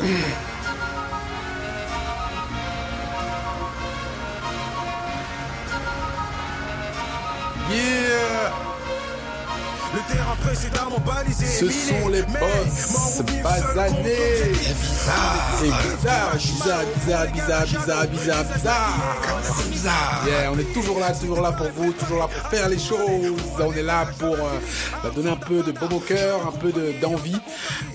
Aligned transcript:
Yeah. 0.00 0.40
précédemment 10.44 10.98
balisé. 11.00 11.46
Ce 11.46 11.68
sont 11.70 12.08
les 12.08 12.22
boss 12.22 13.22
basanés 13.42 14.12
Et 15.62 15.66
bizarre 15.66 16.36
bizarre, 16.36 16.36
bizarre, 16.36 17.26
bizarre, 17.32 17.66
bizarre, 17.66 18.06
bizarre, 18.06 18.44
bizarre. 19.70 20.24
Yeah, 20.26 20.52
on 20.52 20.58
est 20.58 20.72
toujours 20.72 20.98
là, 21.00 21.12
toujours 21.12 21.40
là 21.40 21.52
pour 21.52 21.68
vous, 21.76 21.92
toujours 21.92 22.18
là 22.18 22.28
pour 22.28 22.50
faire 22.50 22.68
les 22.68 22.78
choses. 22.78 23.32
On 23.60 23.72
est 23.72 23.82
là 23.82 24.06
pour 24.18 24.34
euh, 24.34 24.58
bah, 25.02 25.10
donner 25.14 25.30
un 25.30 25.36
peu 25.36 25.62
de 25.62 25.72
bon 25.72 25.88
au 25.96 26.00
cœur, 26.00 26.46
un 26.46 26.52
peu 26.52 26.72
de- 26.72 26.92
d'envie 27.00 27.36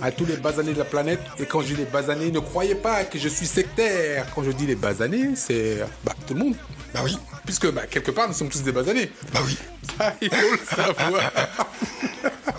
à 0.02 0.12
tous 0.12 0.26
les 0.26 0.38
basanés 0.38 0.74
de 0.74 0.80
la 0.80 0.86
planète. 0.86 1.20
Et 1.40 1.46
quand 1.46 1.62
je 1.62 1.68
dis 1.68 1.76
les 1.76 1.86
basanés, 1.86 2.32
ne 2.32 2.40
croyez 2.40 2.76
pas 2.76 3.04
que 3.06 3.18
je 3.20 3.28
suis 3.30 3.48
sectaire. 3.48 4.26
Quand 4.36 4.44
je 4.44 4.52
dis 4.52 4.66
les 4.68 4.76
basanés, 4.76 5.32
c'est 5.36 5.78
bah, 6.04 6.14
tout 6.28 6.34
le 6.34 6.40
monde. 6.42 6.56
Bah 6.94 7.02
oui, 7.04 7.18
Puisque 7.46 7.72
bah, 7.72 7.84
quelque 7.90 8.12
part, 8.12 8.28
nous 8.28 8.34
sommes 8.34 8.50
tous 8.50 8.64
des 8.64 8.72
basanés. 8.72 9.12
bah 9.34 9.40
oui. 9.46 9.58
Ça, 9.98 10.14
il 10.22 10.30
faut 10.30 10.52
le 10.52 10.76
savoir. 10.76 11.32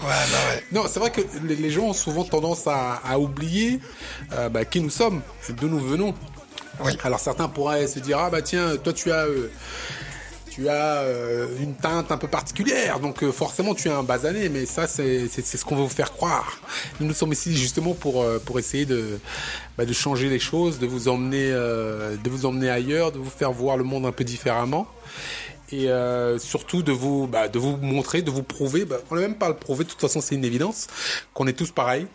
Ouais, 0.02 0.08
bah 0.08 0.38
ouais. 0.50 0.64
Non, 0.72 0.84
c'est 0.88 0.98
vrai 0.98 1.10
que 1.10 1.20
les, 1.44 1.70
gens 1.70 1.84
ont 1.84 1.92
souvent 1.92 2.24
tendance 2.24 2.66
à, 2.66 2.94
à 3.04 3.18
oublier 3.18 3.80
euh, 4.32 4.48
bah, 4.48 4.64
qui 4.64 4.80
nous 4.80 4.90
sommes, 4.90 5.20
d'où 5.50 5.68
nous 5.68 5.78
venons. 5.78 6.14
Oui. 6.84 6.92
Alors 7.04 7.20
certains 7.20 7.48
pourraient 7.48 7.86
se 7.86 7.98
dire 7.98 8.18
ah 8.18 8.30
bah 8.30 8.42
tiens, 8.42 8.76
toi 8.76 8.92
tu 8.92 9.12
as 9.12 9.26
euh, 9.26 9.50
tu 10.50 10.68
as 10.68 11.02
euh, 11.02 11.46
une 11.60 11.74
teinte 11.74 12.10
un 12.10 12.16
peu 12.16 12.28
particulière, 12.28 13.00
donc 13.00 13.22
euh, 13.22 13.32
forcément 13.32 13.74
tu 13.74 13.88
es 13.88 13.92
un 13.92 14.02
basané, 14.02 14.48
mais 14.48 14.66
ça 14.66 14.86
c'est 14.86 15.28
ce 15.28 15.64
qu'on 15.64 15.76
veut 15.76 15.82
vous 15.82 15.88
faire 15.88 16.12
croire. 16.12 16.60
Nous 16.98 17.06
nous 17.06 17.14
sommes 17.14 17.32
ici 17.32 17.56
justement 17.56 17.94
pour 17.94 18.24
pour 18.46 18.58
essayer 18.58 18.86
de 18.86 19.18
bah, 19.76 19.84
de 19.84 19.92
changer 19.92 20.28
les 20.28 20.38
choses, 20.38 20.78
de 20.78 20.86
vous 20.86 21.08
emmener 21.08 21.50
de 21.50 22.30
vous 22.30 22.46
emmener 22.46 22.70
ailleurs, 22.70 23.12
de 23.12 23.18
vous 23.18 23.30
faire 23.30 23.52
voir 23.52 23.76
le 23.76 23.84
monde 23.84 24.06
un 24.06 24.12
peu 24.12 24.24
différemment. 24.24 24.86
Et 25.72 25.88
euh, 25.88 26.38
surtout 26.38 26.82
de 26.82 26.92
vous, 26.92 27.26
bah, 27.26 27.48
de 27.48 27.58
vous 27.58 27.76
montrer, 27.76 28.22
de 28.22 28.30
vous 28.30 28.42
prouver, 28.42 28.84
bah, 28.84 28.96
on 29.10 29.14
n'a 29.14 29.20
même 29.20 29.36
pas 29.36 29.48
le 29.48 29.54
prouver, 29.54 29.84
de 29.84 29.90
toute 29.90 30.00
façon 30.00 30.20
c'est 30.20 30.34
une 30.34 30.44
évidence, 30.44 30.88
qu'on 31.32 31.46
est 31.46 31.52
tous 31.52 31.70
pareils, 31.70 32.06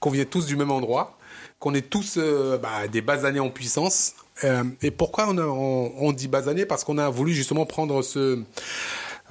qu'on 0.00 0.10
vient 0.10 0.24
tous 0.24 0.46
du 0.46 0.56
même 0.56 0.72
endroit, 0.72 1.16
qu'on 1.60 1.74
est 1.74 1.88
tous 1.88 2.14
euh, 2.16 2.58
bah, 2.58 2.88
des 2.90 3.02
basanés 3.02 3.40
en 3.40 3.50
puissance. 3.50 4.14
Euh, 4.42 4.64
et 4.82 4.90
pourquoi 4.90 5.26
on, 5.28 5.38
a, 5.38 5.46
on, 5.46 5.92
on 5.96 6.12
dit 6.12 6.26
basanés? 6.26 6.66
Parce 6.66 6.82
qu'on 6.82 6.98
a 6.98 7.08
voulu 7.08 7.32
justement 7.32 7.66
prendre 7.66 8.02
ce, 8.02 8.42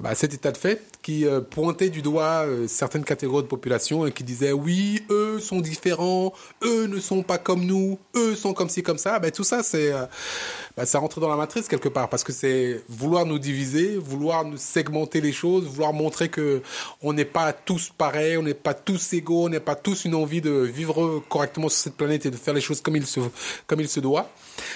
bah, 0.00 0.14
cet 0.16 0.34
état 0.34 0.50
de 0.50 0.56
fait 0.56 0.82
qui 1.02 1.24
euh, 1.24 1.40
pointait 1.40 1.88
du 1.88 2.02
doigt 2.02 2.46
euh, 2.46 2.66
certaines 2.66 3.04
catégories 3.04 3.44
de 3.44 3.48
population 3.48 4.06
et 4.06 4.12
qui 4.12 4.24
disait 4.24 4.50
oui, 4.50 5.04
eux 5.08 5.38
sont 5.38 5.60
différents, 5.60 6.32
eux 6.64 6.86
ne 6.86 6.98
sont 6.98 7.22
pas 7.22 7.38
comme 7.38 7.64
nous, 7.64 7.98
eux 8.16 8.34
sont 8.34 8.54
comme 8.54 8.68
ci, 8.68 8.82
comme 8.82 8.98
ça. 8.98 9.20
Ben, 9.20 9.30
tout 9.30 9.44
ça, 9.44 9.62
c'est 9.62 9.92
euh, 9.92 10.06
bah, 10.76 10.84
ça 10.84 10.98
rentre 10.98 11.20
dans 11.20 11.28
la 11.28 11.36
matrice 11.36 11.68
quelque 11.68 11.88
part 11.88 12.08
parce 12.08 12.24
que 12.24 12.32
c'est 12.32 12.82
vouloir 12.88 13.24
nous 13.24 13.38
diviser, 13.38 13.96
vouloir 13.96 14.44
nous 14.44 14.56
segmenter 14.56 15.20
les 15.20 15.32
choses, 15.32 15.64
vouloir 15.64 15.92
montrer 15.92 16.28
que 16.28 16.60
on 17.00 17.12
n'est 17.12 17.24
pas 17.24 17.52
tous 17.52 17.92
pareils, 17.96 18.36
on 18.36 18.42
n'est 18.42 18.54
pas 18.54 18.74
tous 18.74 19.12
égaux, 19.12 19.44
on 19.44 19.48
n'est 19.48 19.60
pas 19.60 19.76
tous 19.76 20.06
une 20.06 20.16
envie 20.16 20.40
de 20.40 20.50
vivre 20.50 21.22
correctement 21.28 21.68
sur 21.68 21.78
cette 21.78 21.96
planète 21.96 22.26
et 22.26 22.32
de 22.32 22.36
faire 22.36 22.54
les 22.54 22.60
choses 22.60 22.80
comme 22.80 22.96
il 22.96 23.06
se, 23.06 23.20
comme 23.68 23.80
il 23.80 23.88
se 23.88 24.00
doit. 24.00 24.28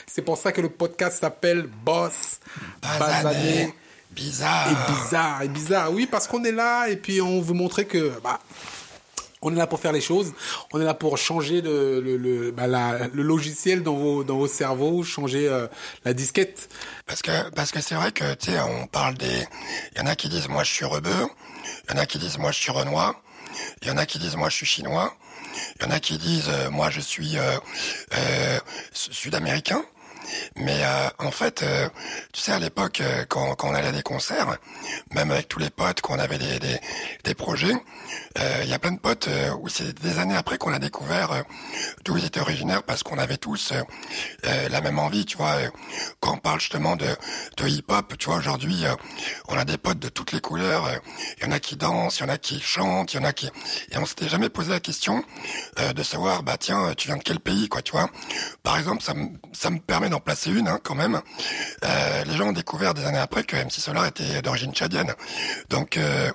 C'est 0.06 0.22
pour 0.22 0.38
ça 0.38 0.52
que 0.52 0.60
le 0.60 0.68
podcast 0.68 1.18
s'appelle 1.18 1.68
Boss 1.84 2.38
Basané. 2.82 3.74
Bizarre. 4.18 4.68
et 4.70 4.92
bizarre, 4.92 5.42
et 5.42 5.48
bizarre. 5.48 5.92
Oui, 5.92 6.06
parce 6.06 6.26
qu'on 6.26 6.44
est 6.44 6.52
là 6.52 6.88
et 6.88 6.96
puis 6.96 7.20
on 7.20 7.40
veut 7.40 7.54
montrer 7.54 7.86
que 7.86 8.12
bah, 8.22 8.40
on 9.40 9.52
est 9.54 9.58
là 9.58 9.66
pour 9.68 9.78
faire 9.78 9.92
les 9.92 10.00
choses. 10.00 10.32
On 10.72 10.80
est 10.80 10.84
là 10.84 10.94
pour 10.94 11.16
changer 11.16 11.60
le, 11.62 12.00
le, 12.00 12.16
le, 12.16 12.50
bah, 12.50 12.66
la- 12.66 13.06
le 13.12 13.22
logiciel 13.22 13.82
dans 13.84 13.94
vos, 13.94 14.24
dans 14.24 14.36
vos 14.36 14.48
cerveaux, 14.48 15.02
changer 15.04 15.46
euh, 15.48 15.66
la 16.04 16.12
disquette. 16.12 16.68
Parce 17.06 17.22
que 17.22 17.48
parce 17.50 17.70
que 17.70 17.80
c'est 17.80 17.94
vrai 17.94 18.10
que 18.12 18.34
tu 18.34 18.50
sais 18.50 18.58
on 18.60 18.86
parle 18.88 19.14
des 19.14 19.46
il 19.94 19.98
y 19.98 20.00
en 20.02 20.06
a 20.06 20.16
qui 20.16 20.28
disent 20.28 20.48
moi 20.48 20.64
je 20.64 20.72
suis 20.72 20.84
rebeu, 20.84 21.14
il 21.88 21.94
y 21.94 21.98
en 21.98 22.02
a 22.02 22.06
qui 22.06 22.18
disent 22.18 22.38
moi 22.38 22.50
je 22.50 22.58
suis 22.58 22.72
renois, 22.72 23.14
il 23.82 23.88
y 23.88 23.90
en 23.92 23.96
a 23.96 24.06
qui 24.06 24.18
disent 24.18 24.36
moi 24.36 24.48
je 24.48 24.56
suis 24.56 24.66
chinois, 24.66 25.14
il 25.80 25.84
y 25.84 25.88
en 25.88 25.90
a 25.92 26.00
qui 26.00 26.18
disent 26.18 26.48
euh, 26.48 26.68
moi 26.70 26.90
je 26.90 27.00
suis 27.00 27.38
euh, 27.38 27.56
euh, 28.16 28.58
su- 28.92 29.12
sud-américain. 29.12 29.84
Mais 30.56 30.84
euh, 30.84 31.08
en 31.18 31.30
fait, 31.30 31.62
euh, 31.62 31.88
tu 32.32 32.40
sais, 32.40 32.52
à 32.52 32.58
l'époque, 32.58 33.00
euh, 33.00 33.24
quand, 33.28 33.54
quand 33.54 33.68
on 33.68 33.74
allait 33.74 33.88
à 33.88 33.92
des 33.92 34.02
concerts, 34.02 34.58
même 35.12 35.30
avec 35.30 35.48
tous 35.48 35.58
les 35.58 35.70
potes, 35.70 36.00
quand 36.00 36.16
on 36.16 36.18
avait 36.18 36.38
des, 36.38 36.58
des, 36.58 36.78
des 37.24 37.34
projets, 37.34 37.74
euh, 38.38 38.60
il 38.64 38.70
y 38.70 38.72
a 38.72 38.78
plein 38.78 38.92
de 38.92 39.00
potes 39.00 39.28
euh, 39.28 39.52
où 39.60 39.68
c'est 39.68 39.98
des 40.00 40.18
années 40.18 40.36
après 40.36 40.58
qu'on 40.58 40.72
a 40.72 40.78
découvert 40.78 41.32
euh, 41.32 41.42
d'où 42.04 42.16
ils 42.16 42.24
étaient 42.24 42.40
originaires 42.40 42.82
parce 42.82 43.02
qu'on 43.02 43.18
avait 43.18 43.36
tous 43.36 43.72
la 44.42 44.80
même 44.80 44.98
envie, 44.98 45.24
tu 45.24 45.36
vois. 45.36 45.56
quand 46.20 46.34
on 46.34 46.38
parle 46.38 46.60
justement 46.60 46.96
de, 46.96 47.06
de 47.56 47.68
hip-hop, 47.68 48.16
tu 48.18 48.26
vois, 48.26 48.36
aujourd'hui, 48.36 48.84
on 49.48 49.56
a 49.56 49.64
des 49.64 49.78
potes 49.78 49.98
de 49.98 50.08
toutes 50.08 50.32
les 50.32 50.40
couleurs. 50.40 50.88
Il 51.38 51.44
y 51.44 51.48
en 51.48 51.52
a 51.52 51.60
qui 51.60 51.76
dansent, 51.76 52.18
il 52.18 52.22
y 52.22 52.24
en 52.24 52.28
a 52.28 52.38
qui 52.38 52.60
chantent, 52.60 53.12
il 53.14 53.16
y 53.16 53.20
en 53.20 53.24
a 53.24 53.32
qui... 53.32 53.50
Et 53.90 53.98
on 53.98 54.06
s'était 54.06 54.28
jamais 54.28 54.48
posé 54.48 54.70
la 54.70 54.80
question 54.80 55.24
de 55.94 56.02
savoir, 56.02 56.42
bah 56.42 56.56
tiens, 56.58 56.94
tu 56.96 57.08
viens 57.08 57.16
de 57.16 57.22
quel 57.22 57.40
pays, 57.40 57.68
quoi, 57.68 57.82
tu 57.82 57.92
vois. 57.92 58.10
Par 58.62 58.78
exemple, 58.78 59.02
ça 59.02 59.14
me, 59.14 59.28
ça 59.52 59.70
me 59.70 59.78
permet 59.78 60.07
d'en 60.08 60.20
placer 60.20 60.50
une, 60.50 60.68
hein, 60.68 60.78
quand 60.82 60.94
même. 60.94 61.20
Euh, 61.84 62.24
les 62.24 62.36
gens 62.36 62.48
ont 62.48 62.52
découvert 62.52 62.94
des 62.94 63.04
années 63.04 63.18
après 63.18 63.44
que 63.44 63.56
MC 63.56 63.80
Solar 63.80 64.06
était 64.06 64.42
d'origine 64.42 64.72
tchadienne. 64.72 65.14
Donc, 65.70 65.96
euh, 65.96 66.30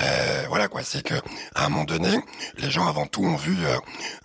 euh, 0.00 0.44
voilà, 0.48 0.68
quoi, 0.68 0.82
c'est 0.82 1.02
que 1.02 1.14
à 1.54 1.66
un 1.66 1.68
moment 1.68 1.84
donné, 1.84 2.18
les 2.56 2.70
gens 2.70 2.86
avant 2.86 3.06
tout 3.06 3.22
ont 3.22 3.36
vu 3.36 3.56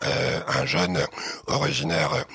un 0.02 0.66
jeune 0.66 1.00
originaire 1.48 2.26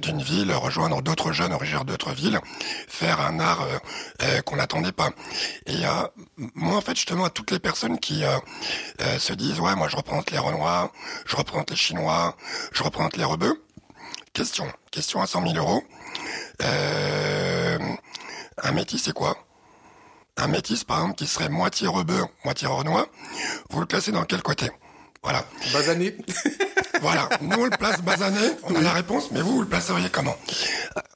d'une 0.00 0.22
ville 0.22 0.52
rejoindre 0.52 1.02
d'autres 1.02 1.32
jeunes 1.32 1.52
originaires 1.52 1.84
d'autres 1.84 2.12
villes, 2.12 2.38
faire 2.88 3.20
un 3.20 3.40
art 3.40 3.66
qu'on 4.44 4.56
n'attendait 4.56 4.92
pas. 4.92 5.10
Et 5.66 5.82
moi, 6.54 6.76
en 6.76 6.80
fait, 6.80 6.96
justement, 6.96 7.24
à 7.24 7.30
toutes 7.30 7.50
les 7.50 7.58
personnes 7.58 7.98
qui 7.98 8.22
se 9.18 9.32
disent, 9.32 9.60
ouais, 9.60 9.74
moi, 9.74 9.88
je 9.88 9.96
représente 9.96 10.30
les 10.30 10.38
Renois, 10.38 10.92
je 11.26 11.36
représente 11.36 11.70
les 11.70 11.76
Chinois, 11.76 12.36
je 12.72 12.82
représente 12.82 13.16
les 13.16 13.24
Rebeux. 13.24 13.62
Question, 14.32 14.66
question 14.90 15.20
à 15.20 15.26
100 15.26 15.46
000 15.46 15.56
euros. 15.56 15.82
Euh, 16.62 17.78
un 18.62 18.72
métis, 18.72 19.02
c'est 19.04 19.12
quoi? 19.12 19.36
Un 20.36 20.48
métis, 20.48 20.84
par 20.84 20.98
exemple, 20.98 21.16
qui 21.16 21.26
serait 21.26 21.48
moitié 21.48 21.88
rebeu, 21.88 22.22
moitié 22.44 22.66
renois, 22.66 23.06
vous 23.70 23.80
le 23.80 23.86
classez 23.86 24.12
dans 24.12 24.24
quel 24.24 24.42
côté? 24.42 24.70
Voilà. 25.22 25.44
Basané. 25.72 26.16
Voilà. 27.00 27.28
Nous, 27.40 27.58
on 27.58 27.64
le 27.64 27.70
place 27.70 28.00
basané, 28.00 28.38
on 28.62 28.76
a 28.76 28.80
la 28.80 28.92
réponse, 28.92 29.32
mais 29.32 29.40
vous, 29.40 29.54
vous 29.54 29.62
le 29.62 29.66
placeriez 29.66 30.08
comment? 30.08 30.36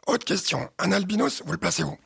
Autre 0.09 0.25
question. 0.25 0.69
Un 0.81 0.91
albinos, 0.91 1.45
vous 1.47 1.53
le 1.53 1.59
placez 1.59 1.85
où? 1.85 1.97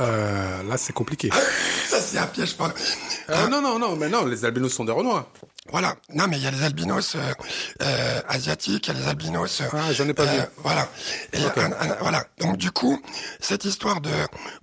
Euh, 0.00 0.62
là, 0.62 0.78
c'est 0.78 0.94
compliqué. 0.94 1.28
Ça, 1.88 2.00
c'est 2.00 2.16
un 2.16 2.26
piège, 2.26 2.56
pardon. 2.56 2.74
Euh, 3.28 3.48
non, 3.48 3.60
non, 3.60 3.78
non, 3.78 3.96
mais 3.96 4.08
non, 4.08 4.24
les 4.24 4.46
albinos 4.46 4.72
sont 4.72 4.86
des 4.86 4.92
renois. 4.92 5.30
Voilà. 5.70 5.96
Non, 6.14 6.26
mais 6.28 6.36
il 6.38 6.42
y 6.42 6.46
a 6.46 6.50
les 6.50 6.62
albinos 6.62 7.14
euh, 7.16 7.32
euh, 7.82 8.20
asiatiques, 8.28 8.86
il 8.88 8.94
y 8.94 8.96
a 8.96 9.00
les 9.00 9.08
albinos. 9.08 9.60
euh, 9.60 9.64
Ah, 9.72 9.92
j'en 9.92 10.08
ai 10.08 10.14
pas 10.14 10.24
vu. 10.24 10.38
Voilà. 10.58 10.88
Et 11.32 11.44
un- 11.44 11.72
un- 11.72 11.96
voilà. 12.00 12.24
Donc 12.38 12.56
du 12.56 12.70
coup, 12.70 13.02
cette 13.40 13.64
histoire 13.64 14.00
de 14.00 14.10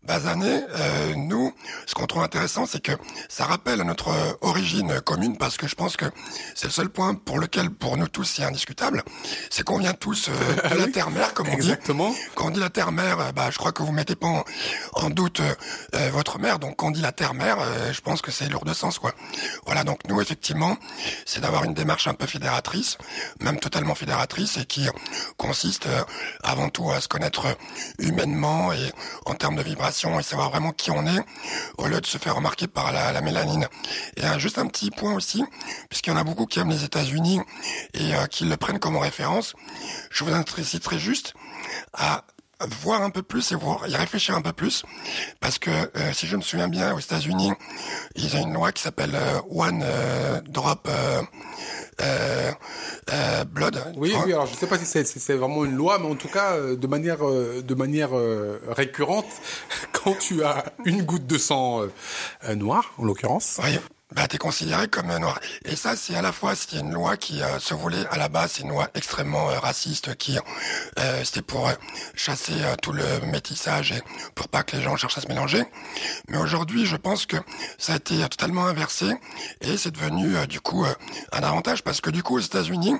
basané, 0.03 0.61
euh, 0.75 1.13
nous, 1.15 1.53
ce 1.85 1.93
qu'on 1.93 2.05
trouve 2.07 2.23
intéressant, 2.23 2.65
c'est 2.65 2.81
que 2.81 2.93
ça 3.29 3.45
rappelle 3.45 3.81
à 3.81 3.83
notre 3.83 4.09
euh, 4.09 4.33
origine 4.41 4.99
commune, 5.01 5.37
parce 5.37 5.57
que 5.57 5.67
je 5.67 5.75
pense 5.75 5.97
que 5.97 6.05
c'est 6.55 6.67
le 6.67 6.71
seul 6.73 6.89
point 6.89 7.15
pour 7.15 7.39
lequel, 7.39 7.69
pour 7.69 7.97
nous 7.97 8.07
tous, 8.07 8.23
c'est 8.25 8.43
indiscutable, 8.43 9.03
c'est 9.49 9.63
qu'on 9.63 9.77
vient 9.79 9.93
tous 9.93 10.29
euh, 10.29 10.69
de 10.75 10.75
la 10.79 10.87
terre-mère, 10.87 11.33
comme 11.33 11.47
on 11.49 11.51
dit. 11.51 11.57
Exactement. 11.57 12.13
Quand 12.35 12.47
on 12.47 12.51
dit 12.51 12.59
la 12.59 12.69
terre-mère, 12.69 13.19
euh, 13.19 13.31
bah, 13.31 13.49
je 13.51 13.57
crois 13.57 13.71
que 13.71 13.83
vous 13.83 13.91
mettez 13.91 14.15
pas 14.15 14.27
en, 14.27 14.43
en 14.93 15.09
doute 15.09 15.39
euh, 15.41 15.53
euh, 15.95 16.09
votre 16.11 16.39
mère. 16.39 16.59
Donc, 16.59 16.77
quand 16.77 16.87
on 16.87 16.91
dit 16.91 17.01
la 17.01 17.11
terre-mère, 17.11 17.57
euh, 17.59 17.91
je 17.93 18.01
pense 18.01 18.21
que 18.21 18.31
c'est 18.31 18.47
lourd 18.49 18.65
de 18.65 18.73
sens, 18.73 18.99
quoi. 18.99 19.13
Voilà. 19.65 19.83
Donc, 19.83 19.99
nous, 20.07 20.21
effectivement, 20.21 20.77
c'est 21.25 21.41
d'avoir 21.41 21.63
une 21.63 21.73
démarche 21.73 22.07
un 22.07 22.13
peu 22.13 22.25
fédératrice, 22.25 22.97
même 23.39 23.59
totalement 23.59 23.95
fédératrice, 23.95 24.57
et 24.57 24.65
qui 24.65 24.87
consiste 25.37 25.87
euh, 25.87 26.03
avant 26.43 26.69
tout 26.69 26.91
à 26.91 27.01
se 27.01 27.07
connaître 27.07 27.57
humainement 27.99 28.73
et 28.73 28.91
en 29.25 29.35
termes 29.35 29.55
de 29.55 29.63
vibration 29.63 30.19
et 30.19 30.23
savoir 30.23 30.49
vraiment 30.49 30.71
qui 30.71 30.91
on 30.91 31.05
est, 31.05 31.25
au 31.77 31.87
lieu 31.87 32.01
de 32.01 32.05
se 32.05 32.17
faire 32.17 32.35
remarquer 32.35 32.67
par 32.67 32.91
la, 32.91 33.11
la 33.11 33.21
mélanine. 33.21 33.67
Et 34.17 34.25
euh, 34.25 34.39
juste 34.39 34.57
un 34.57 34.67
petit 34.67 34.91
point 34.91 35.13
aussi, 35.13 35.43
puisqu'il 35.89 36.11
y 36.11 36.13
en 36.13 36.17
a 36.17 36.23
beaucoup 36.23 36.45
qui 36.45 36.59
aiment 36.59 36.69
les 36.69 36.83
États-Unis 36.83 37.41
et 37.93 38.15
euh, 38.15 38.25
qui 38.27 38.45
le 38.45 38.57
prennent 38.57 38.79
comme 38.79 38.97
référence, 38.97 39.53
je 40.09 40.23
vous 40.23 40.33
inciterai 40.33 40.99
juste 40.99 41.33
à 41.93 42.23
voir 42.81 43.01
un 43.01 43.09
peu 43.09 43.23
plus 43.23 43.51
et 43.51 43.55
voir, 43.55 43.87
y 43.87 43.95
réfléchir 43.95 44.35
un 44.35 44.41
peu 44.41 44.53
plus 44.53 44.83
parce 45.39 45.59
que 45.59 45.69
euh, 45.69 46.13
si 46.13 46.27
je 46.27 46.35
me 46.35 46.41
souviens 46.41 46.67
bien 46.67 46.93
aux 46.93 46.99
États-Unis 46.99 47.51
ils 48.15 48.35
ont 48.35 48.41
une 48.47 48.53
loi 48.53 48.71
qui 48.71 48.81
s'appelle 48.83 49.15
euh, 49.15 49.39
One 49.49 49.81
euh, 49.83 50.41
Drop 50.47 50.87
euh, 50.89 51.21
euh, 53.11 53.43
Blood 53.45 53.93
Oui, 53.97 54.13
oui. 54.25 54.33
Alors, 54.33 54.47
je 54.47 54.55
sais 54.55 54.67
pas 54.67 54.77
si 54.77 54.85
c'est 54.85 55.05
si 55.05 55.19
c'est 55.19 55.35
vraiment 55.35 55.63
une 55.65 55.75
loi, 55.75 55.99
mais 55.99 56.07
en 56.07 56.15
tout 56.15 56.27
cas, 56.27 56.53
euh, 56.53 56.75
de 56.75 56.87
manière 56.87 57.25
euh, 57.27 57.61
de 57.61 57.75
manière 57.75 58.17
euh, 58.17 58.59
récurrente, 58.67 59.27
quand 59.91 60.15
tu 60.17 60.43
as 60.43 60.65
une 60.85 61.03
goutte 61.03 61.27
de 61.27 61.37
sang 61.37 61.81
noir, 62.55 62.93
en 62.97 63.05
l'occurrence, 63.05 63.59
Oui. 63.63 63.77
Bah, 64.15 64.27
t'es 64.27 64.37
considéré 64.37 64.87
comme 64.87 65.07
noir. 65.17 65.39
Et 65.65 65.75
ça, 65.75 65.95
c'est 65.95 66.15
à 66.15 66.21
la 66.21 66.31
fois, 66.31 66.55
c'était 66.55 66.79
une 66.79 66.93
loi 66.93 67.17
qui 67.17 67.41
euh, 67.41 67.59
se 67.59 67.73
voulait 67.73 68.05
à 68.11 68.17
la 68.17 68.29
base, 68.29 68.53
c'est 68.53 68.63
une 68.63 68.69
loi 68.69 68.89
extrêmement 68.93 69.49
euh, 69.49 69.59
raciste 69.59 70.15
qui, 70.15 70.37
euh, 70.99 71.23
c'était 71.23 71.41
pour 71.41 71.71
chasser 72.15 72.53
tout 72.81 72.91
le 72.91 73.03
métissage 73.27 73.91
et 73.91 74.01
pour 74.35 74.47
pas 74.47 74.63
que 74.63 74.75
les 74.75 74.83
gens 74.83 74.95
cherchent 74.97 75.17
à 75.17 75.21
se 75.21 75.27
mélanger. 75.27 75.63
Mais 76.29 76.37
aujourd'hui, 76.37 76.85
je 76.85 76.95
pense 76.95 77.25
que 77.25 77.37
ça 77.77 77.93
a 77.93 77.95
été 77.95 78.17
totalement 78.29 78.65
inversé 78.65 79.11
et 79.61 79.77
c'est 79.77 79.91
devenu 79.91 80.35
du 80.47 80.59
coup 80.61 80.85
un 81.31 81.43
avantage 81.43 81.83
parce 81.83 82.01
que 82.01 82.09
du 82.09 82.23
coup, 82.23 82.37
aux 82.37 82.41
États-Unis, 82.41 82.95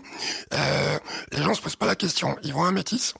les 1.32 1.44
gens 1.44 1.54
se 1.54 1.62
posent 1.62 1.76
pas 1.76 1.86
la 1.86 1.96
question. 1.96 2.36
Ils 2.44 2.54
vont 2.54 2.66
un 2.66 2.72
métis 2.72 3.14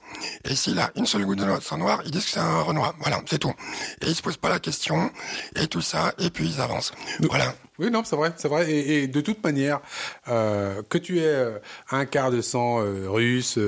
et 0.44 0.54
s'il 0.56 0.78
a 0.78 0.90
une 0.96 1.06
seule 1.06 1.24
goutte 1.24 1.38
de 1.38 1.60
sang 1.60 1.78
noir, 1.78 2.00
ils 2.04 2.10
disent 2.10 2.24
que 2.24 2.30
c'est 2.32 2.40
un 2.40 2.62
Renoir. 2.62 2.94
Voilà, 3.00 3.20
c'est 3.26 3.38
tout. 3.38 3.54
Et 4.00 4.08
ils 4.08 4.14
se 4.14 4.22
posent 4.22 4.36
pas 4.36 4.48
la 4.48 4.58
question 4.58 5.10
et 5.56 5.66
tout 5.66 5.82
ça 5.82 6.14
et 6.18 6.30
puis 6.30 6.46
ils 6.48 6.60
avancent. 6.60 6.92
Voilà. 7.20 7.54
Oui, 7.78 7.90
non, 7.90 8.04
c'est 8.04 8.14
vrai, 8.14 8.32
c'est 8.36 8.48
vrai. 8.48 8.70
Et, 8.70 9.08
de 9.08 9.20
toute 9.20 9.42
manière, 9.42 9.80
euh, 10.28 10.82
que 10.88 10.96
tu 10.96 11.18
aies 11.18 11.24
euh, 11.24 11.58
un 11.90 12.06
quart 12.06 12.30
de 12.30 12.40
sang 12.40 12.80
euh, 12.80 13.06
russe, 13.08 13.58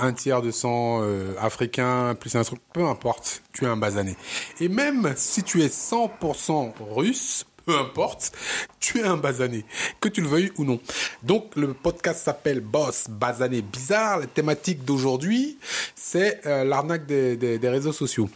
un 0.00 0.12
tiers 0.12 0.42
de 0.42 0.52
sang 0.52 1.02
africain, 1.40 2.14
plus 2.18 2.36
un 2.36 2.44
truc, 2.44 2.60
peu 2.72 2.84
importe, 2.84 3.42
tu 3.52 3.64
es 3.64 3.68
un 3.68 3.76
basané. 3.76 4.16
Et 4.60 4.68
même 4.68 5.12
si 5.16 5.42
tu 5.42 5.62
es 5.62 5.68
100% 5.68 6.72
russe, 6.92 7.46
peu 7.66 7.76
importe, 7.76 8.32
tu 8.78 9.00
es 9.00 9.04
un 9.04 9.16
basané, 9.16 9.64
que 10.00 10.08
tu 10.08 10.20
le 10.20 10.28
veuilles 10.28 10.52
ou 10.58 10.64
non. 10.64 10.78
Donc 11.22 11.56
le 11.56 11.72
podcast 11.72 12.24
s'appelle 12.24 12.60
Boss 12.60 13.06
Basané 13.08 13.62
Bizarre. 13.62 14.20
La 14.20 14.26
thématique 14.26 14.84
d'aujourd'hui, 14.84 15.58
c'est 15.96 16.42
l'arnaque 16.44 17.06
des, 17.06 17.36
des 17.36 17.68
réseaux 17.68 17.92
sociaux. 17.92 18.28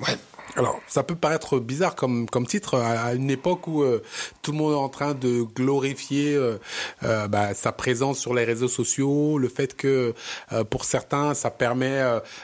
Ouais. 0.00 0.16
Alors, 0.56 0.80
ça 0.88 1.02
peut 1.02 1.14
paraître 1.14 1.58
bizarre 1.60 1.94
comme, 1.94 2.28
comme 2.28 2.46
titre 2.46 2.74
à 2.76 3.14
une 3.14 3.30
époque 3.30 3.68
où 3.68 3.82
euh, 3.82 4.02
tout 4.42 4.50
le 4.52 4.58
monde 4.58 4.72
est 4.72 4.76
en 4.76 4.88
train 4.88 5.14
de 5.14 5.42
glorifier 5.42 6.34
euh, 6.34 6.58
euh, 7.04 7.28
bah, 7.28 7.54
sa 7.54 7.70
présence 7.72 8.18
sur 8.18 8.34
les 8.34 8.44
réseaux 8.44 8.68
sociaux, 8.68 9.38
le 9.38 9.48
fait 9.48 9.76
que 9.76 10.14
pour 10.70 10.84
certains 10.84 11.34
ça 11.34 11.50
permet 11.50 12.00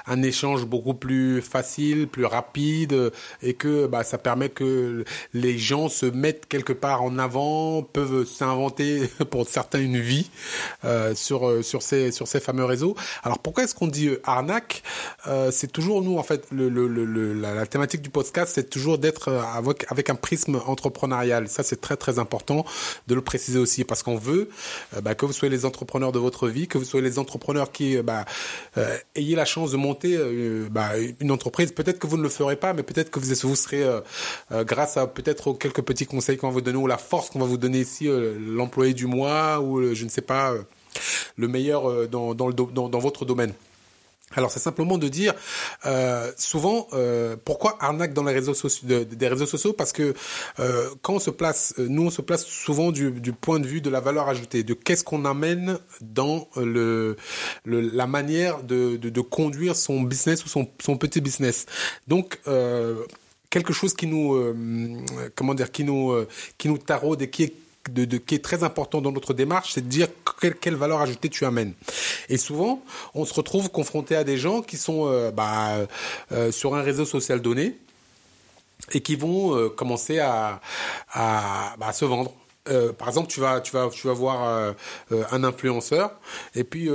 un 0.06 0.22
échange 0.22 0.64
beaucoup 0.64 0.94
plus 0.94 1.42
facile, 1.42 2.08
plus 2.08 2.24
rapide, 2.24 3.12
et 3.42 3.54
que 3.54 3.86
bah, 3.86 4.04
ça 4.04 4.18
permet 4.18 4.48
que 4.48 5.04
les 5.32 5.58
gens 5.58 5.88
se 5.88 6.06
mettent 6.06 6.46
quelque 6.46 6.72
part 6.72 7.02
en 7.02 7.18
avant, 7.18 7.82
peuvent 7.82 8.26
s'inventer 8.26 9.08
pour 9.30 9.48
certains 9.48 9.80
une 9.80 9.98
vie 9.98 10.30
sur 11.14 11.64
sur 11.64 11.82
ces 11.82 12.12
sur 12.12 12.28
ces 12.28 12.40
fameux 12.40 12.64
réseaux. 12.64 12.94
Alors 13.24 13.38
pourquoi 13.38 13.64
est-ce 13.64 13.74
qu'on 13.74 13.88
dit 13.88 14.10
arnaque? 14.24 14.82
C'est 15.50 15.72
toujours 15.72 16.02
nous 16.02 16.18
en 16.18 16.22
fait 16.22 16.46
le, 16.50 16.68
le, 16.68 16.86
le 16.88 17.32
la 17.34 17.66
thématique 17.66 17.95
du 18.02 18.10
podcast, 18.10 18.52
c'est 18.54 18.68
toujours 18.70 18.98
d'être 18.98 19.28
euh, 19.28 19.42
avec, 19.90 20.10
un 20.10 20.14
prisme 20.14 20.60
entrepreneurial. 20.66 21.48
Ça, 21.48 21.62
c'est 21.62 21.80
très 21.80 21.96
très 21.96 22.18
important 22.18 22.64
de 23.06 23.14
le 23.14 23.20
préciser 23.20 23.58
aussi 23.58 23.84
parce 23.84 24.02
qu'on 24.02 24.16
veut 24.16 24.48
euh, 24.94 25.00
bah, 25.00 25.14
que 25.14 25.26
vous 25.26 25.32
soyez 25.32 25.54
les 25.54 25.64
entrepreneurs 25.64 26.12
de 26.12 26.18
votre 26.18 26.48
vie, 26.48 26.68
que 26.68 26.78
vous 26.78 26.84
soyez 26.84 27.04
les 27.06 27.18
entrepreneurs 27.18 27.72
qui 27.72 27.96
euh, 27.96 28.02
bah, 28.02 28.24
ayez 29.14 29.36
la 29.36 29.44
chance 29.44 29.70
de 29.72 29.76
monter 29.76 30.18
bah, 30.70 30.90
une 31.20 31.30
entreprise. 31.30 31.72
Peut-être 31.72 31.98
que 31.98 32.06
vous 32.06 32.16
ne 32.16 32.22
le 32.22 32.28
ferez 32.28 32.56
pas, 32.56 32.72
mais 32.72 32.82
peut-être 32.82 33.10
que 33.10 33.18
vous, 33.18 33.34
vous 33.48 33.56
serez 33.56 33.84
grâce 34.50 34.96
à 34.96 35.06
peut-être 35.06 35.52
quelques 35.54 35.82
petits 35.82 36.06
conseils 36.06 36.36
qu'on 36.36 36.48
va 36.48 36.52
vous 36.52 36.60
donner 36.60 36.78
ou 36.78 36.86
la 36.86 36.98
force 36.98 37.30
qu'on 37.30 37.38
va 37.38 37.46
vous 37.46 37.56
donner 37.56 37.80
ici, 37.80 38.08
l'employé 38.38 38.94
du 38.94 39.06
mois 39.06 39.60
ou 39.60 39.94
je 39.94 40.04
ne 40.04 40.10
sais 40.10 40.20
pas 40.20 40.54
le 41.36 41.48
meilleur 41.48 42.08
dans, 42.08 42.34
dans, 42.34 42.48
le, 42.48 42.54
dans, 42.54 42.88
dans 42.88 42.98
votre 42.98 43.24
domaine. 43.24 43.52
Alors 44.34 44.50
c'est 44.50 44.58
simplement 44.58 44.98
de 44.98 45.06
dire 45.06 45.34
euh, 45.84 46.32
souvent 46.36 46.88
euh, 46.92 47.36
pourquoi 47.44 47.76
arnaque 47.80 48.12
dans 48.12 48.24
les 48.24 48.32
réseaux 48.32 48.54
sociaux 48.54 49.04
des 49.04 49.28
réseaux 49.28 49.46
sociaux? 49.46 49.72
Parce 49.72 49.92
que 49.92 50.14
euh, 50.58 50.90
quand 51.02 51.14
on 51.14 51.18
se 51.20 51.30
place 51.30 51.74
nous 51.78 52.06
on 52.06 52.10
se 52.10 52.22
place 52.22 52.44
souvent 52.44 52.90
du, 52.90 53.12
point 53.32 53.60
de 53.60 53.66
vue 53.68 53.80
de 53.80 53.88
la 53.88 54.00
valeur 54.00 54.28
ajoutée 54.28 54.64
de 54.64 54.74
qu'est-ce 54.74 55.04
qu'on 55.04 55.24
amène 55.24 55.78
dans 56.00 56.48
le, 56.56 57.16
le, 57.64 57.80
la 57.80 58.08
manière 58.08 58.64
de, 58.64 58.96
de, 58.96 59.20
conduire 59.20 59.76
son 59.76 60.00
business 60.02 60.44
ou 60.44 60.48
son, 60.48 60.68
son 60.82 60.96
petit 60.96 61.20
business. 61.20 61.66
Donc 62.08 62.40
quelque 63.48 63.72
chose 63.72 63.94
qui 63.94 64.08
nous 64.08 64.54
comment 65.36 65.54
dire 65.54 65.70
qui 65.70 65.84
nous 65.84 66.26
qui 66.58 66.68
nous 66.68 66.78
taraude 66.78 67.22
et 67.22 67.30
qui 67.30 67.44
est 67.44 67.54
de, 67.90 68.16
qui 68.16 68.34
est 68.34 68.44
très 68.44 68.64
important 68.64 69.00
dans 69.00 69.12
notre 69.12 69.34
démarche, 69.34 69.72
c'est 69.74 69.82
de 69.82 69.88
dire 69.88 70.08
quelle, 70.60 70.74
valeur 70.74 71.00
ajoutée 71.00 71.28
tu 71.28 71.44
amènes. 71.44 71.74
Et 72.28 72.36
souvent, 72.36 72.82
on 73.14 73.24
se 73.24 73.34
retrouve 73.34 73.70
confronté 73.70 74.16
à 74.16 74.24
des 74.24 74.36
gens 74.36 74.62
qui 74.62 74.76
sont 74.76 75.06
euh, 75.06 75.30
bah, 75.30 75.86
euh, 76.32 76.52
sur 76.52 76.74
un 76.74 76.82
réseau 76.82 77.04
social 77.04 77.40
donné 77.40 77.78
et 78.92 79.00
qui 79.00 79.16
vont 79.16 79.56
euh, 79.56 79.68
commencer 79.68 80.16
bah, 80.16 80.60
à 81.14 81.92
se 81.92 82.04
vendre 82.04 82.32
euh, 82.68 82.92
par 82.92 83.08
exemple, 83.08 83.28
tu 83.28 83.40
vas, 83.40 83.60
tu 83.60 83.72
vas, 83.72 83.88
tu 83.90 84.06
vas 84.06 84.12
voir 84.12 84.48
euh, 84.48 84.72
euh, 85.12 85.24
un 85.30 85.44
influenceur 85.44 86.12
et 86.54 86.64
puis 86.64 86.90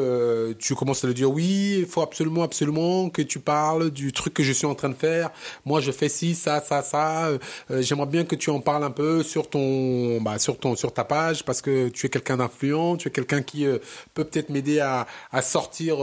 tu 0.60 0.76
commences 0.76 1.04
à 1.04 1.08
lui 1.08 1.14
dire 1.14 1.32
oui, 1.32 1.78
il 1.80 1.86
faut 1.86 2.02
absolument, 2.02 2.44
absolument 2.44 3.10
que 3.10 3.22
tu 3.22 3.40
parles 3.40 3.90
du 3.92 4.12
truc 4.12 4.34
que 4.34 4.44
je 4.44 4.52
suis 4.52 4.66
en 4.66 4.76
train 4.76 4.90
de 4.90 4.96
faire. 4.96 5.32
Moi, 5.66 5.82
je 5.82 5.92
fais 5.92 6.10
ci, 6.10 6.36
ça, 6.36 6.62
ça, 6.62 6.82
ça. 6.82 7.30
J'aimerais 7.70 8.08
bien 8.08 8.24
que 8.24 8.36
tu 8.36 8.50
en 8.50 8.60
parles 8.60 8.84
un 8.84 8.92
peu 8.92 9.24
sur 9.24 9.50
ton, 9.50 10.22
bah, 10.22 10.40
sur 10.40 10.58
ton, 10.58 10.76
sur 10.76 10.94
ta 10.94 11.04
page 11.04 11.44
parce 11.44 11.62
que 11.62 11.90
tu 11.90 12.06
es 12.06 12.10
quelqu'un 12.10 12.38
d'influent, 12.38 12.98
tu 12.98 13.08
es 13.08 13.12
quelqu'un 13.12 13.42
qui 13.42 13.66
peut 14.14 14.24
peut-être 14.24 14.50
m'aider 14.50 14.80
à, 14.80 15.08
à 15.32 15.42
sortir 15.42 15.98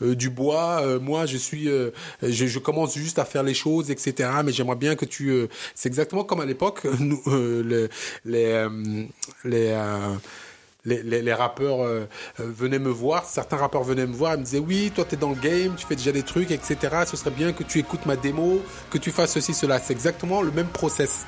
du 0.00 0.30
bois. 0.30 0.98
moi, 1.00 1.26
je 1.26 1.36
suis, 1.36 1.66
je, 1.66 1.90
je, 2.22 2.58
commence 2.58 2.94
juste 2.94 3.18
à 3.18 3.24
faire 3.24 3.42
les 3.42 3.54
choses, 3.54 3.90
etc. 3.90 4.28
Mais 4.44 4.52
j'aimerais 4.52 4.76
bien 4.76 4.94
que 4.96 5.04
tu, 5.04 5.48
c'est 5.74 5.88
exactement 5.88 6.24
comme 6.24 6.40
à 6.40 6.46
l'époque, 6.46 6.84
nous, 7.00 7.22
les, 7.64 7.88
les 8.24 8.68
euh, 9.46 10.16
les, 10.84 11.32
rappeurs 11.32 11.82
euh, 11.82 12.08
euh, 12.40 12.52
venaient 12.54 12.78
me 12.78 12.90
voir, 12.90 13.24
certains 13.24 13.56
rappeurs 13.56 13.84
venaient 13.84 14.06
me 14.06 14.14
voir, 14.14 14.34
ils 14.34 14.40
me 14.40 14.44
disaient 14.44 14.58
oui, 14.58 14.92
toi 14.94 15.04
tu 15.08 15.14
es 15.14 15.18
dans 15.18 15.30
le 15.30 15.36
game, 15.36 15.74
tu 15.76 15.86
fais 15.86 15.96
déjà 15.96 16.12
des 16.12 16.22
trucs, 16.22 16.50
etc. 16.50 16.76
Ce 17.06 17.16
serait 17.16 17.30
bien 17.30 17.52
que 17.52 17.62
tu 17.62 17.78
écoutes 17.78 18.06
ma 18.06 18.16
démo, 18.16 18.60
que 18.90 18.98
tu 18.98 19.10
fasses 19.10 19.32
ceci, 19.32 19.54
cela. 19.54 19.78
C'est 19.78 19.92
exactement 19.92 20.42
le 20.42 20.50
même 20.50 20.68
process. 20.68 21.24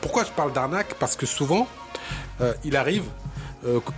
pourquoi 0.00 0.24
je 0.24 0.30
parle 0.30 0.52
d'arnaque? 0.52 0.94
Parce 0.94 1.16
que 1.16 1.26
souvent, 1.26 1.66
il 2.64 2.76
arrive, 2.76 3.04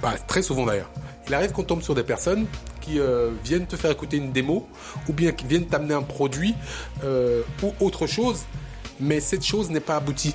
bah, 0.02 0.14
très 0.26 0.42
souvent 0.42 0.66
d'ailleurs, 0.66 0.90
il 1.28 1.34
arrive 1.34 1.52
qu'on 1.52 1.62
tombe 1.62 1.82
sur 1.82 1.94
des 1.94 2.02
personnes 2.02 2.46
qui 2.80 2.98
viennent 3.44 3.66
te 3.66 3.76
faire 3.76 3.90
écouter 3.90 4.16
une 4.16 4.32
démo 4.32 4.66
ou 5.08 5.12
bien 5.12 5.32
qui 5.32 5.46
viennent 5.46 5.66
t'amener 5.66 5.94
un 5.94 6.02
produit 6.02 6.54
ou 7.04 7.72
autre 7.80 8.06
chose, 8.06 8.44
mais 8.98 9.20
cette 9.20 9.44
chose 9.44 9.70
n'est 9.70 9.80
pas 9.80 9.96
aboutie. 9.96 10.34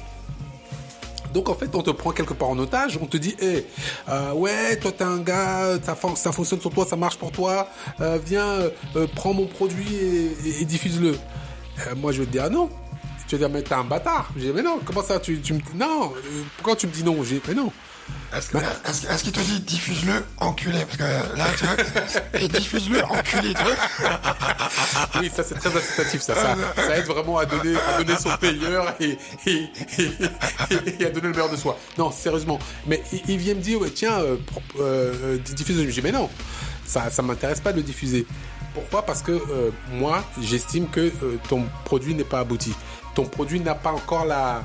Donc 1.35 1.49
en 1.49 1.53
fait, 1.53 1.75
on 1.75 1.81
te 1.81 1.91
prend 1.91 2.11
quelque 2.11 2.33
part 2.33 2.47
en 2.47 2.57
otage, 2.59 2.97
on 3.01 3.07
te 3.07 3.17
dit, 3.17 3.35
hé, 3.41 3.65
euh, 4.07 4.31
ouais, 4.31 4.77
toi 4.77 4.93
t'es 4.93 5.03
un 5.03 5.17
gars, 5.17 5.77
ça, 5.83 5.97
ça, 6.15 6.31
fonctionne 6.31 6.61
sur 6.61 6.71
toi, 6.71 6.85
ça 6.85 6.95
marche 6.95 7.17
pour 7.17 7.33
toi, 7.33 7.67
euh, 7.99 8.17
viens, 8.25 8.71
euh, 8.95 9.05
prends 9.15 9.33
mon 9.33 9.45
produit 9.45 9.85
et, 10.45 10.63
diffuse-le. 10.63 11.17
moi 11.97 12.13
je 12.13 12.21
vais 12.21 12.25
te 12.25 12.31
dire, 12.31 12.43
ah 12.45 12.49
non. 12.49 12.69
Tu 13.27 13.35
vas 13.35 13.39
dire, 13.39 13.49
mais 13.49 13.63
t'es 13.63 13.73
un 13.73 13.83
bâtard. 13.83 14.29
Je 14.37 14.45
dis, 14.45 14.51
mais 14.53 14.61
non, 14.61 14.79
comment 14.85 15.03
ça, 15.03 15.19
tu, 15.19 15.41
tu 15.41 15.55
me... 15.55 15.59
Non, 15.73 16.13
pourquoi 16.55 16.77
tu 16.77 16.87
me 16.87 16.91
dis 16.91 17.03
non? 17.03 17.21
J'ai 17.23 17.41
mais 17.47 17.55
non. 17.55 17.71
Est-ce 18.35 19.23
qu'il 19.23 19.31
te 19.31 19.39
dit 19.39 19.59
diffuse-le, 19.61 20.23
enculé? 20.37 20.79
Parce 20.85 20.97
que 20.97 21.37
là, 21.37 21.45
tu 21.57 21.65
vois, 21.65 21.75
et 22.41 22.47
diffuse-le, 22.47 23.03
enculé, 23.05 23.53
tu 23.53 23.63
vois 23.63 24.09
Oui, 25.21 25.31
ça 25.33 25.43
c'est 25.43 25.55
très 25.55 25.75
incitatif, 25.75 26.21
ça. 26.21 26.35
Ça, 26.35 26.97
aide 26.97 27.05
vraiment 27.05 27.37
à 27.37 27.45
donner, 27.45 27.75
à 27.77 28.03
donner 28.03 28.19
son 28.19 28.35
payeur 28.37 28.93
et, 28.99 29.17
à 31.05 31.09
donner 31.09 31.27
le 31.27 31.29
meilleur 31.29 31.49
de 31.49 31.55
soi. 31.55 31.77
Non, 31.97 32.11
sérieusement. 32.11 32.59
Mais 32.87 33.01
il, 33.27 33.37
vient 33.37 33.55
me 33.55 33.61
dire, 33.61 33.79
tiens, 33.93 34.19
euh, 34.19 34.37
euh, 34.79 35.37
diffuse-le. 35.37 35.89
Je 35.89 35.93
dis, 35.93 36.01
mais 36.01 36.11
non, 36.11 36.29
ça 36.85 37.09
ça 37.09 37.21
m'intéresse 37.21 37.61
pas 37.61 37.71
de 37.71 37.77
le 37.77 37.83
diffuser. 37.83 38.27
Pourquoi? 38.73 39.03
Parce 39.03 39.21
que 39.21 39.31
euh, 39.31 39.71
moi, 39.91 40.25
j'estime 40.41 40.89
que 40.89 41.13
ton 41.47 41.63
produit 41.85 42.13
n'est 42.13 42.25
pas 42.25 42.39
abouti 42.39 42.73
ton 43.15 43.25
produit 43.25 43.59
n'a 43.59 43.73
pas 43.73 43.91
encore 43.91 44.25
la, 44.25 44.63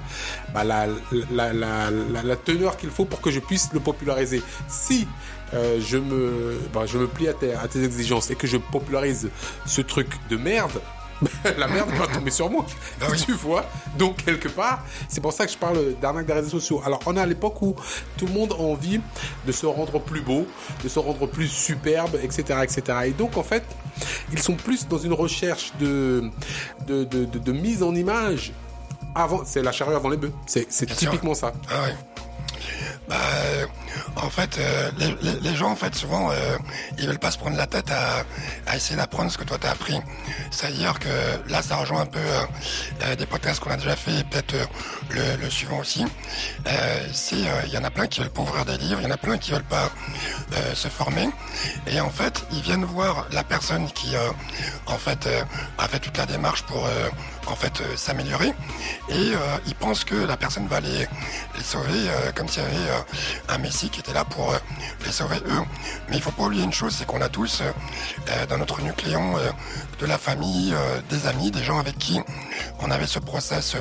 bah, 0.52 0.64
la, 0.64 0.86
la, 1.32 1.52
la, 1.52 1.90
la, 2.22 2.36
teneur 2.36 2.76
qu'il 2.76 2.90
faut 2.90 3.06
pour 3.06 3.20
que 3.20 3.30
je 3.30 3.40
puisse 3.40 3.72
le 3.72 3.80
populariser. 3.80 4.42
Si 4.68 5.08
euh, 5.54 5.80
je, 5.80 5.96
me, 5.96 6.58
bah, 6.74 6.84
je 6.86 6.98
me 6.98 7.06
plie 7.06 7.28
à 7.28 7.32
tes, 7.32 7.54
à 7.54 7.66
tes 7.68 7.82
exigences 7.82 8.30
et 8.30 8.34
que 8.34 8.46
je 8.46 8.58
popularise 8.58 9.30
ce 9.64 9.80
truc 9.80 10.08
de 10.28 10.36
merde, 10.36 10.80
la 11.58 11.68
merde 11.68 11.90
va 11.90 12.06
tomber 12.06 12.30
sur 12.30 12.50
moi. 12.50 12.66
Ah 13.00 13.06
tu 13.16 13.32
vois 13.32 13.64
Donc, 13.98 14.24
quelque 14.24 14.48
part, 14.48 14.84
c'est 15.08 15.20
pour 15.20 15.32
ça 15.32 15.46
que 15.46 15.52
je 15.52 15.58
parle 15.58 15.94
d'arnaque 16.00 16.26
des 16.26 16.32
réseaux 16.32 16.50
sociaux. 16.50 16.82
Alors, 16.84 17.00
on 17.06 17.16
est 17.16 17.20
à 17.20 17.26
l'époque 17.26 17.60
où 17.62 17.74
tout 18.16 18.26
le 18.26 18.32
monde 18.32 18.52
a 18.52 18.60
envie 18.62 19.00
de 19.46 19.52
se 19.52 19.66
rendre 19.66 20.00
plus 20.00 20.20
beau, 20.20 20.46
de 20.82 20.88
se 20.88 20.98
rendre 20.98 21.26
plus 21.26 21.48
superbe, 21.48 22.18
etc., 22.22 22.60
etc. 22.62 22.98
Et 23.06 23.10
donc, 23.10 23.36
en 23.36 23.42
fait, 23.42 23.64
ils 24.32 24.38
sont 24.38 24.54
plus 24.54 24.88
dans 24.88 24.98
une 24.98 25.12
recherche 25.12 25.72
de, 25.78 26.30
de, 26.86 27.04
de, 27.04 27.24
de, 27.24 27.52
mise 27.52 27.82
en 27.82 27.94
image 27.94 28.52
avant. 29.14 29.42
C'est 29.44 29.62
la 29.62 29.72
charrue 29.72 29.94
avant 29.94 30.08
les 30.08 30.16
bœufs. 30.16 30.32
C'est 30.46 30.86
typiquement 30.86 31.34
ça. 31.34 31.52
Ah 31.70 31.86
bah, 33.08 33.16
euh, 33.44 33.66
en 34.16 34.30
fait, 34.30 34.58
euh, 34.58 34.90
les, 34.98 35.16
les- 35.40 35.56
gens, 35.56 35.70
en 35.72 35.76
fait, 35.76 35.94
souvent, 35.94 36.30
euh, 36.30 36.56
ils 36.98 37.06
veulent 37.08 37.18
pas 37.18 37.30
se 37.32 37.38
prendre 37.38 37.56
la 37.56 37.66
tête 37.66 37.90
à, 37.90 38.24
à 38.70 38.76
essayer 38.76 38.96
d'apprendre 38.96 39.30
ce 39.32 39.38
que 39.38 39.42
toi 39.44 39.58
t'as 39.60 39.70
appris. 39.72 39.98
C'est-à-dire 40.52 40.98
que 40.98 41.08
là, 41.50 41.60
ça 41.62 41.76
rejoint 41.76 42.02
un 42.02 42.06
peu 42.06 42.20
euh, 42.20 42.42
euh, 43.04 43.16
des 43.16 43.26
podcasts 43.26 43.58
qu'on 43.60 43.70
a 43.70 43.76
déjà 43.76 43.96
fait, 43.96 44.12
et 44.20 44.24
peut-être 44.24 44.54
euh, 44.54 44.66
le, 45.36 45.42
le 45.42 45.50
suivant 45.50 45.78
aussi. 45.78 46.04
C'est, 47.12 47.36
il 47.66 47.72
y 47.72 47.78
en 47.78 47.84
a 47.84 47.90
plein 47.90 48.06
qui 48.06 48.20
veulent 48.20 48.30
pas 48.30 48.42
ouvrir 48.42 48.64
des 48.64 48.76
livres, 48.78 49.00
il 49.00 49.04
y 49.04 49.10
en 49.10 49.14
a 49.14 49.16
plein 49.16 49.38
qui 49.38 49.50
veulent 49.52 49.62
pas 49.64 49.90
se 50.74 50.88
former. 50.88 51.28
Et 51.88 52.00
en 52.00 52.10
fait, 52.10 52.44
ils 52.52 52.60
viennent 52.62 52.84
voir 52.84 53.26
la 53.32 53.42
personne 53.42 53.90
qui, 53.92 54.12
en 54.86 54.98
fait, 54.98 55.28
a 55.78 55.88
fait 55.88 55.98
toute 55.98 56.16
la 56.16 56.26
démarche 56.26 56.62
pour, 56.62 56.88
en 57.46 57.56
fait, 57.56 57.80
euh, 57.80 57.96
s'améliorer. 57.96 58.52
Et 59.08 59.32
euh, 59.34 59.38
ils 59.66 59.74
pensent 59.74 60.04
que 60.04 60.14
la 60.14 60.36
personne 60.36 60.66
va 60.66 60.80
les, 60.80 61.06
sauver, 61.62 62.08
euh, 62.08 62.32
comme 62.34 62.48
s'il 62.48 62.62
y 62.62 62.66
avait 62.66 63.04
un 63.48 63.58
Messie 63.58 63.90
qui 63.90 64.00
était 64.00 64.12
là 64.12 64.24
pour 64.24 64.54
les 65.04 65.12
sauver 65.12 65.36
eux. 65.46 65.62
Mais 66.08 66.16
il 66.16 66.22
faut 66.22 66.30
pas 66.30 66.44
oublier 66.44 66.64
une 66.64 66.72
chose, 66.72 66.94
c'est 66.98 67.06
qu'on 67.06 67.20
a 67.20 67.28
tous 67.28 67.62
dans 68.48 68.58
notre 68.58 68.80
nucléon 68.82 69.34
de 69.98 70.06
la 70.06 70.18
famille, 70.18 70.74
des 71.08 71.26
amis, 71.26 71.50
des 71.50 71.62
gens 71.62 71.78
avec 71.78 71.98
qui 71.98 72.20
on 72.80 72.90
avait 72.90 73.06
ce 73.06 73.18
process 73.18 73.76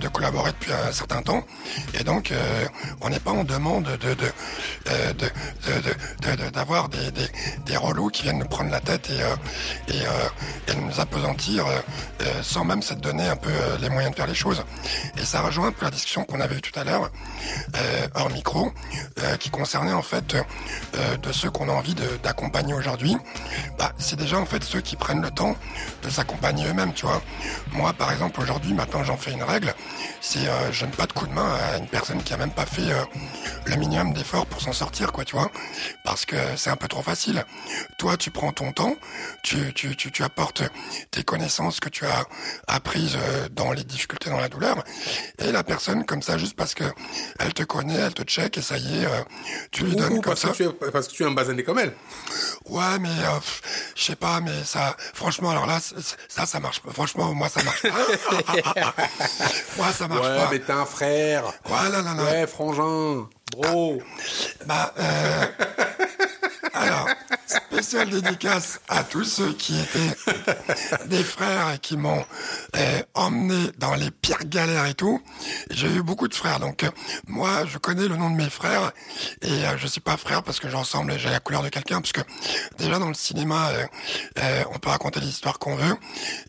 de 0.00 0.08
collaborer 0.08 0.52
depuis 0.52 0.72
un 0.72 0.92
certain 0.92 1.22
temps. 1.22 1.44
Et 1.94 2.04
donc, 2.04 2.32
on 3.00 3.10
n'est 3.10 3.18
pas 3.18 3.32
en 3.32 3.44
demande 3.44 3.84
de 3.84 4.16
d'avoir 6.50 6.88
des, 6.88 7.10
des 7.66 7.76
relous 7.76 8.08
qui 8.08 8.22
viennent 8.22 8.38
nous 8.38 8.48
prendre 8.48 8.70
la 8.70 8.80
tête 8.80 9.10
et 9.10 9.20
et, 9.92 10.02
et 10.70 10.76
nous 10.76 11.00
apesantir 11.00 11.66
euh, 11.66 11.80
euh, 12.22 12.42
même 12.80 12.82
se 12.82 12.94
donner 12.94 13.26
un 13.28 13.36
peu 13.36 13.50
euh, 13.50 13.76
les 13.80 13.90
moyens 13.90 14.12
de 14.12 14.16
faire 14.16 14.26
les 14.26 14.34
choses. 14.34 14.64
Et 15.18 15.24
ça 15.24 15.42
rejoint 15.42 15.68
un 15.68 15.72
peu 15.72 15.84
la 15.84 15.90
discussion 15.90 16.24
qu'on 16.24 16.40
avait 16.40 16.56
eue 16.56 16.60
tout 16.62 16.78
à 16.78 16.84
l'heure 16.84 17.10
euh, 17.76 18.06
hors 18.14 18.30
micro, 18.30 18.72
euh, 19.18 19.36
qui 19.36 19.50
concernait 19.50 19.92
en 19.92 20.02
fait 20.02 20.34
de 21.22 21.32
ceux 21.32 21.50
qu'on 21.50 21.68
a 21.68 21.72
envie 21.72 21.94
de- 21.94 22.16
d'accompagner 22.22 22.72
aujourd'hui. 22.74 23.16
Bah, 23.78 23.92
c'est 23.98 24.16
déjà 24.16 24.38
en 24.38 24.46
fait 24.46 24.62
ceux 24.64 24.80
qui 24.80 24.96
prennent 24.96 25.20
le 25.22 25.30
temps 25.30 25.56
de 26.02 26.10
s'accompagner 26.10 26.66
eux-mêmes, 26.68 26.94
tu 26.94 27.06
vois. 27.06 27.20
Moi, 27.72 27.92
par 27.92 28.12
exemple, 28.12 28.40
aujourd'hui, 28.40 28.72
maintenant, 28.72 29.04
j'en 29.04 29.16
fais 29.16 29.32
une 29.32 29.42
règle, 29.42 29.74
c'est 30.20 30.40
je 30.72 30.80
donne 30.84 30.90
pas 30.94 31.06
de 31.06 31.12
coup 31.12 31.26
de 31.26 31.32
main 31.32 31.54
à 31.72 31.76
une 31.78 31.86
personne 31.86 32.22
qui 32.22 32.32
a 32.32 32.36
même 32.36 32.50
pas 32.50 32.66
fait 32.66 32.88
le 33.66 33.76
minimum 33.76 34.12
d'efforts 34.12 34.46
pour 34.46 34.60
s'en 34.60 34.72
sortir, 34.72 35.12
quoi, 35.12 35.24
tu 35.24 35.36
vois. 35.36 35.50
Parce 36.04 36.24
que 36.24 36.36
c'est 36.56 36.70
un 36.70 36.76
peu 36.76 36.88
trop 36.88 37.02
facile. 37.02 37.44
Toi, 37.98 38.16
tu 38.16 38.30
prends 38.30 38.52
ton 38.52 38.72
temps, 38.72 38.94
tu, 39.42 39.72
tu, 39.74 39.96
tu 39.96 40.22
apportes 40.24 40.62
tes 41.10 41.22
connaissances 41.22 41.80
que 41.80 41.88
tu 41.88 42.04
as 42.06 42.24
apprises 42.74 43.16
euh, 43.20 43.48
dans 43.50 43.72
les 43.72 43.84
difficultés, 43.84 44.30
dans 44.30 44.38
la 44.40 44.48
douleur, 44.48 44.82
et 45.38 45.52
la 45.52 45.62
personne, 45.64 46.04
comme 46.06 46.22
ça, 46.22 46.38
juste 46.38 46.56
parce 46.56 46.74
que 46.74 46.84
elle 47.38 47.52
te 47.54 47.62
connaît, 47.62 47.94
elle 47.98 48.14
te 48.14 48.22
check, 48.22 48.56
et 48.58 48.62
ça 48.62 48.76
y 48.78 49.02
est, 49.02 49.06
euh, 49.06 49.22
tu 49.70 49.84
lui 49.84 49.96
donnes 49.96 50.20
comme 50.20 50.34
parce, 50.34 50.40
ça. 50.42 50.48
que 50.48 50.54
tu 50.54 50.62
es, 50.64 50.90
parce 50.90 51.08
que 51.08 51.12
tu 51.12 51.22
es 51.22 51.26
un 51.26 51.30
basané 51.32 51.62
comme 51.64 51.78
elle. 51.78 51.92
Ouais, 52.66 52.98
mais 53.00 53.08
euh, 53.08 53.38
je 53.96 54.04
sais 54.04 54.16
pas, 54.16 54.40
mais 54.40 54.64
ça, 54.64 54.96
franchement, 55.14 55.50
alors 55.50 55.66
là, 55.66 55.78
ça, 56.28 56.46
ça 56.46 56.60
marche 56.60 56.80
pas. 56.80 56.92
Franchement, 56.92 57.34
moi, 57.34 57.48
ça 57.48 57.62
marche 57.62 57.82
pas. 57.82 57.88
moi, 59.76 59.92
ça 59.92 60.08
marche 60.08 60.20
Ouais, 60.26 60.36
pas. 60.36 60.48
mais 60.50 60.58
t'es 60.60 60.72
un 60.72 60.86
frère. 60.86 61.44
Ouais, 61.68 61.88
non, 61.92 62.02
non, 62.02 62.14
non. 62.14 62.24
Ouais, 62.24 62.46
frangin. 62.46 63.28
Bro. 63.52 64.00
Bah, 64.66 64.94
euh, 64.98 65.46
alors, 66.74 67.08
spéciale 67.50 68.10
dédicace 68.10 68.80
à 68.88 69.02
tous 69.04 69.24
ceux 69.24 69.52
qui 69.52 69.78
étaient 69.78 70.16
des 71.06 71.24
frères 71.24 71.72
et 71.74 71.78
qui 71.78 71.96
m'ont 71.96 72.24
euh, 72.76 73.02
emmené 73.14 73.70
dans 73.78 73.94
les 73.94 74.10
pires 74.10 74.44
galères 74.44 74.86
et 74.86 74.94
tout. 74.94 75.20
J'ai 75.70 75.88
eu 75.88 76.02
beaucoup 76.02 76.28
de 76.28 76.34
frères, 76.34 76.60
donc 76.60 76.84
euh, 76.84 76.90
moi, 77.26 77.64
je 77.66 77.78
connais 77.78 78.06
le 78.06 78.16
nom 78.16 78.30
de 78.30 78.36
mes 78.36 78.50
frères 78.50 78.92
et 79.42 79.66
euh, 79.66 79.76
je 79.76 79.86
suis 79.86 80.00
pas 80.00 80.16
frère 80.16 80.42
parce 80.42 80.60
que 80.60 80.68
je 80.68 80.76
ressemble 80.76 81.12
et 81.12 81.18
j'ai 81.18 81.30
la 81.30 81.40
couleur 81.40 81.62
de 81.62 81.68
quelqu'un, 81.68 82.00
parce 82.00 82.12
que 82.12 82.20
déjà 82.78 82.98
dans 82.98 83.08
le 83.08 83.14
cinéma, 83.14 83.70
euh, 84.38 84.64
on 84.72 84.78
peut 84.78 84.90
raconter 84.90 85.20
l'histoire 85.20 85.58
qu'on 85.58 85.76
veut 85.76 85.96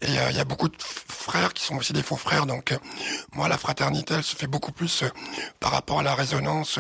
et 0.01 0.12
il 0.29 0.36
y 0.36 0.39
a 0.39 0.46
beaucoup 0.46 0.70
de 0.70 0.77
frères 0.79 1.53
qui 1.53 1.63
sont 1.63 1.77
aussi 1.77 1.93
des 1.93 2.03
faux 2.03 2.17
frères, 2.17 2.46
donc 2.46 2.74
moi, 3.34 3.48
la 3.48 3.58
fraternité, 3.58 4.15
elle 4.15 4.24
se 4.24 4.36
fait 4.36 4.48
beaucoup 4.48 4.72
plus 4.72 5.03
par 5.60 5.72
rapport 5.72 6.00
à 6.00 6.03
la 6.03 6.15
résonance 6.15 6.79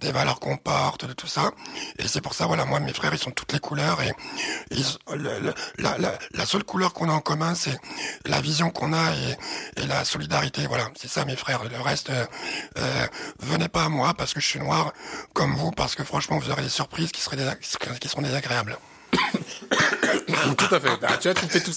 des 0.00 0.12
valeurs 0.12 0.40
qu'on 0.40 0.56
porte, 0.56 1.04
de 1.04 1.12
tout 1.12 1.26
ça. 1.26 1.52
Et 1.98 2.08
c'est 2.08 2.20
pour 2.20 2.34
ça, 2.34 2.46
voilà, 2.46 2.64
moi, 2.64 2.80
mes 2.80 2.92
frères, 2.92 3.12
ils 3.12 3.18
sont 3.18 3.30
toutes 3.30 3.52
les 3.52 3.59
couleurs 3.60 4.00
et, 4.02 4.12
la, 5.08 6.46
seule 6.46 6.64
couleur 6.64 6.92
qu'on 6.92 7.08
a 7.08 7.12
en 7.12 7.20
commun, 7.20 7.54
c'est 7.54 7.78
la 8.26 8.40
vision 8.40 8.70
qu'on 8.70 8.92
a 8.92 9.12
et, 9.76 9.86
la 9.86 10.04
solidarité. 10.04 10.66
Voilà, 10.66 10.90
c'est 10.96 11.08
ça, 11.08 11.24
mes 11.24 11.36
frères. 11.36 11.62
Le 11.64 11.80
reste, 11.80 12.10
euh, 12.10 12.26
euh, 12.78 13.06
venez 13.38 13.68
pas 13.68 13.84
à 13.84 13.88
moi 13.88 14.14
parce 14.14 14.34
que 14.34 14.40
je 14.40 14.46
suis 14.46 14.60
noir 14.60 14.92
comme 15.32 15.54
vous, 15.54 15.70
parce 15.70 15.94
que 15.94 16.04
franchement, 16.04 16.38
vous 16.38 16.50
aurez 16.50 16.62
des 16.62 16.68
surprises 16.68 17.12
qui 17.12 17.20
seraient 17.20 17.58
qui 18.00 18.08
seront 18.08 18.22
désagréables. 18.22 18.78
Tout 20.56 20.74
à 20.74 20.80
fait. 20.80 20.88
Ah, 21.02 21.16
tu 21.20 21.28
vois, 21.28 21.34
tu 21.34 21.44
me 21.44 21.50
fais 21.50 21.60
tous, 21.60 21.76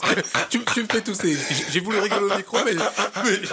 tu, 0.50 0.60
me 0.60 0.88
fais 0.88 1.02
tous 1.02 1.14
ces, 1.14 1.38
j'ai- 1.72 1.80
voulu 1.80 2.00
rigoler 2.00 2.34
au 2.34 2.38
micro, 2.38 2.58
mais, 2.66 2.74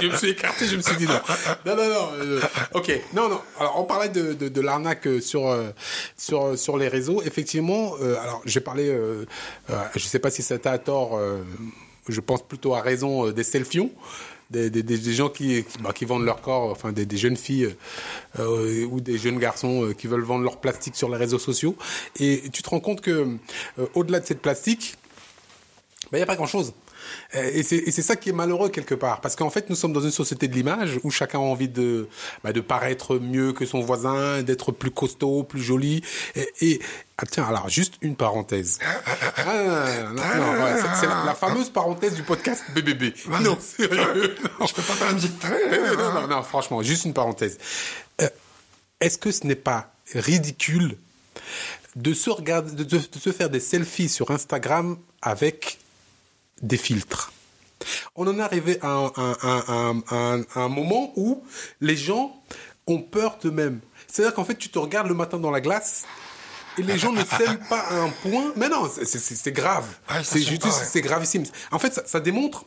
je 0.00 0.06
me 0.06 0.16
suis 0.16 0.30
écarté, 0.30 0.66
je 0.66 0.76
me 0.76 0.82
suis 0.82 0.96
dit 0.96 1.06
non. 1.06 1.20
Non, 1.66 1.76
non, 1.76 1.88
non. 1.88 2.08
euh, 2.20 2.40
ok. 2.74 3.00
Non, 3.12 3.28
non. 3.28 3.40
Alors, 3.58 3.78
on 3.80 3.84
parlait 3.84 4.08
de, 4.08 4.32
de, 4.34 4.60
l'arnaque 4.60 5.06
euh, 5.06 5.20
sur, 5.20 5.48
euh, 5.48 5.70
sur, 6.16 6.58
sur 6.58 6.76
les 6.76 6.88
réseaux. 6.88 7.22
Effectivement, 7.24 7.94
alors, 8.22 8.42
j'ai 8.44 8.60
parlé, 8.60 8.88
euh, 8.88 9.24
je 9.94 10.04
sais 10.04 10.18
pas 10.18 10.30
si 10.30 10.42
c'était 10.42 10.68
à 10.68 10.78
tort, 10.78 11.18
je 12.08 12.20
pense 12.20 12.42
plutôt 12.42 12.74
à 12.74 12.80
raison 12.80 13.30
des 13.30 13.44
selfions. 13.44 13.90
Des, 14.50 15.12
gens 15.12 15.30
bah, 15.80 15.92
qui 15.92 16.04
vendent 16.04 16.24
leur 16.24 16.40
corps, 16.40 16.70
enfin 16.70 16.90
des, 16.90 17.16
jeunes 17.16 17.36
filles 17.36 17.74
euh, 18.40 18.84
ou 18.86 19.00
des 19.00 19.16
jeunes 19.16 19.38
garçons 19.38 19.84
euh, 19.84 19.92
qui 19.92 20.08
veulent 20.08 20.22
vendre 20.22 20.42
leur 20.42 20.60
plastique 20.60 20.96
sur 20.96 21.08
les 21.08 21.16
réseaux 21.16 21.38
sociaux. 21.38 21.76
Et 22.18 22.42
tu 22.52 22.62
te 22.62 22.68
rends 22.68 22.80
compte 22.80 23.00
que 23.00 23.36
euh, 23.78 23.86
au-delà 23.94 24.18
de 24.18 24.26
cette 24.26 24.42
plastique, 24.42 24.96
il 26.12 26.16
n'y 26.16 26.22
a 26.22 26.26
pas 26.26 26.34
grand-chose. 26.34 26.72
Euh, 27.34 27.50
Et 27.52 27.62
c'est 27.62 28.02
ça 28.02 28.16
qui 28.16 28.28
est 28.30 28.32
malheureux 28.32 28.68
quelque 28.70 28.94
part, 28.94 29.20
parce 29.20 29.36
qu'en 29.36 29.50
fait 29.50 29.68
nous 29.70 29.76
sommes 29.76 29.92
dans 29.92 30.00
une 30.00 30.10
société 30.10 30.48
de 30.48 30.54
l'image 30.54 30.98
où 31.04 31.10
chacun 31.10 31.38
a 31.38 31.42
envie 31.42 31.68
de 31.68 32.08
bah, 32.44 32.52
de 32.52 32.60
paraître 32.60 33.18
mieux 33.18 33.52
que 33.52 33.64
son 33.66 33.80
voisin, 33.80 34.42
d'être 34.42 34.72
plus 34.72 34.90
costaud, 34.90 35.42
plus 35.44 35.62
joli. 35.62 36.02
Et, 36.34 36.48
et- 36.60 36.80
ah, 37.22 37.26
tiens, 37.30 37.44
alors 37.44 37.68
juste 37.68 37.94
une 38.00 38.16
parenthèse. 38.16 38.78
Ah, 39.36 40.12
ouais, 40.14 40.82
c'est- 41.00 41.06
la, 41.06 41.24
la 41.26 41.34
fameuse 41.34 41.68
parenthèse 41.70 42.14
du 42.14 42.22
podcast 42.22 42.62
BBB. 42.74 43.12
Non, 43.42 43.58
sérieux. 43.60 44.36
Non. 44.60 44.66
Je 44.66 44.74
peux 44.74 44.82
pas 44.82 44.94
faire 44.94 45.10
une 45.10 45.16
petite... 45.16 45.44
Non, 45.98 46.12
non, 46.22 46.26
non, 46.28 46.42
franchement, 46.42 46.82
juste 46.82 47.04
une 47.04 47.12
parenthèse. 47.14 47.58
Euh, 48.22 48.28
Est-ce 49.00 49.18
que 49.18 49.30
ce 49.30 49.46
n'est 49.46 49.54
pas 49.54 49.92
ridicule 50.14 50.96
de 51.96 52.14
se, 52.14 52.30
regarder, 52.30 52.72
de, 52.72 52.84
de- 52.84 52.98
de 52.98 53.18
se 53.18 53.32
faire 53.32 53.50
des 53.50 53.60
selfies 53.60 54.08
sur 54.08 54.30
Instagram 54.30 54.96
avec 55.22 55.78
des 56.62 56.76
filtres 56.76 57.32
On 58.16 58.26
en 58.26 58.38
est 58.38 58.42
arrivé 58.42 58.78
à 58.82 59.10
un, 60.54 60.68
moment 60.68 61.12
où 61.16 61.42
les 61.80 61.96
gens 61.96 62.36
ont 62.86 63.00
peur 63.00 63.38
d'eux-mêmes. 63.42 63.80
C'est-à-dire 64.06 64.34
qu'en 64.34 64.44
fait, 64.44 64.56
tu 64.56 64.68
te 64.68 64.78
regardes 64.78 65.08
le 65.08 65.14
matin 65.14 65.38
dans 65.38 65.50
la 65.50 65.60
glace 65.60 66.04
et 66.78 66.82
les 66.82 66.98
gens 66.98 67.12
ne 67.12 67.24
s'aiment 67.38 67.64
pas 67.68 67.80
à 67.80 67.94
un 68.00 68.08
point. 68.08 68.52
Mais 68.56 68.68
non, 68.68 68.88
c'est- 68.90 69.52
grave. 69.52 69.86
Ouais, 70.10 70.22
c'est 70.24 70.42
juste- 70.42 70.64
ouais. 70.64 70.70
c'est 70.70 71.00
gravissime. 71.00 71.44
En 71.70 71.78
fait, 71.78 71.94
ça, 71.94 72.02
ça 72.06 72.20
démontre 72.20 72.64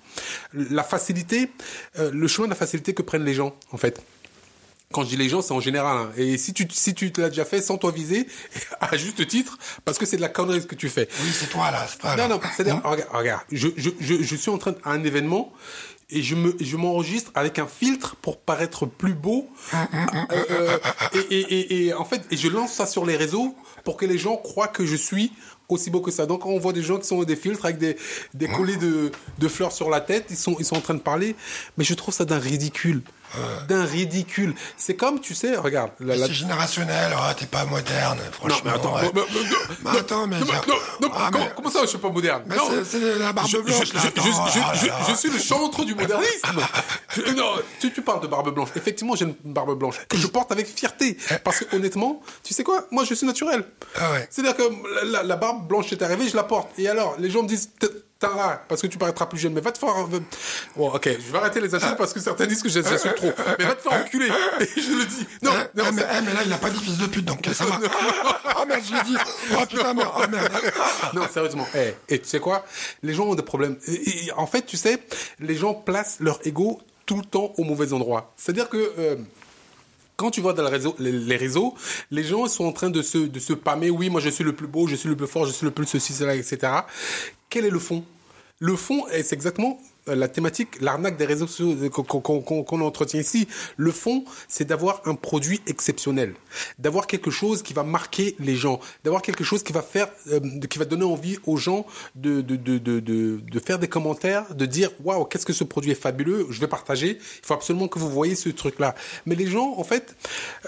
la 0.53 0.83
facilité, 0.83 1.51
euh, 1.99 2.11
le 2.11 2.27
chemin 2.27 2.47
de 2.47 2.51
la 2.51 2.57
facilité 2.57 2.93
que 2.93 3.01
prennent 3.01 3.25
les 3.25 3.33
gens, 3.33 3.55
en 3.71 3.77
fait. 3.77 4.01
Quand 4.93 5.03
je 5.03 5.09
dis 5.09 5.17
les 5.17 5.27
gens, 5.27 5.41
c'est 5.41 5.53
en 5.53 5.59
général. 5.59 5.97
hein. 5.97 6.11
Et 6.15 6.37
si 6.37 6.53
tu 6.53 6.65
si 6.71 6.93
tu 6.93 7.11
te 7.11 7.19
l'as 7.19 7.29
déjà 7.29 7.43
fait 7.45 7.61
sans 7.61 7.77
toi 7.77 7.91
viser, 7.91 8.27
à 8.79 8.95
juste 8.95 9.27
titre, 9.27 9.57
parce 9.83 9.97
que 9.97 10.05
c'est 10.05 10.15
de 10.17 10.21
la 10.21 10.29
connerie 10.29 10.61
ce 10.61 10.67
que 10.67 10.75
tu 10.75 10.87
fais. 10.87 11.09
Oui, 11.21 11.29
c'est 11.33 11.49
toi, 11.49 11.71
là. 11.71 11.85
c'est 11.89 12.03
là. 12.03 12.15
Non, 12.27 12.35
non, 12.35 12.41
c'est-à-dire, 12.55 12.81
regarde, 12.83 13.09
regarde, 13.11 13.41
je, 13.51 13.67
je, 13.75 13.89
je, 13.99 14.21
je 14.23 14.35
suis 14.35 14.51
en 14.51 14.57
train 14.57 14.75
à 14.85 14.91
un 14.91 15.03
événement 15.03 15.51
et 16.09 16.21
je 16.21 16.35
me, 16.35 16.55
je 16.61 16.77
m'enregistre 16.77 17.31
avec 17.33 17.57
un 17.59 17.65
filtre 17.67 18.15
pour 18.21 18.37
paraître 18.39 18.85
plus 18.85 19.13
beau. 19.15 19.49
Euh, 19.73 19.77
euh, 20.51 20.77
et, 21.13 21.35
et, 21.35 21.39
et, 21.41 21.85
et 21.87 21.93
en 21.93 22.05
fait, 22.05 22.21
et 22.29 22.37
je 22.37 22.47
lance 22.47 22.73
ça 22.73 22.85
sur 22.85 23.05
les 23.05 23.15
réseaux 23.17 23.55
pour 23.83 23.97
que 23.97 24.05
les 24.05 24.17
gens 24.17 24.37
croient 24.37 24.67
que 24.67 24.85
je 24.85 24.95
suis 24.95 25.31
aussi 25.69 25.89
beau 25.89 26.01
que 26.01 26.11
ça. 26.11 26.25
Donc, 26.27 26.41
quand 26.41 26.49
on 26.49 26.59
voit 26.59 26.73
des 26.73 26.83
gens 26.83 26.99
qui 26.99 27.07
sont 27.07 27.23
des 27.23 27.35
filtres 27.35 27.65
avec 27.65 27.77
des, 27.79 27.97
des 28.33 28.47
collets 28.47 28.75
de, 28.75 29.11
de 29.39 29.47
fleurs 29.47 29.71
sur 29.71 29.89
la 29.89 30.01
tête, 30.01 30.25
ils 30.29 30.35
sont, 30.37 30.55
ils 30.59 30.65
sont 30.65 30.75
en 30.75 30.81
train 30.81 30.93
de 30.93 30.99
parler. 30.99 31.35
Mais 31.77 31.83
je 31.83 31.93
trouve 31.95 32.13
ça 32.13 32.25
d'un 32.25 32.37
ridicule. 32.37 33.01
D'un 33.67 33.85
ridicule. 33.85 34.53
C'est 34.77 34.95
comme, 34.95 35.19
tu 35.19 35.33
sais, 35.33 35.55
regarde. 35.55 35.91
la- 35.99 36.15
la- 36.15 36.27
C'est 36.27 36.33
générationnel, 36.33 37.11
ah, 37.17 37.33
t'es 37.37 37.45
pas 37.45 37.65
moderne, 37.65 38.17
Non, 38.19 38.31
franchement. 38.31 38.59
mais 38.65 38.71
attends, 38.71 38.95
ouais. 38.95 39.01
non, 39.03 39.23
Mais 39.93 39.99
attends, 39.99 40.27
mais 40.27 40.39
non, 40.39 40.45
je- 40.45 40.69
non, 40.69 40.75
non, 41.01 41.09
Ah, 41.15 41.29
comment, 41.55 41.69
ça, 41.69 41.79
je 41.81 41.87
suis 41.87 41.97
pas 41.97 42.09
moderne? 42.09 42.43
Mais 42.47 42.55
Non. 42.55 42.63
c'est- 42.83 43.17
la 43.19 43.33
barbe 43.33 43.47
je, 43.47 43.57
blanche, 43.57 43.87
je- 43.87 43.93
là, 43.93 44.01
attends, 44.05 44.23
oh 45.11 45.15
suis 45.15 45.29
le 45.29 45.39
chantre 45.39 45.83
du 45.85 45.95
modernisme. 45.95 46.61
Non, 47.35 47.53
tu, 47.79 47.91
tu 47.91 48.01
parles 48.01 48.21
de 48.21 48.27
barbe 48.27 48.53
blanche. 48.53 48.69
Effectivement, 48.75 49.15
j'ai 49.15 49.25
une 49.25 49.35
barbe 49.53 49.77
blanche 49.77 49.95
que 50.07 50.17
je 50.17 50.27
porte 50.27 50.51
avec 50.51 50.67
fierté. 50.67 51.17
Parce 51.43 51.59
que 51.59 51.75
honnêtement, 51.75 52.21
tu 52.43 52.53
sais 52.53 52.63
quoi? 52.63 52.85
Moi, 52.91 53.03
je 53.05 53.13
suis 53.13 53.25
naturel. 53.25 53.63
Ah 53.95 54.11
ouais. 54.11 54.27
C'est-à-dire 54.29 54.55
que 54.55 54.63
la 55.23 55.35
barbe 55.35 55.67
blanche 55.67 55.91
est 55.91 56.01
arrivée, 56.01 56.27
je 56.29 56.35
la 56.35 56.43
porte. 56.43 56.69
Et 56.77 56.87
alors, 56.87 57.15
les 57.19 57.29
gens 57.29 57.43
me 57.43 57.47
disent, 57.47 57.69
parce 58.67 58.81
que 58.81 58.87
tu 58.87 58.97
paraîtras 58.97 59.25
plus 59.25 59.37
jeune, 59.39 59.53
mais 59.53 59.61
va 59.61 59.71
te 59.71 59.77
faire. 59.77 59.93
Bon, 60.75 60.89
ok, 60.93 61.05
je 61.09 61.31
vais 61.31 61.37
arrêter 61.37 61.59
les 61.61 61.73
insultes 61.73 61.97
parce 61.97 62.13
que 62.13 62.19
certains 62.19 62.45
disent 62.45 62.61
que 62.63 62.69
j'insulte 62.69 63.15
trop. 63.15 63.31
Mais 63.59 63.65
va 63.65 63.75
te 63.75 63.81
faire 63.81 63.93
enculer. 63.93 64.27
Et 64.59 64.81
je 64.81 64.91
le 64.97 65.05
dis. 65.05 65.27
Non, 65.41 65.51
Eh, 65.53 65.77
non, 65.77 65.85
eh, 65.89 65.91
mais, 65.93 66.01
eh, 66.17 66.21
mais 66.21 66.33
là, 66.33 66.39
il 66.45 66.53
a 66.53 66.57
pas 66.57 66.69
dit 66.69 66.79
fils 66.79 66.97
de 66.97 67.05
pute, 67.07 67.25
donc 67.25 67.47
ça 67.53 67.65
va. 67.65 67.79
oh 68.61 68.65
merde, 68.67 68.81
je 68.89 68.95
l'ai 68.95 69.03
dit. 69.03 69.17
Oh 69.53 69.65
putain, 69.69 69.93
merde. 69.93 70.09
Oh 70.17 70.23
merde. 70.29 70.51
non, 71.13 71.21
sérieusement. 71.31 71.67
Et 72.09 72.19
tu 72.19 72.27
sais 72.27 72.39
quoi? 72.39 72.65
Les 73.01 73.13
gens 73.13 73.25
ont 73.25 73.35
des 73.35 73.43
problèmes. 73.43 73.77
Et- 73.87 74.25
et 74.27 74.31
en 74.33 74.47
fait, 74.47 74.63
tu 74.65 74.77
sais, 74.77 74.97
les 75.39 75.55
gens 75.55 75.73
placent 75.73 76.17
leur 76.19 76.39
ego 76.45 76.81
tout 77.05 77.17
le 77.17 77.23
temps 77.25 77.53
au 77.57 77.63
mauvais 77.63 77.93
endroit. 77.93 78.33
C'est-à-dire 78.37 78.69
que 78.69 78.93
euh, 78.97 79.15
quand 80.15 80.31
tu 80.31 80.41
vois 80.41 80.53
dans 80.53 80.63
les, 80.99 81.37
réseaux, 81.37 81.75
les 82.11 82.23
gens 82.23 82.47
sont 82.47 82.65
en 82.65 82.71
train 82.71 82.89
de 82.89 83.01
se, 83.01 83.17
de 83.17 83.39
se 83.39 83.53
pâmer. 83.53 83.89
Oui, 83.89 84.09
moi 84.09 84.21
je 84.21 84.29
suis 84.29 84.43
le 84.43 84.53
plus 84.53 84.67
beau, 84.67 84.87
je 84.87 84.95
suis 84.95 85.09
le 85.09 85.15
plus 85.15 85.27
fort, 85.27 85.45
je 85.45 85.51
suis 85.51 85.65
le 85.65 85.71
plus 85.71 85.85
ceci, 85.85 86.13
cela, 86.13 86.35
etc. 86.35 86.59
Quel 87.49 87.65
est 87.65 87.69
le 87.69 87.79
fond? 87.79 88.03
Le 88.59 88.75
fond, 88.75 89.07
et 89.09 89.23
c'est 89.23 89.35
exactement 89.35 89.79
la 90.07 90.27
thématique, 90.27 90.81
l'arnaque 90.81 91.17
des 91.17 91.25
réseaux 91.25 91.47
sociaux 91.47 91.75
euh, 91.81 91.89
qu'on 91.89 92.81
entretient 92.81 93.19
ici. 93.19 93.47
Le 93.77 93.91
fond, 93.91 94.25
c'est 94.47 94.65
d'avoir 94.65 95.01
un 95.05 95.15
produit 95.15 95.61
exceptionnel, 95.67 96.35
d'avoir 96.79 97.07
quelque 97.07 97.31
chose 97.31 97.63
qui 97.63 97.73
va 97.73 97.83
marquer 97.83 98.35
les 98.39 98.55
gens, 98.55 98.79
d'avoir 99.03 99.21
quelque 99.21 99.43
chose 99.43 99.63
qui 99.63 99.73
va 99.73 99.81
faire, 99.81 100.07
euh, 100.31 100.39
qui 100.69 100.79
va 100.79 100.85
donner 100.85 101.05
envie 101.05 101.37
aux 101.45 101.57
gens 101.57 101.85
de 102.15 102.43
faire 103.63 103.79
des 103.79 103.87
commentaires, 103.87 104.53
de 104.55 104.65
dire 104.65 104.91
waouh 105.03 105.25
qu'est-ce 105.25 105.45
que 105.45 105.53
ce 105.53 105.63
produit 105.63 105.91
est 105.91 105.95
fabuleux, 105.95 106.47
je 106.49 106.59
vais 106.59 106.67
partager. 106.67 107.17
Il 107.17 107.45
faut 107.45 107.53
absolument 107.53 107.87
que 107.87 107.99
vous 107.99 108.09
voyez 108.09 108.35
ce 108.35 108.49
truc-là. 108.49 108.95
Mais 109.25 109.35
les 109.35 109.47
gens, 109.47 109.75
en 109.77 109.83
fait, 109.83 110.15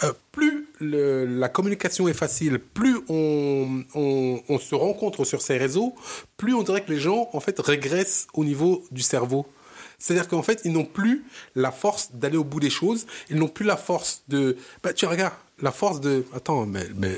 euh, 0.04 0.14
plus 0.32 0.68
la 0.82 1.48
communication 1.48 2.10
est 2.10 2.14
facile, 2.14 2.60
plus 2.60 2.98
on, 3.08 3.84
on, 3.96 4.42
on 4.50 4.60
se 4.60 4.76
rencontre 4.76 5.24
sur 5.24 5.42
ces 5.42 5.58
réseaux, 5.58 5.96
plus 6.36 6.54
on 6.54 6.64
dirait 6.64 6.84
que 6.84 6.92
les 6.92 7.00
gens, 7.00 7.30
en 7.32 7.40
fait, 7.40 7.58
régressent 7.60 8.28
au 8.34 8.44
niveau 8.44 8.84
du 8.92 9.02
cerveau. 9.02 9.25
C'est-à-dire 9.98 10.28
qu'en 10.28 10.44
fait, 10.44 10.62
ils 10.66 10.72
n'ont 10.74 10.86
plus 10.86 11.24
la 11.56 11.72
force 11.72 12.10
d'aller 12.14 12.38
au 12.38 12.44
bout 12.44 12.60
des 12.60 12.70
choses, 12.70 13.08
ils 13.30 13.38
n'ont 13.38 13.48
plus 13.48 13.66
la 13.66 13.78
force 13.78 14.24
de... 14.28 14.58
Bah, 14.84 14.92
tu 14.94 15.06
regardes, 15.06 15.34
la 15.62 15.72
force 15.72 16.02
de... 16.02 16.26
Attends, 16.36 16.66
mais, 16.66 16.86
mais 16.96 17.18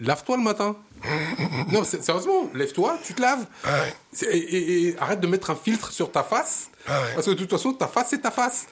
lave-toi 0.00 0.36
le 0.36 0.42
matin. 0.42 0.76
non, 1.72 1.84
sérieusement, 1.84 2.50
lève-toi, 2.54 2.98
tu 3.04 3.14
te 3.14 3.22
laves. 3.22 3.46
Ouais. 3.64 3.94
C'est- 4.12 4.26
Et, 4.26 4.38
et- 4.56 4.88
et 4.88 4.98
arrête 4.98 5.20
de 5.20 5.26
mettre 5.28 5.50
un 5.50 5.54
filtre 5.54 5.92
sur 5.92 6.10
ta 6.10 6.24
face. 6.24 6.68
Ah 6.88 7.00
ouais. 7.02 7.14
Parce 7.14 7.26
que 7.26 7.30
de 7.32 7.36
toute 7.36 7.50
façon, 7.50 7.72
ta 7.74 7.86
face, 7.86 8.08
c'est 8.10 8.22
ta 8.22 8.30
face. 8.32 8.66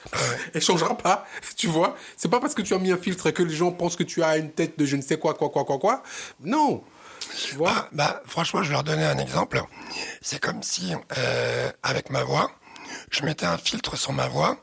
Elle 0.53 0.61
changera 0.61 0.97
pas. 0.97 1.25
Tu 1.55 1.67
vois 1.67 1.95
C'est 2.17 2.27
pas 2.29 2.39
parce 2.41 2.55
que 2.55 2.61
tu 2.61 2.73
as 2.73 2.77
mis 2.79 2.91
un 2.91 2.97
filtre 2.97 3.31
que 3.31 3.43
les 3.43 3.55
gens 3.55 3.71
pensent 3.71 3.95
que 3.95 4.03
tu 4.03 4.21
as 4.21 4.35
une 4.37 4.51
tête 4.51 4.77
de 4.77 4.85
je 4.85 4.95
ne 4.97 5.01
sais 5.01 5.17
quoi, 5.17 5.33
quoi, 5.33 5.49
quoi, 5.49 5.63
quoi, 5.63 5.77
quoi. 5.79 6.03
Non. 6.41 6.83
Tu 7.47 7.55
vois 7.55 7.71
Ah, 7.73 7.89
bah, 7.93 8.21
franchement, 8.25 8.63
je 8.63 8.67
vais 8.69 8.73
leur 8.73 8.83
donner 8.83 9.05
un 9.05 9.17
exemple. 9.17 9.61
C'est 10.21 10.39
comme 10.41 10.61
si, 10.61 10.93
euh, 11.17 11.71
avec 11.83 12.09
ma 12.09 12.23
voix, 12.23 12.51
je 13.11 13.23
mettais 13.23 13.45
un 13.45 13.57
filtre 13.57 13.95
sur 13.97 14.13
ma 14.13 14.27
voix 14.27 14.57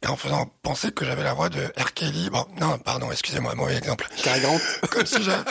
et 0.00 0.06
en 0.06 0.16
faisant 0.16 0.48
penser 0.62 0.92
que 0.92 1.04
j'avais 1.04 1.24
la 1.24 1.34
voix 1.34 1.48
de 1.48 1.60
R. 1.76 1.92
Kelly. 1.92 2.30
Bon, 2.30 2.46
non, 2.60 2.78
pardon, 2.78 3.10
excusez-moi, 3.10 3.56
mauvais 3.56 3.76
exemple. 3.76 4.06
Cary 4.22 4.40
Grant. 4.40 4.60
Comme 4.90 5.04
si 5.04 5.20
j'avais... 5.22 5.42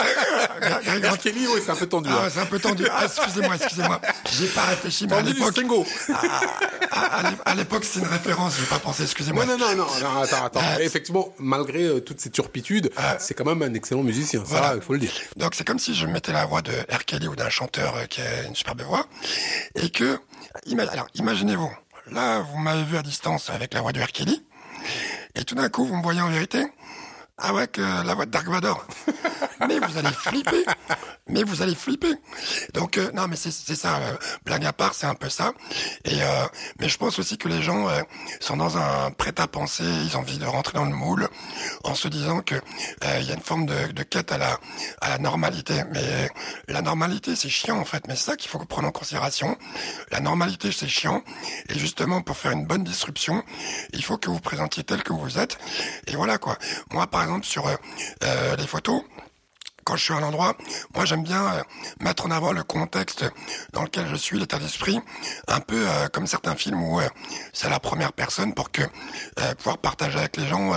R. 1.10 1.18
Kelly, 1.18 1.46
oui, 1.54 1.60
c'est 1.64 1.72
un 1.72 1.76
peu 1.76 1.88
tendu. 1.88 2.10
Ah, 2.12 2.24
hein. 2.26 2.30
c'est 2.34 2.40
un 2.40 2.46
peu 2.46 2.58
tendu. 2.58 2.86
Ah, 2.90 3.04
excusez-moi, 3.06 3.56
excusez-moi. 3.56 4.00
J'ai 4.32 4.48
pas 4.48 4.62
réfléchi, 4.64 5.06
mais 5.08 5.16
à 5.16 5.18
Tendu 5.18 5.34
du 5.34 5.40
l'époque, 5.40 5.52
Stingo. 5.54 5.86
à, 6.92 7.28
à 7.28 7.32
à 7.46 7.56
l'époque, 7.56 7.84
c'est 7.84 8.00
une 8.00 8.08
référence. 8.08 8.54
J'ai 8.58 8.66
pas 8.68 8.80
pensé, 8.80 9.04
excusez-moi. 9.04 9.46
Non, 9.46 9.58
non, 9.58 9.76
non, 9.76 9.86
non, 9.86 10.14
non, 10.14 10.22
attends, 10.22 10.46
attends. 10.46 10.62
Ah, 10.64 10.82
Effectivement, 10.82 11.34
malgré 11.40 11.84
euh, 11.84 12.00
toutes 12.00 12.22
ces 12.22 12.30
turpitudes, 12.30 12.90
c'est 13.20 13.34
quand 13.34 13.46
même 13.46 13.62
un 13.62 13.74
excellent 13.74 14.04
musicien, 14.04 14.40
ça, 14.40 14.46
Voilà. 14.46 14.76
il 14.76 14.82
faut 14.82 14.94
le 14.94 15.00
dire. 15.00 15.12
Donc 15.36 15.56
c'est 15.56 15.66
comme 15.68 15.80
si 15.80 15.94
je 15.94 16.06
mettais 16.08 16.32
la 16.32 16.46
voix 16.46 16.62
de 16.62 16.72
R. 16.90 17.04
Kelly 17.06 17.28
ou 17.28 17.36
d'un 17.36 17.50
chanteur 17.50 17.96
euh, 17.98 18.06
qui 18.06 18.22
a 18.22 18.44
une 18.44 18.56
superbe 18.56 18.82
voix 18.84 19.06
et 19.76 19.90
que, 19.90 20.20
alors 20.92 21.08
imaginez-vous, 21.16 21.72
là 22.12 22.40
vous 22.40 22.58
m'avez 22.58 22.84
vu 22.84 22.98
à 22.98 23.02
distance 23.04 23.50
avec 23.50 23.74
la 23.74 23.82
voix 23.82 23.92
de 23.92 24.02
R. 24.02 24.12
Kelly 24.12 24.44
et 25.36 25.44
tout 25.44 25.56
d'un 25.56 25.70
coup 25.70 25.86
vous 25.86 25.96
me 25.96 26.04
voyez 26.04 26.22
en 26.22 26.30
vérité, 26.30 26.66
ouais 27.54 27.68
que 27.68 27.82
la 27.82 28.14
voix 28.14 28.26
de 28.26 28.32
Dark 28.32 28.48
Vador. 28.48 28.86
mais 29.68 29.80
vous 29.80 29.98
allez 29.98 30.12
flipper, 30.12 30.66
mais 31.28 31.44
vous 31.44 31.62
allez 31.62 31.76
flipper. 31.76 32.14
Donc 32.74 32.98
euh, 32.98 33.12
non 33.14 33.28
mais 33.28 33.36
c'est 33.36 33.52
ça, 33.52 33.98
euh, 33.98 34.16
blague 34.46 34.66
à 34.66 34.74
part 34.74 34.94
c'est 34.94 35.08
un 35.08 35.16
peu 35.16 35.30
ça. 35.30 35.54
Et 36.06 36.22
euh, 36.22 36.46
mais 36.80 36.90
je 36.90 36.98
pense 36.98 37.20
aussi 37.20 37.38
que 37.38 37.48
les 37.48 37.62
gens 37.62 37.88
euh, 37.90 38.02
sont 38.40 38.58
dans 38.58 38.78
un 38.78 39.12
prêt-à-penser, 39.12 39.84
ils 39.84 40.16
ont 40.18 40.22
envie 40.22 40.38
de 40.38 40.46
rentrer 40.46 40.74
dans 40.74 40.86
le 40.86 40.94
moule 40.96 41.28
en 41.84 41.96
se 41.96 42.08
disant 42.08 42.42
que 42.42 42.56
euh, 42.56 43.18
il 43.20 43.28
y 43.28 43.32
a 43.32 43.36
une 43.36 43.42
forme 43.42 43.66
de, 43.66 43.92
de 43.92 44.04
quête 44.04 44.32
à 44.32 44.38
la 44.38 44.60
à 45.02 45.10
la 45.10 45.18
normalité. 45.18 45.84
Mais 45.94 46.30
la 46.68 46.82
normalité 46.82 47.36
c'est 47.36 47.50
chiant 47.50 47.80
en 47.80 47.86
fait, 47.86 48.08
mais 48.08 48.16
c'est 48.16 48.32
ça 48.32 48.36
qu'il 48.36 48.50
faut 48.50 48.60
prendre 48.60 48.88
en 48.88 48.92
considération. 48.92 49.58
La 50.12 50.20
normalité 50.20 50.72
c'est 50.72 50.88
chiant 50.88 51.24
et 51.70 51.78
justement 51.80 52.22
pour 52.22 52.38
faire 52.38 52.52
une 52.52 52.66
bonne 52.66 52.84
disruption, 52.84 53.44
il 53.94 54.04
faut 54.04 54.18
que 54.18 54.30
vous 54.30 54.40
présentiez 54.40 54.84
tel 54.84 55.04
que 55.04 55.14
vous 55.14 55.38
êtes. 55.40 55.58
Et 56.08 56.16
voilà 56.16 56.38
quoi. 56.38 56.58
Moi 56.92 57.08
par 57.08 57.24
exemple 57.24 57.46
sur 57.46 57.68
euh, 57.68 57.76
euh, 58.24 58.56
les 58.56 58.68
photos 58.68 59.04
quand 59.88 59.96
je 59.96 60.04
suis 60.04 60.14
à 60.14 60.18
un 60.18 60.24
endroit, 60.24 60.58
moi 60.94 61.06
j'aime 61.06 61.24
bien 61.24 61.46
euh, 61.46 61.64
mettre 62.02 62.26
en 62.26 62.32
avant 62.32 62.52
le 62.52 62.62
contexte 62.62 63.24
dans 63.72 63.84
lequel 63.84 64.06
je 64.10 64.18
suis, 64.18 64.38
l'état 64.38 64.60
d'esprit, 64.60 65.00
un 65.48 65.62
peu 65.62 65.88
euh, 65.88 66.10
comme 66.10 66.28
certains 66.28 66.56
films 66.56 66.84
où 66.84 67.00
euh, 67.00 67.08
c'est 67.54 67.70
la 67.70 67.80
première 67.80 68.12
personne 68.12 68.54
pour 68.54 68.70
que 68.70 68.82
pouvoir 69.58 69.78
partager 69.78 70.20
avec 70.20 70.36
les 70.36 70.46
gens, 70.46 70.74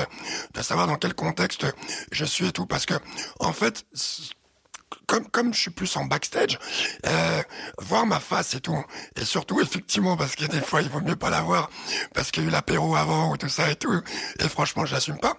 de 0.54 0.62
savoir 0.62 0.86
dans 0.86 0.96
quel 0.96 1.14
contexte 1.14 1.66
je 2.12 2.24
suis 2.24 2.46
et 2.46 2.52
tout, 2.52 2.66
parce 2.66 2.86
que 2.86 2.94
en 3.40 3.52
fait. 3.52 3.84
Comme, 5.06 5.26
comme 5.28 5.52
je 5.54 5.60
suis 5.60 5.70
plus 5.70 5.96
en 5.96 6.04
backstage, 6.04 6.58
euh, 7.06 7.42
voir 7.78 8.06
ma 8.06 8.20
face 8.20 8.54
et 8.54 8.60
tout, 8.60 8.84
et 9.16 9.24
surtout 9.24 9.60
effectivement 9.60 10.16
parce 10.16 10.36
que 10.36 10.44
des 10.44 10.60
fois 10.60 10.82
il 10.82 10.88
vaut 10.88 11.00
mieux 11.00 11.16
pas 11.16 11.30
la 11.30 11.42
voir 11.42 11.68
parce 12.14 12.30
qu'il 12.30 12.44
y 12.44 12.46
a 12.46 12.48
eu 12.48 12.52
l'apéro 12.52 12.94
avant 12.94 13.32
ou 13.32 13.36
tout 13.36 13.48
ça 13.48 13.70
et 13.70 13.76
tout, 13.76 13.92
et 14.38 14.48
franchement 14.48 14.86
je 14.86 14.94
l'assume 14.94 15.18
pas. 15.18 15.34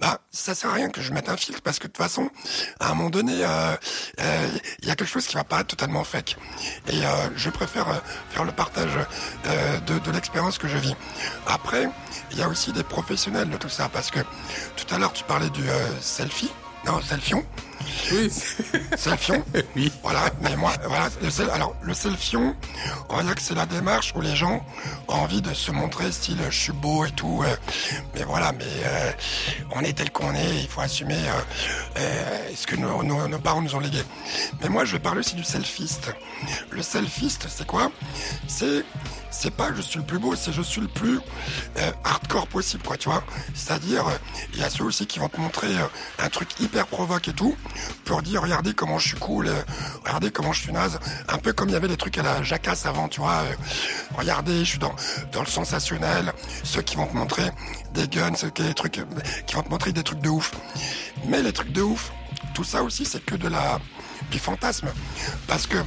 Bah 0.00 0.20
ça 0.30 0.54
sert 0.54 0.70
à 0.70 0.74
rien 0.74 0.88
que 0.90 1.00
je 1.00 1.12
mette 1.12 1.28
un 1.28 1.36
filtre 1.36 1.62
parce 1.62 1.78
que 1.78 1.88
de 1.88 1.92
toute 1.92 2.02
façon 2.02 2.30
à 2.78 2.90
un 2.90 2.94
moment 2.94 3.10
donné 3.10 3.44
euh, 3.44 3.76
euh, 4.20 4.48
il 4.82 4.88
y 4.88 4.90
a 4.90 4.96
quelque 4.96 5.10
chose 5.10 5.26
qui 5.26 5.34
va 5.34 5.44
paraître 5.44 5.68
totalement 5.68 6.04
fake 6.04 6.36
et 6.88 7.04
euh, 7.04 7.08
je 7.36 7.50
préfère 7.50 7.88
euh, 7.88 7.98
faire 8.30 8.44
le 8.44 8.52
partage 8.52 8.98
euh, 9.46 9.80
de, 9.80 9.98
de 9.98 10.10
l'expérience 10.12 10.58
que 10.58 10.68
je 10.68 10.76
vis. 10.76 10.94
Après 11.46 11.88
il 12.30 12.38
y 12.38 12.42
a 12.42 12.48
aussi 12.48 12.72
des 12.72 12.84
professionnels 12.84 13.50
de 13.50 13.56
tout 13.56 13.68
ça 13.68 13.88
parce 13.88 14.10
que 14.12 14.20
tout 14.76 14.94
à 14.94 14.98
l'heure 14.98 15.12
tu 15.12 15.24
parlais 15.24 15.50
du 15.50 15.68
euh, 15.68 16.00
selfie, 16.00 16.50
non 16.86 17.00
selfion. 17.02 17.44
Oui, 18.12 18.30
Selfion 18.96 19.42
Oui. 19.76 19.92
Voilà, 20.02 20.30
mais 20.40 20.56
moi, 20.56 20.72
voilà, 20.86 21.08
le 21.22 21.50
alors 21.50 21.74
le 21.82 21.94
selfion, 21.94 22.54
on 23.08 23.16
va 23.16 23.22
dire 23.22 23.34
que 23.34 23.40
c'est 23.42 23.54
la 23.54 23.66
démarche 23.66 24.12
où 24.14 24.20
les 24.20 24.34
gens 24.36 24.64
ont 25.08 25.14
envie 25.14 25.40
de 25.42 25.52
se 25.54 25.70
montrer 25.70 26.10
style 26.12 26.38
je 26.50 26.56
suis 26.58 26.72
beau 26.72 27.04
et 27.04 27.10
tout, 27.12 27.42
euh, 27.44 27.56
mais 28.14 28.24
voilà, 28.24 28.52
mais 28.52 28.64
euh, 28.84 29.12
on 29.74 29.80
est 29.80 29.92
tel 29.94 30.10
qu'on 30.10 30.34
est, 30.34 30.56
il 30.62 30.68
faut 30.68 30.80
assumer 30.80 31.14
euh, 31.16 31.40
euh, 31.98 32.50
ce 32.54 32.66
que 32.66 32.76
nos, 32.76 33.02
nos- 33.02 33.28
nos 33.28 33.38
parents 33.38 33.62
nous 33.62 33.74
ont 33.74 33.80
légué. 33.80 34.02
Mais 34.62 34.68
moi, 34.68 34.84
je 34.84 34.92
vais 34.92 34.98
parler 35.00 35.20
aussi 35.20 35.34
du 35.36 35.44
selfiste. 35.44 36.10
Le 36.70 36.82
selfiste, 36.82 37.46
c'est 37.48 37.66
quoi? 37.66 37.90
C'est 38.48 38.84
c'est 39.30 39.50
pas 39.54 39.70
je 39.74 39.82
suis 39.82 39.98
le 39.98 40.04
plus 40.04 40.18
beau, 40.18 40.34
c'est 40.34 40.52
je 40.52 40.62
suis 40.62 40.80
le 40.80 40.88
plus 40.88 41.20
euh, 41.78 41.92
hardcore 42.04 42.46
possible, 42.46 42.82
quoi, 42.82 42.96
tu 42.96 43.08
vois. 43.08 43.22
C'est-à-dire, 43.54 44.06
euh, 44.06 44.16
il 44.54 44.60
y 44.60 44.64
a 44.64 44.70
ceux 44.70 44.84
aussi 44.84 45.06
qui 45.06 45.18
vont 45.18 45.28
te 45.28 45.40
montrer 45.40 45.68
euh, 45.68 45.86
un 46.18 46.28
truc 46.28 46.48
hyper 46.60 46.86
provoque 46.86 47.28
et 47.28 47.32
tout, 47.32 47.56
pour 48.04 48.22
dire 48.22 48.42
regardez 48.42 48.74
comment 48.74 48.98
je 48.98 49.08
suis 49.08 49.18
cool, 49.18 49.48
euh, 49.48 49.62
regardez 50.04 50.30
comment 50.30 50.52
je 50.52 50.62
suis 50.62 50.72
naze, 50.72 50.98
un 51.28 51.38
peu 51.38 51.52
comme 51.52 51.68
il 51.68 51.72
y 51.72 51.76
avait 51.76 51.88
des 51.88 51.96
trucs 51.96 52.18
à 52.18 52.22
la 52.22 52.42
jacasse 52.42 52.86
avant, 52.86 53.08
tu 53.08 53.20
vois. 53.20 53.42
regardez, 54.16 54.60
je 54.60 54.70
suis 54.70 54.78
dans 54.78 54.94
dans 55.32 55.40
le 55.40 55.46
sensationnel. 55.46 56.32
Ceux 56.64 56.82
qui 56.82 56.96
vont 56.96 57.06
te 57.06 57.16
montrer 57.16 57.50
des 57.94 58.08
guns, 58.08 58.34
ceux 58.34 58.50
qui, 58.50 58.62
des 58.62 58.74
trucs, 58.74 59.00
qui 59.46 59.54
vont 59.54 59.62
te 59.62 59.70
montrer 59.70 59.92
des 59.92 60.02
trucs 60.02 60.20
de 60.20 60.28
ouf. 60.28 60.52
Mais 61.26 61.42
les 61.42 61.52
trucs 61.52 61.72
de 61.72 61.82
ouf, 61.82 62.12
tout 62.54 62.64
ça 62.64 62.82
aussi, 62.82 63.04
c'est 63.04 63.24
que 63.24 63.34
de 63.34 63.48
la 63.48 63.78
du 64.30 64.38
fantasme, 64.38 64.88
parce 65.46 65.66
que 65.66 65.78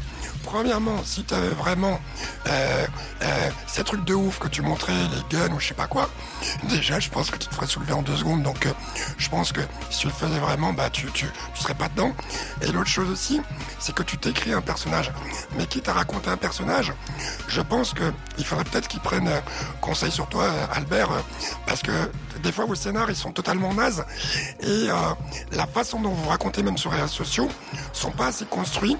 Premièrement, 0.43 1.01
si 1.03 1.23
tu 1.23 1.33
avais 1.33 1.49
vraiment 1.49 1.99
euh, 2.47 2.85
euh, 3.21 3.49
ces 3.67 3.83
trucs 3.83 4.03
de 4.05 4.13
ouf 4.13 4.39
que 4.39 4.47
tu 4.47 4.61
montrais, 4.61 4.93
les 4.93 5.37
guns 5.37 5.53
ou 5.53 5.59
je 5.59 5.67
sais 5.67 5.73
pas 5.73 5.87
quoi, 5.87 6.09
déjà 6.69 6.99
je 6.99 7.09
pense 7.09 7.29
que 7.29 7.37
tu 7.37 7.47
te 7.47 7.55
ferais 7.55 7.67
soulever 7.67 7.93
en 7.93 8.01
deux 8.01 8.15
secondes. 8.15 8.43
Donc 8.43 8.65
euh, 8.65 8.71
je 9.17 9.29
pense 9.29 9.51
que 9.51 9.61
si 9.89 9.99
tu 9.99 10.07
le 10.07 10.13
faisais 10.13 10.39
vraiment, 10.39 10.73
bah 10.73 10.89
tu, 10.89 11.05
tu, 11.11 11.27
tu 11.53 11.61
serais 11.61 11.73
pas 11.75 11.89
dedans. 11.89 12.13
Et 12.61 12.71
l'autre 12.71 12.89
chose 12.89 13.09
aussi, 13.09 13.41
c'est 13.79 13.93
que 13.93 14.03
tu 14.03 14.17
t'écris 14.17 14.53
un 14.53 14.61
personnage. 14.61 15.11
Mais 15.57 15.65
quitte 15.65 15.87
à 15.87 15.93
raconter 15.93 16.29
un 16.29 16.37
personnage, 16.37 16.93
je 17.47 17.61
pense 17.61 17.93
que 17.93 18.11
il 18.37 18.45
faudrait 18.45 18.65
peut-être 18.65 18.87
qu'ils 18.87 18.99
prennent 18.99 19.31
conseil 19.79 20.11
sur 20.11 20.27
toi, 20.27 20.49
Albert, 20.73 21.09
parce 21.65 21.81
que 21.81 21.91
des 22.41 22.51
fois 22.51 22.65
vos 22.65 22.75
scénars 22.75 23.09
ils 23.09 23.15
sont 23.15 23.31
totalement 23.31 23.73
nazes. 23.73 24.05
Et 24.61 24.89
euh, 24.89 24.93
la 25.51 25.67
façon 25.67 25.99
dont 26.01 26.09
vous 26.09 26.29
racontez 26.29 26.63
même 26.63 26.77
sur 26.77 26.91
les 26.91 27.01
réseaux 27.01 27.23
sociaux 27.23 27.47
sont 27.93 28.11
pas 28.11 28.27
assez 28.27 28.45
construits. 28.45 28.97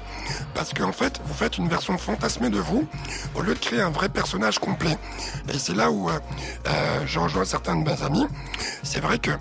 Parce 0.54 0.74
qu'en 0.74 0.92
fait 0.92 1.20
vous 1.26 1.34
faites 1.34 1.58
une 1.58 1.68
version 1.68 1.98
fantasmée 1.98 2.50
de 2.50 2.60
vous 2.60 2.88
au 3.36 3.42
lieu 3.42 3.54
de 3.54 3.60
créer 3.60 3.82
un 3.82 3.92
vrai 3.92 4.10
personnage 4.10 4.60
complet. 4.60 4.98
Et 5.54 5.58
c'est 5.58 5.76
là 5.76 5.92
où 5.92 6.10
euh, 6.10 6.20
euh, 6.68 7.02
je 7.06 7.20
rejoins 7.20 7.46
certains 7.46 7.76
de 7.76 7.84
mes 7.84 8.04
amis. 8.04 8.26
C'est 8.84 9.02
vrai 9.02 9.20
que 9.20 9.32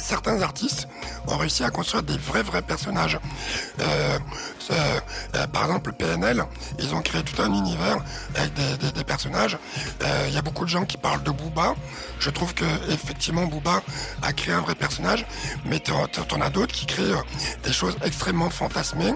certains 0.00 0.42
artistes 0.42 0.88
ont 1.28 1.36
réussi 1.36 1.64
à 1.64 1.70
construire 1.70 2.02
des 2.02 2.16
vrais 2.16 2.42
vrais 2.42 2.62
personnages. 2.62 3.18
Euh, 3.80 4.18
euh, 4.70 5.46
par 5.48 5.64
exemple, 5.64 5.92
PNL, 5.92 6.44
ils 6.78 6.94
ont 6.94 7.02
créé 7.02 7.22
tout 7.22 7.40
un 7.42 7.52
univers 7.52 7.98
avec 8.36 8.52
des, 8.54 9.04
personnages. 9.04 9.58
Euh, 10.02 10.26
il 10.28 10.34
y 10.34 10.38
a 10.38 10.42
beaucoup 10.42 10.64
de 10.64 10.70
gens 10.70 10.84
qui 10.84 10.96
parlent 10.96 11.22
de 11.22 11.30
Booba. 11.30 11.74
Je 12.20 12.30
trouve 12.30 12.54
que 12.54 12.64
effectivement 12.90 13.46
Booba 13.46 13.82
a 14.22 14.32
créé 14.32 14.54
un 14.54 14.60
vrai 14.60 14.74
personnage, 14.74 15.26
mais 15.64 15.80
t'en 15.80 16.40
as 16.40 16.50
d'autres 16.50 16.72
qui 16.72 16.86
créent 16.86 17.02
des 17.64 17.72
choses 17.72 17.96
extrêmement 18.04 18.50
fantasmées 18.50 19.14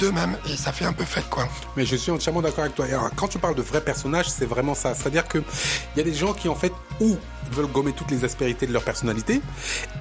d'eux-mêmes 0.00 0.36
et 0.50 0.56
ça 0.56 0.72
fait 0.72 0.84
un 0.84 0.92
peu 0.92 1.04
fête 1.04 1.28
quoi. 1.30 1.48
Mais 1.76 1.86
je 1.86 1.96
suis 1.96 2.10
entièrement 2.10 2.42
d'accord 2.42 2.64
avec 2.64 2.74
toi. 2.74 2.86
quand 3.16 3.28
tu 3.28 3.38
parles 3.38 3.54
de 3.54 3.62
vrais 3.62 3.80
personnages, 3.80 4.28
c'est 4.28 4.46
vraiment 4.46 4.74
ça. 4.74 4.94
C'est-à-dire 4.94 5.28
que 5.28 5.38
il 5.38 5.98
y 5.98 6.00
a 6.00 6.04
des 6.04 6.14
gens 6.14 6.34
qui 6.34 6.48
en 6.48 6.56
fait 6.56 6.72
ou 7.00 7.16
veulent 7.50 7.66
gommer 7.66 7.92
toutes 7.92 8.10
les 8.10 8.24
aspérités 8.24 8.66
de 8.66 8.72
leur 8.72 8.82
personnalité, 8.82 9.40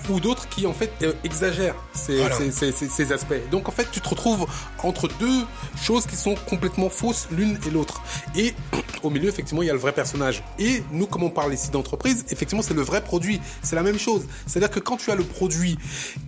ou 0.09 0.19
d'autres 0.19 0.47
qui 0.49 0.65
en 0.65 0.73
fait 0.73 0.91
euh, 1.01 1.13
exagèrent 1.23 1.75
ces, 1.93 2.21
ces, 2.51 3.11
aspects. 3.11 3.49
Donc 3.51 3.69
en 3.69 3.71
fait, 3.71 3.87
tu 3.91 4.01
te 4.01 4.09
retrouves 4.09 4.47
entre 4.83 5.07
deux 5.19 5.45
choses 5.81 6.05
qui 6.05 6.15
sont 6.15 6.35
complètement 6.47 6.89
fausses 6.89 7.27
l'une 7.31 7.57
et 7.67 7.71
l'autre. 7.71 8.01
Et 8.35 8.53
au 9.03 9.09
milieu, 9.09 9.29
effectivement, 9.29 9.61
il 9.61 9.67
y 9.67 9.69
a 9.69 9.73
le 9.73 9.79
vrai 9.79 9.93
personnage. 9.93 10.43
Et 10.59 10.83
nous, 10.91 11.07
comme 11.07 11.23
on 11.23 11.29
parle 11.29 11.53
ici 11.53 11.71
d'entreprise, 11.71 12.25
effectivement, 12.29 12.61
c'est 12.61 12.73
le 12.73 12.81
vrai 12.81 13.03
produit. 13.03 13.39
C'est 13.61 13.75
la 13.75 13.83
même 13.83 13.99
chose. 13.99 14.25
C'est-à-dire 14.45 14.71
que 14.71 14.79
quand 14.79 14.97
tu 14.97 15.11
as 15.11 15.15
le 15.15 15.23
produit 15.23 15.77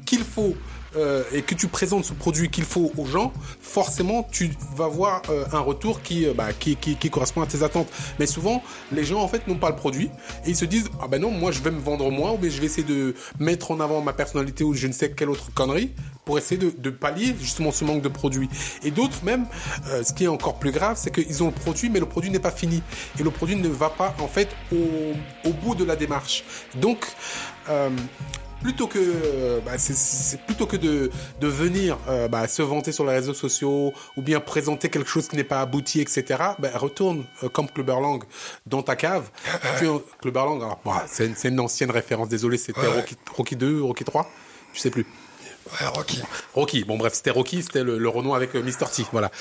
qu'il 0.05 0.23
faut 0.23 0.55
euh, 0.95 1.23
et 1.32 1.43
que 1.43 1.54
tu 1.54 1.67
présentes 1.67 2.06
ce 2.06 2.13
produit 2.13 2.49
qu'il 2.49 2.63
faut 2.63 2.91
aux 2.97 3.06
gens, 3.06 3.32
forcément 3.62 4.28
tu 4.32 4.52
vas 4.75 4.88
voir 4.88 5.21
euh, 5.30 5.45
un 5.52 5.60
retour 5.60 6.02
qui, 6.02 6.25
euh, 6.25 6.34
bah, 6.34 6.52
qui, 6.52 6.75
qui, 6.75 6.95
qui, 6.95 7.10
correspond 7.12 7.41
à 7.41 7.45
tes 7.45 7.62
attentes. 7.62 7.88
Mais 8.17 8.25
souvent, 8.25 8.63
les 8.91 9.04
gens 9.04 9.21
en 9.21 9.28
fait 9.28 9.47
n'ont 9.47 9.58
pas 9.58 9.69
le 9.69 9.75
produit 9.75 10.10
et 10.45 10.49
ils 10.49 10.56
se 10.56 10.65
disent 10.65 10.89
ah 10.99 11.08
ben 11.08 11.21
non, 11.21 11.30
moi 11.30 11.52
je 11.52 11.62
vais 11.62 11.69
me 11.69 11.80
vendre 11.80 12.10
moi 12.10 12.34
ou 12.34 12.38
bien 12.38 12.49
je 12.49 12.60
vais 12.60 12.65
essayer 12.65 12.88
de 12.88 13.13
mettre 13.39 13.69
en 13.69 13.80
avant 13.80 14.02
ma 14.02 14.13
personnalité 14.13 14.63
ou 14.63 14.73
je 14.73 14.88
ne 14.88 14.93
sais 14.93 15.12
quelle 15.12 15.30
autre 15.30 15.54
connerie 15.54 15.91
pour 16.25 16.39
essayer 16.39 16.58
de, 16.58 16.71
de 16.75 16.89
pallier 16.89 17.36
justement 17.39 17.71
ce 17.71 17.86
manque 17.86 18.02
de 18.02 18.10
produit. 18.10 18.49
Et 18.84 18.89
d'autres 18.89 19.23
même, 19.23 19.45
ce 20.04 20.13
qui 20.13 20.23
est 20.23 20.28
encore 20.28 20.58
plus 20.60 20.71
grave, 20.71 20.97
c'est 20.99 21.12
qu'ils 21.12 21.43
ont 21.43 21.47
le 21.47 21.52
produit 21.52 21.89
mais 21.89 21.99
le 21.99 22.06
produit 22.06 22.32
n'est 22.32 22.39
pas 22.39 22.52
fini 22.52 22.82
et 23.19 23.23
le 23.23 23.32
produit 23.32 23.56
ne 23.56 23.67
va 23.67 23.89
pas 23.89 24.15
en 24.19 24.28
fait 24.28 24.49
au, 24.71 25.47
au 25.47 25.54
bout 25.54 25.75
de 25.75 25.84
la 25.84 25.95
démarche. 25.95 26.43
Donc 26.75 27.06
plutôt 28.62 28.88
que 28.88 29.00
euh, 29.00 29.60
bah, 29.65 29.78
c'est 29.78 30.41
plutôt 30.41 30.65
que 30.65 30.78
de, 30.78 31.12
de 31.39 31.48
venir 31.48 31.98
euh, 32.08 32.28
bah, 32.28 32.48
se 32.48 32.62
vanter 32.62 32.91
sur 32.91 33.06
les 33.06 33.13
réseaux 33.13 33.34
sociaux 33.34 33.93
ou 34.17 34.22
bien 34.22 34.39
présenter 34.39 34.89
quelque 34.89 35.10
chose 35.10 35.28
qui 35.28 35.36
n'est 35.36 35.43
pas 35.43 35.62
abouti, 35.62 36.02
etc. 36.02 36.24
Bah, 36.60 36.69
retourne 36.76 37.26
euh, 37.43 37.50
comme 37.50 37.69
Clubberlang 37.69 38.24
dans 38.65 38.82
ta 38.82 38.95
cave. 38.95 39.30
tu 39.80 39.88
Clubberlang, 40.22 40.58
alors 40.58 40.80
bah, 40.84 41.06
c'est 41.08 41.26
une, 41.26 41.36
une, 41.54 41.60
ancienne 41.60 41.91
référence. 41.91 42.30
Désolé, 42.30 42.58
c'était 42.58 42.88
Rocky, 42.88 43.15
Rocky 43.36 43.56
2, 43.56 43.82
Rocky 43.82 44.04
3, 44.04 44.30
je 44.74 44.80
sais 44.80 44.89
plus. 44.89 45.06
Ouais, 45.72 45.88
Rocky. 45.88 46.22
Rocky. 46.54 46.84
Bon 46.84 46.98
bref, 46.98 47.13
c'était 47.13 47.32
Rocky, 47.32 47.62
c'était 47.62 47.84
le, 47.84 47.98
le 47.98 48.10
Renault 48.10 48.34
avec 48.34 48.54
Mr 48.56 48.89
T. 48.91 49.06
Voilà. 49.12 49.32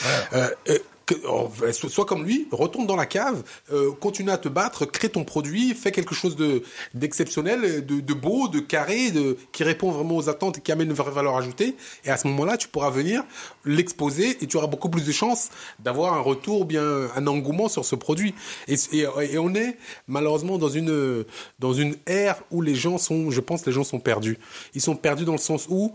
Oh, 1.26 1.50
soit 1.72 2.04
comme 2.04 2.24
lui, 2.24 2.46
retourne 2.50 2.86
dans 2.86 2.96
la 2.96 3.06
cave, 3.06 3.42
euh, 3.72 3.92
continue 3.92 4.30
à 4.30 4.38
te 4.38 4.48
battre, 4.48 4.84
crée 4.84 5.08
ton 5.08 5.24
produit, 5.24 5.74
fais 5.74 5.92
quelque 5.92 6.14
chose 6.14 6.36
de 6.36 6.62
d'exceptionnel, 6.94 7.84
de, 7.86 8.00
de, 8.00 8.14
beau, 8.14 8.48
de 8.48 8.60
carré, 8.60 9.10
de 9.10 9.36
qui 9.52 9.64
répond 9.64 9.90
vraiment 9.90 10.16
aux 10.16 10.28
attentes 10.28 10.58
et 10.58 10.60
qui 10.60 10.70
amène 10.72 10.88
une 10.88 10.94
vraie 10.94 11.10
valeur 11.10 11.36
ajoutée. 11.36 11.76
Et 12.04 12.10
à 12.10 12.16
ce 12.16 12.26
moment-là, 12.28 12.56
tu 12.56 12.68
pourras 12.68 12.90
venir 12.90 13.24
l'exposer 13.64 14.36
et 14.42 14.46
tu 14.46 14.56
auras 14.56 14.66
beaucoup 14.66 14.90
plus 14.90 15.06
de 15.06 15.12
chances 15.12 15.48
d'avoir 15.78 16.14
un 16.14 16.20
retour, 16.20 16.64
bien 16.66 17.08
un 17.14 17.26
engouement 17.26 17.68
sur 17.68 17.84
ce 17.84 17.94
produit. 17.94 18.34
Et, 18.66 18.74
et, 18.92 19.06
et, 19.32 19.38
on 19.38 19.54
est 19.54 19.76
malheureusement 20.08 20.58
dans 20.58 20.68
une 20.68 21.24
dans 21.58 21.72
une 21.72 21.96
ère 22.06 22.42
où 22.50 22.60
les 22.60 22.74
gens 22.74 22.98
sont, 22.98 23.30
je 23.30 23.40
pense, 23.40 23.64
les 23.66 23.72
gens 23.72 23.84
sont 23.84 24.00
perdus. 24.00 24.38
Ils 24.74 24.82
sont 24.82 24.96
perdus 24.96 25.24
dans 25.24 25.32
le 25.32 25.38
sens 25.38 25.66
où 25.70 25.94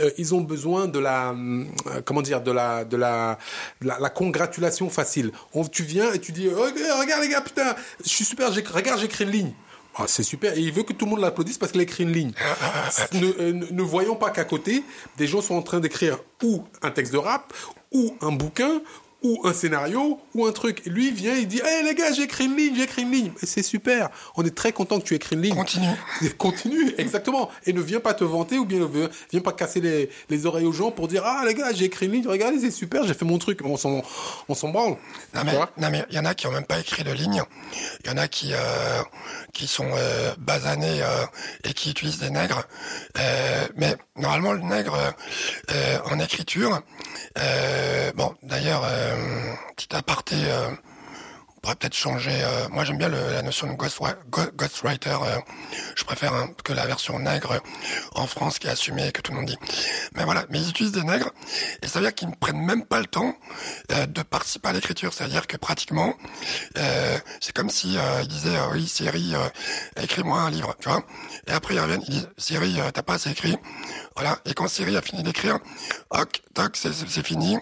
euh, 0.00 0.10
ils 0.18 0.34
ont 0.34 0.40
besoin 0.40 0.86
de 0.86 0.98
la 0.98 1.30
euh, 1.30 1.64
comment 2.04 2.22
dire 2.22 2.40
de 2.40 2.50
la 2.50 2.84
de 2.84 2.96
la 2.96 3.38
la, 3.80 4.10
congratulation 4.10 4.90
facile. 4.90 5.32
On, 5.54 5.64
tu 5.64 5.82
viens 5.82 6.12
et 6.12 6.18
tu 6.18 6.32
dis 6.32 6.48
regarde 6.48 7.22
les 7.22 7.28
gars 7.28 7.40
putain 7.40 7.74
je 8.04 8.08
suis 8.08 8.24
super 8.24 8.52
regarde 8.52 9.00
j'écris 9.00 9.24
une 9.24 9.30
ligne. 9.30 9.52
Ah, 10.00 10.04
c'est 10.06 10.22
super. 10.22 10.56
Et 10.56 10.60
il 10.60 10.72
veut 10.72 10.84
que 10.84 10.92
tout 10.92 11.06
le 11.06 11.10
monde 11.10 11.20
l'applaudisse 11.20 11.58
parce 11.58 11.72
qu'il 11.72 11.80
a 11.80 11.84
écrit 11.84 12.04
une 12.04 12.12
ligne. 12.12 12.32
ne, 13.14 13.26
euh, 13.40 13.52
ne, 13.52 13.82
voyons 13.82 14.14
pas 14.14 14.30
qu'à 14.30 14.44
côté, 14.44 14.84
des 15.16 15.26
gens 15.26 15.40
sont 15.40 15.56
en 15.56 15.62
train 15.62 15.80
d'écrire 15.80 16.18
ou 16.44 16.62
un 16.82 16.92
texte 16.92 17.12
de 17.12 17.18
rap, 17.18 17.52
ou 17.90 18.16
un 18.20 18.30
bouquin, 18.30 18.80
ou 19.22 19.40
un 19.44 19.52
scénario 19.52 20.20
ou 20.34 20.46
un 20.46 20.52
truc. 20.52 20.82
Et 20.86 20.90
lui 20.90 21.10
vient, 21.10 21.34
il 21.34 21.48
dit, 21.48 21.58
hé 21.58 21.82
les 21.82 21.94
gars, 21.94 22.12
j'ai 22.12 22.22
écrit 22.22 22.44
une 22.46 22.56
ligne, 22.56 22.74
j'ai 22.76 22.84
écrit 22.84 23.02
une 23.02 23.10
ligne. 23.10 23.32
c'est 23.42 23.62
super. 23.62 24.10
On 24.36 24.44
est 24.44 24.54
très 24.54 24.72
content 24.72 25.00
que 25.00 25.04
tu 25.04 25.14
écrit 25.14 25.36
une 25.36 25.42
ligne. 25.42 25.54
Continue. 25.54 25.86
Continue, 26.38 26.94
exactement. 26.98 27.50
Et 27.66 27.72
ne 27.72 27.80
viens 27.80 28.00
pas 28.00 28.14
te 28.14 28.24
vanter 28.24 28.58
ou 28.58 28.64
bien 28.64 28.78
ne 28.78 29.08
viens 29.30 29.40
pas 29.40 29.52
casser 29.52 29.80
les, 29.80 30.10
les 30.30 30.46
oreilles 30.46 30.66
aux 30.66 30.72
gens 30.72 30.90
pour 30.90 31.08
dire, 31.08 31.22
ah 31.24 31.42
les 31.46 31.54
gars, 31.54 31.72
j'ai 31.72 31.86
écrit 31.86 32.06
une 32.06 32.12
ligne, 32.12 32.28
regardez, 32.28 32.60
c'est 32.60 32.70
super, 32.70 33.04
j'ai 33.04 33.14
fait 33.14 33.24
mon 33.24 33.38
truc. 33.38 33.60
On 33.64 33.76
s'en, 33.76 34.02
on 34.48 34.54
s'en 34.54 34.68
branle. 34.68 34.96
Non 35.34 35.42
mais, 35.44 35.58
non 35.76 35.90
mais, 35.90 36.04
il 36.10 36.16
y 36.16 36.18
en 36.18 36.24
a 36.24 36.34
qui 36.34 36.46
ont 36.46 36.52
même 36.52 36.64
pas 36.64 36.78
écrit 36.78 37.04
de 37.04 37.12
ligne. 37.12 37.42
Il 38.04 38.10
y 38.10 38.12
en 38.12 38.16
a 38.16 38.28
qui, 38.28 38.52
euh, 38.52 39.02
qui 39.52 39.66
sont 39.66 39.90
euh, 39.92 40.34
basanés 40.38 41.02
euh, 41.02 41.26
et 41.64 41.72
qui 41.72 41.90
utilisent 41.90 42.20
des 42.20 42.30
nègres. 42.30 42.62
Euh, 43.18 43.66
mais 43.76 43.96
normalement, 44.16 44.52
le 44.52 44.60
nègre 44.60 44.96
en 46.10 46.18
écriture, 46.20 46.80
bon, 48.14 48.34
d'ailleurs 48.42 48.84
euh, 49.08 49.54
petit 49.76 49.94
aparté, 49.94 50.36
euh, 50.36 50.70
on 51.56 51.60
pourrait 51.60 51.74
peut-être 51.76 51.96
changer. 51.96 52.32
Euh, 52.32 52.68
moi, 52.70 52.84
j'aime 52.84 52.98
bien 52.98 53.08
la 53.08 53.42
notion 53.42 53.66
de 53.66 53.72
ghostwriter. 53.74 55.16
Je 55.96 56.04
préfère 56.04 56.32
hein, 56.32 56.50
que 56.64 56.72
la 56.72 56.86
version 56.86 57.18
nègre 57.18 57.60
en 58.14 58.26
France 58.26 58.58
qui 58.58 58.68
est 58.68 58.70
assumée, 58.70 59.10
que 59.10 59.20
tout 59.20 59.32
le 59.32 59.38
monde 59.38 59.46
dit. 59.46 59.58
Mais 60.14 60.24
voilà, 60.24 60.46
mais 60.50 60.60
ils 60.60 60.70
utilisent 60.70 60.92
des 60.92 61.02
nègres 61.02 61.32
et 61.82 61.88
ça 61.88 61.98
veut 61.98 62.04
dire 62.04 62.14
qu'ils 62.14 62.28
ne 62.28 62.34
prennent 62.34 62.64
même 62.64 62.84
pas 62.84 63.00
le 63.00 63.06
temps 63.06 63.34
de 63.88 64.22
participer 64.22 64.68
à 64.68 64.72
l'écriture. 64.72 65.12
C'est-à-dire 65.12 65.48
que 65.48 65.56
pratiquement, 65.56 66.14
c'est 67.40 67.52
comme 67.52 67.70
si 67.70 67.98
ils 68.22 68.28
disaient 68.28 68.56
oui 68.72 68.86
Siri, 68.86 69.34
écris-moi 70.00 70.38
un 70.40 70.50
livre, 70.50 70.76
tu 70.80 70.88
vois. 70.88 71.02
Et 71.48 71.52
après 71.52 71.74
ils 71.74 71.80
reviennent, 71.80 72.04
ils 72.06 72.14
disent 72.14 72.28
Siri, 72.38 72.78
t'as 72.94 73.02
pas 73.02 73.14
assez 73.14 73.30
écrit. 73.30 73.58
Voilà. 74.18 74.36
Et 74.46 74.52
quand 74.52 74.66
Siri 74.66 74.96
a 74.96 75.00
fini 75.00 75.22
d'écrire, 75.22 75.60
ok, 76.10 76.42
toc, 76.52 76.76
c'est 76.76 77.22
fini. 77.22 77.56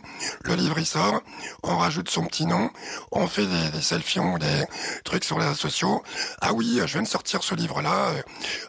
Le 0.45 0.55
livre 0.55 0.79
il 0.79 0.87
sort. 0.87 1.21
On 1.63 1.77
rajoute 1.77 2.09
son 2.09 2.25
petit 2.25 2.47
nom. 2.47 2.71
On 3.13 3.27
fait 3.27 3.45
des, 3.45 3.83
selfies 3.83 4.21
ou 4.21 4.39
des 4.39 4.65
trucs 5.05 5.25
sur 5.25 5.39
les 5.39 5.53
sociaux. 5.53 6.03
Ah 6.41 6.55
oui, 6.55 6.81
je 6.81 6.93
viens 6.95 7.03
de 7.03 7.07
sortir 7.07 7.43
ce 7.43 7.55
livre-là. 7.55 8.09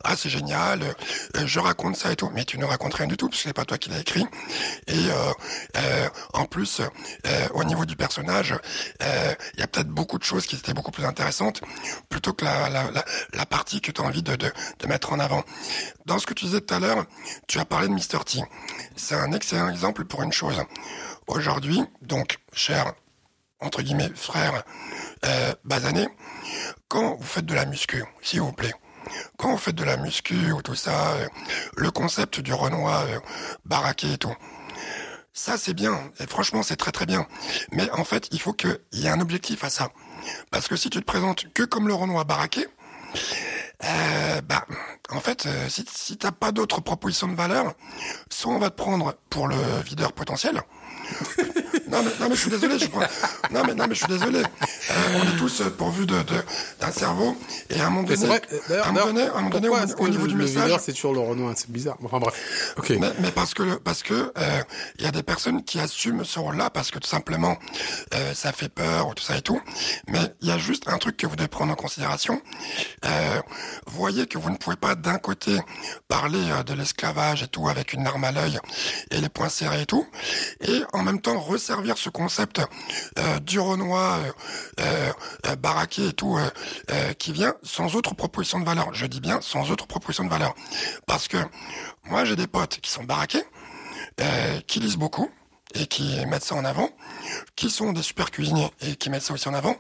Ah 0.04 0.18
c'est 0.18 0.28
génial. 0.28 0.82
Je 1.34 1.60
raconte 1.62 1.96
ça 1.96 2.12
et 2.12 2.18
tout. 2.18 2.30
Mais 2.34 2.44
tu 2.44 2.58
ne 2.60 2.66
racontes 2.66 2.96
rien 2.96 3.08
du 3.08 3.16
tout 3.16 3.30
parce 3.30 3.42
que 3.42 3.48
c'est 3.48 3.54
pas 3.54 3.64
toi 3.64 3.78
qui 3.78 3.90
l'as 3.90 4.00
écrit. 4.00 4.28
Et 4.88 5.10
euh, 5.10 5.32
euh, 5.78 6.10
en 6.34 6.44
plus, 6.44 6.82
euh, 6.82 7.48
au 7.54 7.64
niveau 7.64 7.86
du 7.86 7.96
personnage, 7.96 8.54
il 9.00 9.60
y 9.62 9.64
a 9.64 9.68
peut-être 9.68 9.88
beaucoup 9.88 10.18
de 10.18 10.26
choses 10.26 10.46
qui 10.46 10.58
étaient 10.58 10.74
beaucoup 10.74 10.92
plus 10.92 11.06
intéressantes 11.06 11.62
plutôt 12.10 12.34
que 12.34 12.44
la, 12.44 13.46
partie 13.46 13.80
que 13.80 13.94
tu 13.94 14.02
as 14.02 14.04
envie 14.04 14.24
de, 14.24 14.36
de, 14.36 14.52
de 14.80 14.88
mettre 14.88 15.14
en 15.14 15.20
avant. 15.20 15.46
Dans 16.06 16.20
ce 16.20 16.26
que 16.26 16.34
tu 16.34 16.46
disais 16.46 16.60
tout 16.60 16.74
à 16.74 16.80
l'heure, 16.80 17.06
tu 17.48 17.60
as 17.60 17.66
parlé 17.66 17.77
de 17.86 17.94
Mr. 17.94 18.24
T. 18.26 18.40
C'est 18.96 19.16
un 19.16 19.32
excellent 19.32 19.70
exemple 19.70 20.06
pour 20.06 20.24
une 20.24 20.32
chose. 20.32 20.64
Aujourd'hui, 21.28 21.84
donc, 22.02 22.40
cher, 22.54 22.94
entre 23.60 23.84
guillemets, 23.84 24.10
frère 24.16 24.64
euh, 25.26 25.54
basané, 25.64 26.08
quand 26.88 27.16
vous 27.16 27.24
faites 27.24 27.46
de 27.46 27.54
la 27.54 27.66
muscu, 27.66 28.04
s'il 28.22 28.42
vous 28.42 28.52
plaît, 28.52 28.74
quand 29.38 29.52
vous 29.52 29.58
faites 29.58 29.76
de 29.76 29.84
la 29.84 29.98
muscu 29.98 30.52
ou 30.52 30.62
tout 30.62 30.76
ça, 30.76 31.12
euh, 31.14 31.28
le 31.76 31.92
concept 31.92 32.40
du 32.40 32.54
Renoir 32.54 33.04
euh, 33.04 33.20
baraqué 33.66 34.18
tout, 34.18 34.36
ça 35.34 35.58
c'est 35.58 35.74
bien, 35.76 36.12
et 36.20 36.26
franchement 36.26 36.64
c'est 36.64 36.78
très 36.78 36.92
très 36.92 37.06
bien. 37.06 37.28
Mais 37.72 37.90
en 37.92 38.04
fait, 38.04 38.28
il 38.32 38.42
faut 38.42 38.54
qu'il 38.54 38.80
y 38.94 39.06
ait 39.06 39.10
un 39.10 39.22
objectif 39.22 39.64
à 39.64 39.70
ça. 39.70 39.92
Parce 40.50 40.68
que 40.68 40.76
si 40.76 40.90
tu 40.90 41.00
te 41.00 41.06
présentes 41.06 41.54
que 41.54 41.64
comme 41.64 41.88
le 41.88 41.94
Renoir 41.94 42.26
baraqué, 42.26 42.66
euh, 43.84 44.42
bah, 44.42 44.66
en 45.10 45.20
fait, 45.20 45.46
euh, 45.46 45.70
si, 45.70 45.86
si 45.88 46.18
t'as 46.18 46.32
pas 46.32 46.52
d'autres 46.52 46.82
propositions 46.82 47.28
de 47.28 47.36
valeur, 47.36 47.74
soit 48.30 48.52
on 48.52 48.60
va 48.60 48.70
te 48.70 48.76
prendre 48.76 49.16
pour 49.30 49.48
le 49.48 49.56
videur 49.86 50.14
potentiel, 50.14 50.62
non, 51.90 52.04
mais, 52.04 52.12
non, 52.20 52.30
mais 52.30 52.36
je 52.36 52.42
suis 52.42 52.50
désolé. 52.50 52.80
Je 52.80 52.88
crois... 52.88 53.08
Non, 53.52 53.64
mais, 53.66 53.74
non, 53.74 53.86
mais 53.88 53.96
je 53.96 54.00
suis 54.00 54.08
désolé. 54.08 54.40
Euh, 54.40 55.20
on 55.22 55.24
est 55.24 55.38
tous 55.38 55.64
pourvus 55.78 56.06
de, 56.06 56.16
d'un 56.80 56.92
cerveau. 56.92 57.38
Et 57.70 57.80
à 57.80 57.88
un 57.88 57.90
moment 57.90 58.08
donné, 58.08 58.26
vrai, 58.26 58.42
à 58.84 58.90
un 58.90 58.92
moment 58.92 59.06
donné, 59.08 59.22
à 59.22 59.32
un 59.32 59.42
moment 59.42 59.50
donné 59.50 59.70
au, 59.70 60.08
niveau 60.08 60.28
du 60.28 60.36
message. 60.36 60.72
c'est 60.82 60.94
toujours 60.94 61.14
le 61.14 61.20
Renault, 61.20 61.48
hein, 61.48 61.54
c'est 61.56 61.72
bizarre. 61.72 61.98
Enfin 62.04 62.20
bref. 62.20 62.74
Ok. 62.78 62.90
Mais, 63.00 63.12
mais 63.20 63.32
parce 63.32 63.54
que, 63.54 63.76
parce 63.76 64.04
que, 64.04 64.14
euh, 64.38 64.64
il 65.00 65.06
y 65.06 65.08
a 65.08 65.12
des 65.12 65.24
personnes 65.24 65.64
qui 65.64 65.80
assument 65.80 66.24
ce 66.24 66.40
rôle-là 66.40 66.70
parce 66.70 66.92
que 66.92 67.00
tout 67.00 67.08
simplement, 67.08 67.58
euh, 68.14 68.34
ça 68.34 68.52
fait 68.52 68.70
peur 68.70 69.08
ou 69.08 69.14
tout 69.14 69.24
ça 69.24 69.38
et 69.38 69.42
tout. 69.42 69.62
Mais 70.08 70.20
il 70.42 70.48
y 70.48 70.52
a 70.52 70.58
juste 70.58 70.88
un 70.88 70.98
truc 70.98 71.18
que 71.18 71.28
vous 71.28 71.36
devez 71.36 71.48
prendre 71.48 71.72
en 71.72 71.76
considération. 71.76 72.42
Euh, 73.06 73.42
voyez 73.86 74.28
que 74.28 74.38
vous 74.38 74.50
ne 74.50 74.58
pouvez 74.58 74.76
pas 74.76 74.96
d'un 74.96 75.18
côté 75.18 75.58
parler 76.08 76.52
euh, 76.52 76.64
de 76.64 76.74
l'esclavage 76.74 77.44
et 77.44 77.48
tout 77.48 77.68
avec 77.68 77.94
une 77.94 78.06
arme 78.06 78.24
à 78.24 78.32
l'œil 78.32 78.60
et 79.12 79.22
les 79.22 79.30
poings 79.30 79.50
serrés 79.50 79.82
et 79.82 79.86
tout, 79.86 80.06
et 80.62 80.82
en 80.94 81.04
même 81.04 81.22
temps 81.22 81.40
resservir 81.40 81.77
servir 81.78 81.98
ce 82.00 82.10
concept 82.10 82.60
euh, 83.20 83.40
du 83.40 83.60
Renoir, 83.60 84.20
euh, 84.80 85.12
euh, 85.46 85.56
baraqué 85.58 86.08
et 86.08 86.14
tout, 86.14 86.40
qui 87.20 87.32
vient 87.32 87.54
sans 87.62 87.96
autre 87.96 88.16
proposition 88.16 88.60
de 88.60 88.66
valeur. 88.66 88.94
Je 88.94 89.06
dis 89.06 89.22
bien 89.22 89.42
sans 89.42 89.70
autre 89.70 89.86
proposition 89.86 90.24
de 90.24 90.30
valeur. 90.30 90.56
Parce 91.06 91.28
que 91.28 91.38
moi, 92.06 92.26
j'ai 92.26 92.36
des 92.36 92.48
potes 92.48 92.80
qui 92.82 92.90
sont 92.90 93.04
baraqués, 93.04 93.44
qui 94.66 94.80
lisent 94.80 94.98
beaucoup, 94.98 95.30
et 95.74 95.88
qui 95.88 96.26
mettent 96.28 96.46
ça 96.46 96.56
en 96.56 96.66
avant, 96.66 96.90
qui 97.56 97.70
sont 97.70 97.92
des 97.94 98.02
super 98.02 98.32
cuisiniers 98.32 98.72
et 98.82 98.96
qui 98.96 99.10
mettent 99.10 99.24
ça 99.24 99.34
aussi 99.34 99.48
en 99.48 99.54
avant, 99.54 99.76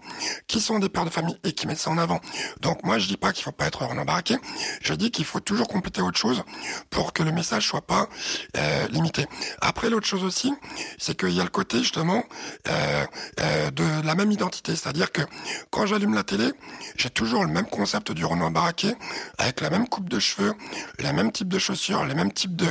qui 0.47 0.59
sont 0.59 0.79
des 0.79 0.89
pères 0.89 1.05
de 1.05 1.09
famille 1.09 1.37
et 1.43 1.53
qui 1.53 1.67
mettent 1.67 1.79
ça 1.79 1.89
en 1.89 1.97
avant. 1.97 2.19
Donc 2.61 2.83
moi 2.83 2.99
je 2.99 3.07
dis 3.07 3.17
pas 3.17 3.31
qu'il 3.31 3.43
faut 3.43 3.51
pas 3.51 3.67
être 3.67 3.83
en 3.83 4.05
baraqué, 4.05 4.37
je 4.81 4.93
dis 4.93 5.11
qu'il 5.11 5.25
faut 5.25 5.39
toujours 5.39 5.67
compléter 5.67 6.01
autre 6.01 6.17
chose 6.17 6.43
pour 6.89 7.13
que 7.13 7.23
le 7.23 7.31
message 7.31 7.67
soit 7.67 7.85
pas 7.85 8.09
euh, 8.57 8.87
limité. 8.89 9.25
Après 9.61 9.89
l'autre 9.89 10.07
chose 10.07 10.23
aussi, 10.23 10.53
c'est 10.97 11.17
qu'il 11.17 11.31
y 11.31 11.39
a 11.39 11.43
le 11.43 11.49
côté 11.49 11.79
justement 11.79 12.23
euh, 12.67 13.05
euh, 13.39 13.71
de 13.71 13.83
la 14.05 14.15
même 14.15 14.31
identité, 14.31 14.75
c'est-à-dire 14.75 15.11
que 15.11 15.21
quand 15.69 15.85
j'allume 15.85 16.13
la 16.13 16.23
télé, 16.23 16.51
j'ai 16.95 17.09
toujours 17.09 17.45
le 17.45 17.51
même 17.51 17.65
concept 17.65 18.11
du 18.11 18.25
Renoir 18.25 18.51
baraqué, 18.51 18.93
avec 19.37 19.61
la 19.61 19.69
même 19.69 19.87
coupe 19.87 20.09
de 20.09 20.19
cheveux, 20.19 20.53
le 20.99 21.11
même 21.13 21.31
type 21.31 21.47
de 21.47 21.59
chaussures, 21.59 22.05
les 22.05 22.15
mêmes 22.15 22.33
types 22.33 22.55
de, 22.55 22.67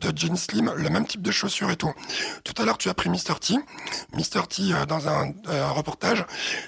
de 0.00 0.16
jeans 0.16 0.36
slim, 0.36 0.72
le 0.76 0.90
même 0.90 1.06
type 1.06 1.22
de 1.22 1.30
chaussures 1.30 1.70
et 1.70 1.76
tout. 1.76 1.92
Tout 2.52 2.62
à 2.62 2.64
l'heure, 2.64 2.78
tu 2.78 2.88
as 2.88 2.94
pris 2.94 3.08
Mr. 3.08 3.38
T. 3.40 3.54
Mr. 4.14 4.46
T, 4.48 4.72
euh, 4.72 4.84
dans 4.84 5.08
un, 5.08 5.32
euh, 5.48 5.70
reportage, 5.70 6.24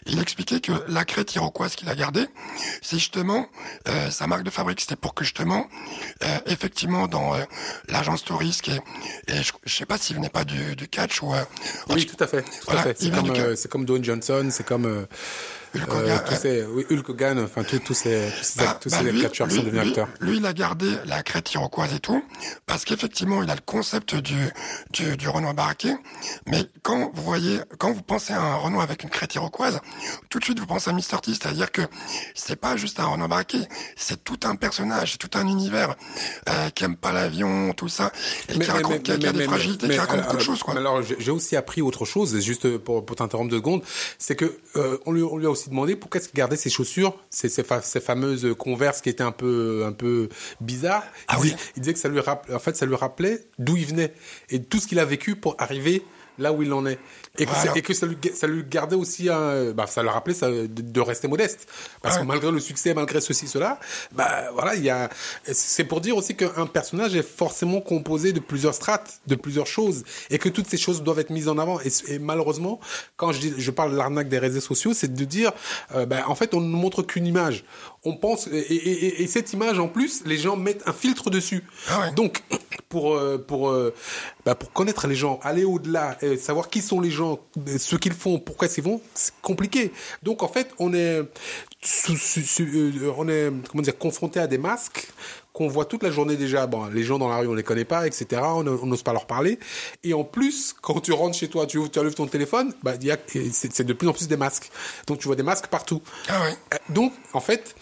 il 0.06 0.20
expliquait 0.20 0.60
que 0.60 0.70
la 0.86 1.04
crête 1.04 1.34
iroquoise 1.34 1.74
qu'il 1.74 1.88
a 1.88 1.96
gardée, 1.96 2.26
c'est 2.82 2.98
justement 2.98 3.48
euh, 3.88 4.10
sa 4.10 4.28
marque 4.28 4.44
de 4.44 4.50
fabrique. 4.50 4.80
C'était 4.80 4.94
pour 4.94 5.14
que 5.14 5.24
justement, 5.24 5.66
effectivement, 6.46 7.08
dans 7.08 7.32
l'agence 7.88 8.24
touriste, 8.24 8.68
et, 8.68 8.80
et 9.26 9.42
je, 9.42 9.52
ne 9.64 9.70
sais 9.70 9.86
pas 9.86 9.98
s'il 9.98 10.16
venait 10.16 10.28
pas 10.28 10.44
du, 10.44 10.76
du 10.76 10.86
catch 10.88 11.20
ou... 11.22 11.32
oui, 11.90 12.06
tout 12.06 12.22
à 12.22 12.26
fait. 12.26 12.44
C'est 12.96 13.10
comme, 13.10 13.56
c'est 13.56 13.70
comme 13.70 13.84
Dwayne 13.84 14.04
Johnson, 14.04 14.48
c'est 14.50 14.64
comme... 14.64 15.06
Hulk 15.74 15.88
Hogan, 15.88 16.10
euh, 16.10 16.28
tous 16.28 16.34
ces, 16.34 16.64
oui, 16.64 16.86
Hulk 16.90 17.08
Hogan, 17.08 17.38
enfin 17.38 17.64
tous 17.64 17.78
tous 17.78 17.94
ces 17.94 18.28
tous 18.38 18.56
bah, 18.58 18.78
tous 18.80 18.90
bah 18.90 18.98
ces 18.98 19.12
lui, 19.12 19.22
catcheurs 19.22 19.48
qui 19.48 19.56
sont 19.56 19.62
devenus 19.62 19.88
acteurs. 19.88 20.08
Lui, 20.20 20.36
il 20.36 20.46
a 20.46 20.52
gardé 20.52 20.90
la 21.06 21.22
crête 21.22 21.52
iroquoise 21.54 21.94
et 21.94 22.00
tout, 22.00 22.22
parce 22.66 22.84
qu'effectivement, 22.84 23.42
il 23.42 23.50
a 23.50 23.54
le 23.54 23.60
concept 23.64 24.14
du 24.14 24.36
du, 24.90 25.16
du 25.16 25.28
Renoir 25.28 25.54
baraqué. 25.54 25.94
Mais 26.46 26.64
quand 26.82 27.10
vous 27.14 27.22
voyez, 27.22 27.60
quand 27.78 27.92
vous 27.92 28.02
pensez 28.02 28.32
à 28.32 28.40
un 28.40 28.56
Renoir 28.56 28.82
avec 28.82 29.02
une 29.02 29.10
crête 29.10 29.34
iroquoise, 29.34 29.80
tout 30.28 30.38
de 30.38 30.44
suite 30.44 30.58
vous 30.58 30.66
pensez 30.66 30.90
à 30.90 30.92
Mr. 30.92 31.20
T, 31.22 31.32
c'est-à-dire 31.32 31.72
que 31.72 31.82
c'est 32.34 32.56
pas 32.56 32.76
juste 32.76 33.00
un 33.00 33.06
Renoir 33.06 33.28
baraqué, 33.28 33.58
c'est 33.96 34.22
tout 34.22 34.40
un 34.44 34.56
personnage, 34.56 35.12
c'est 35.12 35.18
tout 35.18 35.38
un 35.38 35.46
univers 35.46 35.94
euh, 36.48 36.70
qui 36.70 36.84
aime 36.84 36.96
pas 36.96 37.12
l'avion, 37.12 37.72
tout 37.72 37.88
ça, 37.88 38.12
et 38.48 38.58
qui 38.58 38.70
raconte, 38.70 39.02
qui, 39.02 39.12
a 39.12 39.16
des 39.16 39.44
fragilités, 39.44 39.88
qui 39.88 39.98
raconte 39.98 40.22
beaucoup 40.22 40.36
de 40.36 40.42
choses. 40.42 40.62
Quoi. 40.62 40.76
Alors 40.76 41.02
j'ai 41.02 41.30
aussi 41.30 41.56
appris 41.56 41.80
autre 41.80 42.04
chose, 42.04 42.38
juste 42.40 42.76
pour, 42.78 43.04
pour 43.06 43.16
t'interrompre 43.16 43.50
deux 43.50 43.56
secondes, 43.56 43.82
c'est 44.18 44.36
que 44.36 44.58
euh, 44.76 44.98
on 45.06 45.12
lui 45.12 45.22
on 45.22 45.38
lui 45.38 45.46
a 45.46 45.50
aussi 45.50 45.61
demandé 45.70 45.96
pourquoi 45.96 46.20
est-ce 46.20 46.28
qu'il 46.28 46.36
gardait 46.36 46.56
ses 46.56 46.70
chaussures, 46.70 47.18
ces, 47.30 47.48
ces, 47.48 48.00
fameuses 48.00 48.54
converses 48.58 49.00
qui 49.00 49.08
étaient 49.08 49.22
un 49.22 49.32
peu, 49.32 49.84
un 49.86 49.92
peu 49.92 50.28
bizarres? 50.60 51.04
Ah 51.28 51.36
il, 51.38 51.42
oui. 51.42 51.56
il 51.76 51.82
disait 51.82 51.94
que 51.94 51.98
ça 51.98 52.08
lui 52.08 52.20
rappelait, 52.20 52.54
en 52.54 52.58
fait, 52.58 52.76
ça 52.76 52.86
lui 52.86 52.96
rappelait 52.96 53.46
d'où 53.58 53.76
il 53.76 53.86
venait 53.86 54.12
et 54.50 54.62
tout 54.62 54.78
ce 54.78 54.86
qu'il 54.86 54.98
a 54.98 55.04
vécu 55.04 55.36
pour 55.36 55.56
arriver 55.58 56.02
là 56.38 56.52
où 56.52 56.62
il 56.62 56.72
en 56.72 56.86
est. 56.86 56.98
Et 57.38 57.46
que, 57.46 57.78
et 57.78 57.80
que 57.80 57.94
ça, 57.94 58.04
lui, 58.04 58.18
ça 58.34 58.46
lui 58.46 58.62
gardait 58.62 58.94
aussi 58.94 59.30
un, 59.30 59.72
bah, 59.72 59.86
ça 59.86 60.02
le 60.02 60.10
rappelait 60.10 60.34
ça, 60.34 60.50
de, 60.50 61.00
rester 61.00 61.28
modeste. 61.28 61.66
Parce 62.02 62.18
que 62.18 62.24
malgré 62.24 62.50
le 62.50 62.60
succès, 62.60 62.92
malgré 62.92 63.22
ceci, 63.22 63.48
cela, 63.48 63.80
bah, 64.12 64.50
voilà, 64.52 64.74
il 64.74 64.84
y 64.84 64.90
a, 64.90 65.08
c'est 65.44 65.84
pour 65.84 66.02
dire 66.02 66.14
aussi 66.14 66.36
qu'un 66.36 66.66
personnage 66.66 67.16
est 67.16 67.26
forcément 67.26 67.80
composé 67.80 68.34
de 68.34 68.40
plusieurs 68.40 68.74
strates, 68.74 69.20
de 69.26 69.34
plusieurs 69.34 69.66
choses, 69.66 70.04
et 70.28 70.38
que 70.38 70.50
toutes 70.50 70.68
ces 70.68 70.76
choses 70.76 71.02
doivent 71.02 71.20
être 71.20 71.30
mises 71.30 71.48
en 71.48 71.56
avant. 71.56 71.80
Et, 71.80 72.18
malheureusement, 72.18 72.80
quand 73.16 73.32
je 73.32 73.40
dis, 73.40 73.54
je 73.56 73.70
parle 73.70 73.92
de 73.92 73.96
l'arnaque 73.96 74.28
des 74.28 74.38
réseaux 74.38 74.60
sociaux, 74.60 74.92
c'est 74.92 75.14
de 75.14 75.24
dire, 75.24 75.52
euh, 75.94 76.04
bah, 76.04 76.24
en 76.26 76.34
fait, 76.34 76.52
on 76.52 76.60
ne 76.60 76.68
montre 76.68 77.02
qu'une 77.02 77.26
image. 77.26 77.64
On 78.04 78.16
pense, 78.16 78.48
et, 78.48 79.22
et, 79.22 79.26
cette 79.28 79.52
image, 79.52 79.78
en 79.78 79.86
plus, 79.86 80.24
les 80.26 80.36
gens 80.36 80.56
mettent 80.56 80.82
un 80.88 80.92
filtre 80.92 81.30
dessus. 81.30 81.62
Ah 81.88 82.10
Donc, 82.10 82.42
pour, 82.88 83.14
euh, 83.14 83.38
pour, 83.38 83.70
euh, 83.70 83.94
bah, 84.44 84.54
pour 84.54 84.72
connaître 84.72 85.06
les 85.06 85.14
gens, 85.14 85.40
aller 85.42 85.64
au-delà, 85.64 86.18
savoir 86.36 86.68
qui 86.68 86.82
sont 86.82 87.00
les 87.00 87.10
gens, 87.10 87.38
ce 87.78 87.96
qu'ils 87.96 88.12
font, 88.12 88.38
pourquoi 88.38 88.68
ils 88.76 88.82
vont, 88.82 89.00
c'est 89.14 89.32
compliqué. 89.40 89.92
Donc 90.22 90.42
en 90.42 90.48
fait, 90.48 90.68
on 90.78 90.92
est, 90.92 91.20
euh, 91.20 91.24
on 93.16 93.28
est 93.28 93.50
comment 93.70 93.82
dire, 93.82 93.96
confronté 93.96 94.40
à 94.40 94.46
des 94.46 94.58
masques 94.58 95.08
qu'on 95.52 95.68
voit 95.68 95.84
toute 95.84 96.02
la 96.02 96.10
journée 96.10 96.36
déjà. 96.36 96.66
Bon, 96.66 96.86
les 96.86 97.02
gens 97.02 97.18
dans 97.18 97.28
la 97.28 97.38
rue, 97.38 97.48
on 97.48 97.54
les 97.54 97.62
connaît 97.62 97.84
pas, 97.84 98.06
etc. 98.06 98.42
On 98.42 98.62
n'ose 98.62 99.02
pas 99.02 99.12
leur 99.12 99.26
parler. 99.26 99.58
Et 100.02 100.14
en 100.14 100.24
plus, 100.24 100.74
quand 100.80 101.00
tu 101.00 101.12
rentres 101.12 101.36
chez 101.36 101.48
toi, 101.48 101.66
tu 101.66 101.78
ouvres, 101.78 101.90
tu 101.90 101.98
allumes 101.98 102.14
ton 102.14 102.26
téléphone, 102.26 102.74
bah, 102.82 102.94
c'est 103.52 103.86
de 103.86 103.92
plus 103.92 104.08
en 104.08 104.12
plus 104.12 104.28
des 104.28 104.36
masques. 104.36 104.70
Donc 105.06 105.18
tu 105.18 105.26
vois 105.26 105.36
des 105.36 105.42
masques 105.42 105.66
partout. 105.66 106.02
Ah 106.28 106.46
euh, 106.46 106.76
donc 106.88 107.12
en 107.32 107.40
fait, 107.40 107.74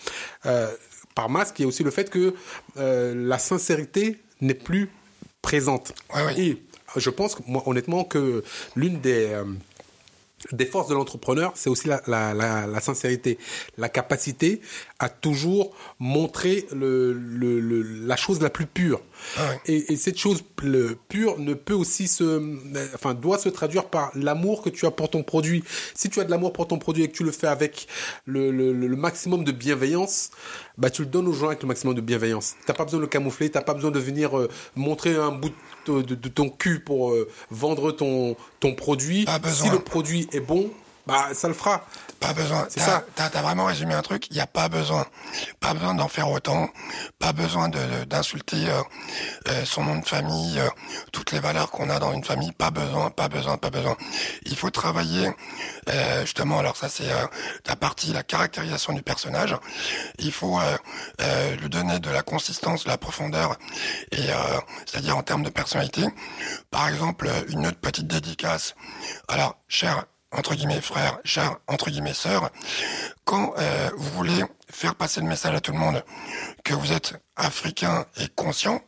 euh, 0.46 0.70
par 1.14 1.28
masque, 1.28 1.59
il 1.59 1.62
y 1.62 1.64
a 1.64 1.68
aussi 1.68 1.83
le 1.83 1.90
fait 1.90 2.11
que 2.11 2.35
la 2.76 3.38
sincérité 3.38 4.18
n'est 4.40 4.54
plus 4.54 4.90
présente. 5.42 5.92
Et 6.37 6.62
je 6.96 7.11
pense, 7.11 7.37
moi, 7.46 7.62
honnêtement, 7.66 8.04
que 8.04 8.42
l'une 8.76 9.00
des 9.00 9.28
euh, 9.30 9.44
des 10.52 10.64
forces 10.64 10.88
de 10.88 10.94
l'entrepreneur, 10.94 11.52
c'est 11.54 11.68
aussi 11.68 11.87
la, 11.87 12.00
la, 12.06 12.33
la, 12.33 12.66
la, 12.66 12.80
sincérité, 12.80 13.38
la 13.76 13.90
capacité 13.90 14.62
à 15.01 15.09
toujours 15.09 15.73
montrer 15.99 16.67
le, 16.73 17.13
le, 17.15 17.59
le 17.59 17.83
la 17.83 18.17
chose 18.17 18.41
la 18.41 18.51
plus 18.51 18.67
pure. 18.67 19.01
Ah 19.39 19.55
et, 19.67 19.93
et, 19.93 19.97
cette 19.97 20.19
chose 20.19 20.43
pure 21.09 21.39
ne 21.39 21.55
peut 21.55 21.75
aussi 21.75 22.07
se, 22.07 22.41
enfin, 22.95 23.15
doit 23.15 23.39
se 23.39 23.49
traduire 23.49 23.87
par 23.87 24.13
l'amour 24.15 24.63
que 24.63 24.69
tu 24.69 24.87
as 24.87 24.91
pour 24.91 25.11
ton 25.11 25.23
produit. 25.23 25.65
Si 25.95 26.11
tu 26.11 26.21
as 26.21 26.25
de 26.25 26.31
l'amour 26.31 26.53
pour 26.53 26.69
ton 26.69 26.79
produit 26.79 27.03
et 27.03 27.09
que 27.09 27.17
tu 27.17 27.25
le 27.25 27.33
fais 27.33 27.47
avec 27.47 27.89
le, 28.27 28.51
le, 28.51 28.73
le 28.73 28.97
maximum 28.97 29.43
de 29.43 29.53
bienveillance, 29.53 30.31
bah, 30.77 30.91
tu 30.91 31.03
le 31.03 31.09
donnes 31.09 31.29
aux 31.29 31.33
gens 31.33 31.49
avec 31.49 31.63
le 31.63 31.69
maximum 31.69 31.95
de 31.95 32.01
bienveillance. 32.03 32.55
T'as 32.67 32.75
pas 32.75 32.85
besoin 32.85 32.99
de 32.99 33.05
le 33.05 33.09
camoufler, 33.09 33.51
t'as 33.51 33.63
pas 33.63 33.75
besoin 33.75 33.91
de 33.91 33.99
venir 33.99 34.39
euh, 34.39 34.49
montrer 34.77 35.17
un 35.17 35.33
bout 35.33 35.53
de, 35.87 36.03
de, 36.03 36.15
de 36.15 36.29
ton 36.29 36.51
cul 36.51 36.81
pour 36.81 37.11
euh, 37.13 37.27
vendre 37.51 37.91
ton, 37.93 38.37
ton 38.61 38.75
produit. 38.75 39.27
Si 39.51 39.69
le 39.71 39.79
produit 39.79 40.29
est 40.33 40.41
bon, 40.41 40.71
bah, 41.07 41.29
ça 41.35 41.49
le 41.49 41.55
fera. 41.55 41.85
Pas 42.21 42.35
besoin. 42.35 42.67
C'est 42.69 42.81
ça. 42.81 43.03
T'as 43.15 43.27
as 43.27 43.43
vraiment 43.43 43.65
résumé 43.65 43.95
un 43.95 44.03
truc? 44.03 44.27
Il 44.31 44.35
n'y 44.35 44.41
a 44.41 44.47
pas 44.47 44.69
besoin. 44.69 45.07
Pas 45.59 45.73
besoin 45.73 45.95
d'en 45.95 46.09
faire 46.09 46.31
autant. 46.31 46.69
Pas 47.19 47.33
besoin 47.33 47.71
d'insulter 47.71 48.69
euh, 48.69 48.83
euh, 49.49 49.65
son 49.65 49.85
nom 49.85 49.97
de 49.97 50.05
famille, 50.05 50.59
euh, 50.59 50.69
toutes 51.13 51.33
les 51.33 51.41
valeurs 51.41 51.71
qu'on 51.71 51.89
a 51.89 51.99
dans 51.99 52.13
une 52.13 52.23
famille. 52.23 52.53
Pas 52.53 52.71
besoin. 52.71 53.09
Pas 53.09 53.29
besoin. 53.29 53.57
Pas 53.57 53.71
besoin. 53.71 53.97
Il 54.45 54.55
faut 54.57 54.71
travailler 54.71 55.31
justement. 56.21 56.59
Alors 56.59 56.77
ça 56.77 56.89
c'est 56.89 57.09
la 57.67 57.77
partie 57.77 58.13
la 58.13 58.23
caractérisation 58.23 58.93
du 58.93 59.03
personnage. 59.03 59.57
Il 60.19 60.33
faut 60.33 60.61
lui 61.61 61.69
donner 61.69 61.99
de 61.99 62.11
la 62.11 62.23
consistance, 62.23 62.85
de 62.85 62.89
la 62.89 62.99
profondeur 62.99 63.57
et 64.13 64.29
c'est-à-dire 64.87 65.17
en 65.17 65.23
termes 65.23 65.43
de 65.43 65.51
personnalité. 65.51 66.05
Par 66.71 66.89
exemple, 66.89 67.31
une 67.49 67.67
autre 67.67 67.81
petite 67.81 68.07
dédicace. 68.07 68.75
Alors, 69.29 69.57
cher 69.69 70.05
entre 70.33 70.55
guillemets 70.55 70.81
frères, 70.81 71.19
chers 71.25 71.57
entre 71.66 71.90
guillemets 71.90 72.14
sœurs, 72.14 72.51
quand 73.25 73.55
euh, 73.59 73.90
vous 73.97 74.11
voulez 74.11 74.45
faire 74.71 74.95
passer 74.95 75.21
le 75.21 75.27
message 75.27 75.55
à 75.55 75.61
tout 75.61 75.73
le 75.73 75.79
monde 75.79 76.05
que 76.64 76.75
vous 76.75 76.93
êtes 76.93 77.14
africain 77.37 78.07
et 78.19 78.29
conscient, 78.29 78.81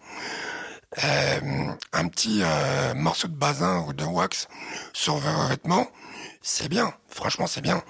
euh, 1.03 1.73
un 1.93 2.09
petit 2.09 2.43
euh, 2.43 2.95
morceau 2.95 3.29
de 3.29 3.35
basin 3.35 3.85
ou 3.89 3.93
de 3.93 4.05
wax 4.05 4.47
sur 4.93 5.17
vos 5.17 5.49
vêtements, 5.49 5.87
c'est 6.43 6.69
bien. 6.69 6.93
Franchement, 7.09 7.47
c'est 7.47 7.61
bien. 7.61 7.83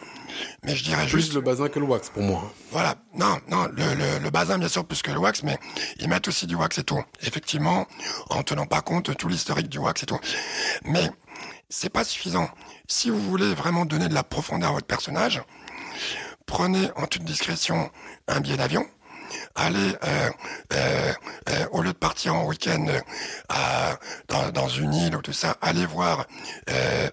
Mais 0.62 0.76
je 0.76 0.84
dirais 0.84 1.06
plus 1.06 1.20
juste... 1.22 1.34
le 1.34 1.40
basin 1.40 1.68
que 1.68 1.78
le 1.78 1.86
wax 1.86 2.10
pour 2.10 2.22
moi. 2.22 2.42
Voilà. 2.70 2.94
Non, 3.14 3.38
non, 3.48 3.66
le, 3.66 3.94
le, 3.94 4.18
le, 4.18 4.30
basin 4.30 4.58
bien 4.58 4.68
sûr 4.68 4.84
plus 4.84 5.02
que 5.02 5.10
le 5.10 5.18
wax, 5.18 5.42
mais 5.42 5.58
ils 5.98 6.08
mettent 6.08 6.28
aussi 6.28 6.46
du 6.46 6.54
wax 6.54 6.78
et 6.78 6.84
tout. 6.84 7.02
Effectivement, 7.22 7.86
en 8.30 8.42
tenant 8.42 8.66
pas 8.66 8.80
compte 8.82 9.16
tout 9.16 9.28
l'historique 9.28 9.68
du 9.68 9.78
wax 9.78 10.04
et 10.04 10.06
tout. 10.06 10.20
Mais 10.84 11.10
c'est 11.72 11.88
pas 11.88 12.04
suffisant. 12.04 12.50
Si 12.86 13.08
vous 13.08 13.18
voulez 13.18 13.54
vraiment 13.54 13.86
donner 13.86 14.08
de 14.08 14.14
la 14.14 14.22
profondeur 14.22 14.70
à 14.70 14.72
votre 14.74 14.86
personnage, 14.86 15.42
prenez 16.44 16.90
en 16.96 17.06
toute 17.06 17.24
discrétion 17.24 17.90
un 18.28 18.40
billet 18.40 18.58
d'avion, 18.58 18.86
allez, 19.54 19.96
euh, 20.04 20.30
euh, 20.72 21.12
euh, 21.50 21.66
au 21.72 21.82
lieu 21.82 21.92
de 21.92 21.98
partir 21.98 22.34
en 22.34 22.46
week-end 22.46 22.86
dans, 24.28 24.68
une 24.68 24.94
île 24.94 25.16
ou 25.16 25.22
tout 25.22 25.32
ça, 25.32 25.56
allez 25.60 25.84
voir 25.86 26.26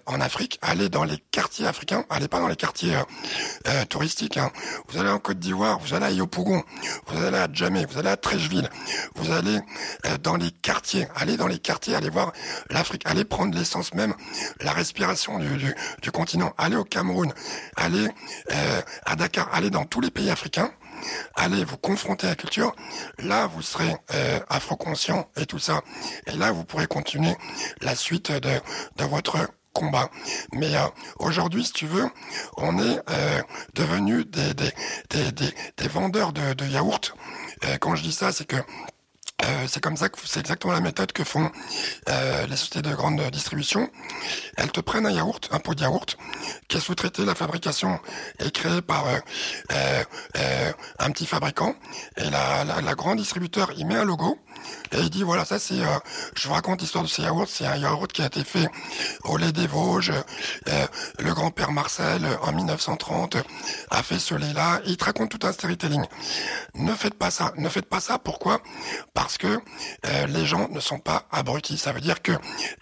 en 0.06 0.20
Afrique, 0.20 0.58
allez 0.62 0.88
dans 0.88 1.04
les 1.04 1.18
quartiers 1.18 1.66
africains, 1.66 2.04
allez 2.08 2.28
pas 2.28 2.40
dans 2.40 2.48
les 2.48 2.56
quartiers 2.56 2.96
touristiques. 3.88 4.36
Hein. 4.36 4.50
Vous 4.88 4.98
allez 4.98 5.10
en 5.10 5.18
Côte 5.18 5.38
d'Ivoire, 5.38 5.78
vous 5.78 5.94
allez 5.94 6.06
à 6.06 6.10
Yopougon, 6.10 6.62
vous 7.06 7.22
allez 7.22 7.38
à 7.38 7.48
Djamé, 7.52 7.84
vous 7.84 7.98
allez 7.98 8.08
à 8.08 8.16
Trècheville, 8.16 8.68
vous 9.16 9.32
allez 9.32 9.58
dans 10.22 10.36
les 10.36 10.50
quartiers, 10.50 11.06
allez 11.14 11.36
dans 11.36 11.46
les 11.46 11.58
quartiers, 11.58 11.94
allez 11.94 12.10
voir 12.10 12.32
l'Afrique, 12.70 13.02
allez 13.04 13.24
prendre 13.24 13.56
l'essence 13.56 13.94
même, 13.94 14.14
la 14.60 14.72
respiration 14.72 15.38
du, 15.38 16.12
continent, 16.12 16.52
allez 16.56 16.76
au 16.76 16.84
Cameroun, 16.84 17.32
allez 17.76 18.08
à 19.04 19.16
Dakar, 19.16 19.48
allez 19.52 19.70
dans 19.70 19.84
tous 19.84 20.00
les 20.00 20.10
pays 20.10 20.30
africains 20.30 20.72
allez 21.34 21.64
vous 21.64 21.76
confronter 21.76 22.26
à 22.26 22.30
la 22.30 22.36
culture, 22.36 22.74
là 23.18 23.46
vous 23.46 23.62
serez 23.62 23.94
euh, 24.14 24.40
afro-conscient 24.48 25.28
et 25.36 25.46
tout 25.46 25.58
ça. 25.58 25.82
Et 26.26 26.32
là 26.32 26.52
vous 26.52 26.64
pourrez 26.64 26.86
continuer 26.86 27.34
la 27.80 27.94
suite 27.94 28.32
de, 28.32 28.60
de 28.96 29.04
votre 29.04 29.48
combat. 29.72 30.10
Mais 30.52 30.74
euh, 30.76 30.86
aujourd'hui, 31.18 31.64
si 31.64 31.72
tu 31.72 31.86
veux, 31.86 32.06
on 32.56 32.78
est 32.78 33.00
euh, 33.08 33.42
devenu 33.74 34.24
des, 34.24 34.54
des, 34.54 34.72
des, 35.10 35.32
des, 35.76 35.88
vendeurs 35.88 36.32
de, 36.32 36.54
de 36.54 36.66
yaourts. 36.66 37.14
Euh, 37.64 37.76
quand 37.78 37.94
je 37.94 38.02
dis 38.02 38.12
ça, 38.12 38.32
c'est 38.32 38.46
que 38.46 38.56
euh, 39.44 39.66
c'est 39.68 39.80
comme 39.80 39.96
ça 39.96 40.08
que 40.08 40.18
c'est 40.24 40.40
exactement 40.40 40.72
la 40.72 40.80
méthode 40.80 41.12
que 41.12 41.24
font 41.24 41.50
euh, 42.08 42.46
les 42.46 42.56
sociétés 42.56 42.88
de 42.88 42.94
grande 42.94 43.20
distribution. 43.30 43.88
Elles 44.56 44.70
te 44.70 44.80
prennent 44.80 45.06
un 45.06 45.10
yaourt, 45.10 45.48
un 45.52 45.58
pot 45.58 45.74
de 45.74 45.82
yaourt, 45.82 46.16
qui 46.68 46.76
est 46.76 46.80
sous-traité, 46.80 47.24
la 47.24 47.34
fabrication 47.34 47.98
est 48.38 48.50
créée 48.50 48.82
par 48.82 49.06
euh, 49.06 50.72
un 50.98 51.10
petit 51.10 51.26
fabricant, 51.26 51.74
et 52.16 52.28
la, 52.30 52.64
la, 52.64 52.94
grande 52.94 53.18
distributeur 53.18 53.72
il 53.76 53.86
met 53.86 53.96
un 53.96 54.04
logo, 54.04 54.38
et 54.92 55.00
il 55.00 55.10
dit 55.10 55.22
voilà 55.22 55.44
ça 55.44 55.58
c'est, 55.58 55.80
je 56.34 56.48
vous 56.48 56.54
raconte 56.54 56.80
l'histoire 56.80 57.04
de 57.04 57.08
ce 57.08 57.22
yaourt, 57.22 57.48
c'est 57.48 57.66
un 57.66 57.76
yaourt 57.76 58.10
qui 58.12 58.22
a 58.22 58.26
été 58.26 58.44
fait 58.44 58.68
au 59.24 59.36
lait 59.36 59.52
des 59.52 59.66
Vosges, 59.66 60.12
le 61.18 61.34
grand-père 61.34 61.72
Marcel 61.72 62.26
en 62.42 62.52
1930 62.52 63.36
a 63.90 64.02
fait 64.02 64.18
ce 64.18 64.34
lait-là, 64.34 64.80
il 64.86 64.96
te 64.96 65.04
raconte 65.04 65.30
tout 65.30 65.46
un 65.46 65.52
storytelling. 65.52 66.04
Ne 66.74 66.92
faites 66.94 67.14
pas 67.14 67.30
ça, 67.30 67.52
ne 67.56 67.68
faites 67.68 67.86
pas 67.86 68.00
ça, 68.00 68.18
pourquoi? 68.18 68.60
Parce 69.30 69.38
que 69.38 69.60
euh, 70.06 70.26
les 70.26 70.44
gens 70.44 70.68
ne 70.70 70.80
sont 70.80 70.98
pas 70.98 71.28
abrutis. 71.30 71.78
Ça 71.78 71.92
veut 71.92 72.00
dire 72.00 72.20
que 72.20 72.32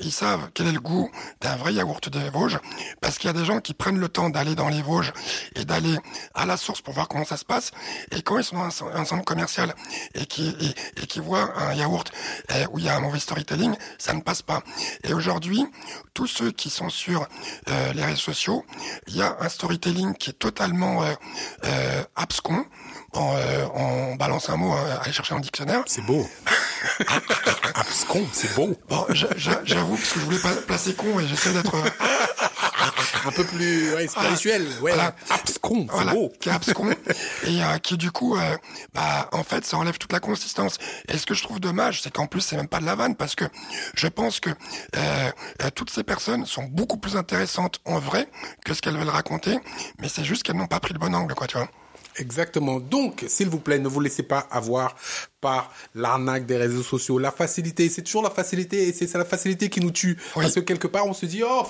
ils 0.00 0.10
savent 0.10 0.50
quel 0.54 0.68
est 0.68 0.72
le 0.72 0.80
goût 0.80 1.10
d'un 1.42 1.56
vrai 1.56 1.74
yaourt 1.74 2.08
des 2.08 2.30
Vosges, 2.30 2.58
parce 3.02 3.18
qu'il 3.18 3.28
y 3.28 3.30
a 3.30 3.38
des 3.38 3.44
gens 3.44 3.60
qui 3.60 3.74
prennent 3.74 3.98
le 3.98 4.08
temps 4.08 4.30
d'aller 4.30 4.54
dans 4.54 4.70
les 4.70 4.80
Vosges 4.80 5.12
et 5.56 5.66
d'aller 5.66 5.94
à 6.32 6.46
la 6.46 6.56
source 6.56 6.80
pour 6.80 6.94
voir 6.94 7.06
comment 7.06 7.26
ça 7.26 7.36
se 7.36 7.44
passe. 7.44 7.72
Et 8.12 8.22
quand 8.22 8.38
ils 8.38 8.44
sont 8.44 8.56
dans 8.56 8.64
un, 8.64 9.04
centre 9.04 9.26
commercial 9.26 9.74
et 10.14 10.24
qui 10.24 10.56
et, 10.96 11.06
qui 11.06 11.20
voient 11.20 11.52
un 11.58 11.74
yaourt 11.74 12.10
euh, 12.52 12.64
où 12.72 12.78
il 12.78 12.86
y 12.86 12.88
a 12.88 12.96
un 12.96 13.00
mauvais 13.00 13.20
storytelling, 13.20 13.74
ça 13.98 14.14
ne 14.14 14.22
passe 14.22 14.40
pas. 14.40 14.62
Et 15.04 15.12
aujourd'hui, 15.12 15.66
tous 16.14 16.28
ceux 16.28 16.50
qui 16.50 16.70
sont 16.70 16.88
sur 16.88 17.28
euh, 17.68 17.92
les 17.92 18.06
réseaux 18.06 18.16
sociaux, 18.32 18.64
il 19.06 19.16
y 19.16 19.22
a 19.22 19.36
un 19.40 19.50
storytelling 19.50 20.14
qui 20.14 20.30
est 20.30 20.38
totalement 20.38 21.02
abscon 22.16 22.64
on, 23.14 23.36
euh, 23.36 23.66
on 23.74 24.14
balance 24.16 24.48
un 24.50 24.56
mot, 24.56 24.72
euh, 24.72 24.98
aller 25.00 25.12
chercher 25.12 25.34
un 25.34 25.40
dictionnaire. 25.40 25.82
C'est 25.86 26.04
beau. 26.04 26.26
Abscon, 27.74 28.26
c'est 28.32 28.54
beau. 28.54 28.76
Bon, 28.88 29.06
j'avoue 29.10 29.96
parce 29.96 30.12
que 30.12 30.20
je 30.20 30.24
voulais 30.24 30.38
pas 30.38 30.52
placer 30.66 30.94
con 30.94 31.18
et 31.20 31.26
j'essaie 31.26 31.52
d'être 31.52 31.74
euh, 31.74 31.90
un 33.26 33.30
peu 33.32 33.44
plus 33.44 33.94
ouais, 33.94 34.06
spirituel. 34.06 34.66
Ouais, 34.80 34.92
voilà. 34.92 35.14
abscon, 35.30 35.86
c'est 35.88 35.94
voilà, 35.94 36.12
beau. 36.12 36.32
Qui 36.40 36.48
est 36.48 36.52
abscon 36.52 36.90
et 37.44 37.62
euh, 37.62 37.78
qui 37.78 37.96
du 37.96 38.10
coup, 38.10 38.36
euh, 38.36 38.56
bah 38.94 39.28
en 39.32 39.42
fait, 39.44 39.64
ça 39.64 39.76
enlève 39.76 39.98
toute 39.98 40.12
la 40.12 40.20
consistance. 40.20 40.78
Et 41.08 41.18
ce 41.18 41.26
que 41.26 41.34
je 41.34 41.42
trouve 41.42 41.60
dommage, 41.60 42.02
c'est 42.02 42.12
qu'en 42.12 42.26
plus, 42.26 42.40
c'est 42.40 42.56
même 42.56 42.68
pas 42.68 42.80
de 42.80 42.86
la 42.86 42.94
vanne 42.94 43.16
parce 43.16 43.34
que 43.34 43.44
je 43.94 44.08
pense 44.08 44.40
que 44.40 44.50
euh, 44.96 45.30
toutes 45.74 45.90
ces 45.90 46.04
personnes 46.04 46.46
sont 46.46 46.64
beaucoup 46.64 46.98
plus 46.98 47.16
intéressantes 47.16 47.80
en 47.84 47.98
vrai 47.98 48.28
que 48.64 48.74
ce 48.74 48.82
qu'elles 48.82 48.96
veulent 48.96 49.08
raconter, 49.08 49.58
mais 49.98 50.08
c'est 50.08 50.24
juste 50.24 50.42
qu'elles 50.42 50.56
n'ont 50.56 50.66
pas 50.66 50.80
pris 50.80 50.92
le 50.92 50.98
bon 50.98 51.14
angle, 51.14 51.34
quoi, 51.34 51.46
tu 51.46 51.56
vois. 51.56 51.68
Exactement. 52.18 52.80
Donc, 52.80 53.24
s'il 53.28 53.48
vous 53.48 53.60
plaît, 53.60 53.78
ne 53.78 53.88
vous 53.88 54.00
laissez 54.00 54.22
pas 54.22 54.40
avoir 54.50 54.96
par 55.40 55.72
l'arnaque 55.94 56.46
des 56.46 56.56
réseaux 56.56 56.82
sociaux. 56.82 57.18
La 57.18 57.30
facilité, 57.30 57.88
c'est 57.88 58.02
toujours 58.02 58.22
la 58.22 58.30
facilité 58.30 58.88
et 58.88 58.92
c'est 58.92 59.12
la 59.14 59.24
facilité 59.24 59.68
qui 59.68 59.80
nous 59.80 59.90
tue. 59.90 60.18
Parce 60.34 60.54
que 60.54 60.60
quelque 60.60 60.88
part, 60.88 61.06
on 61.06 61.14
se 61.14 61.26
dit, 61.26 61.42
oh, 61.48 61.66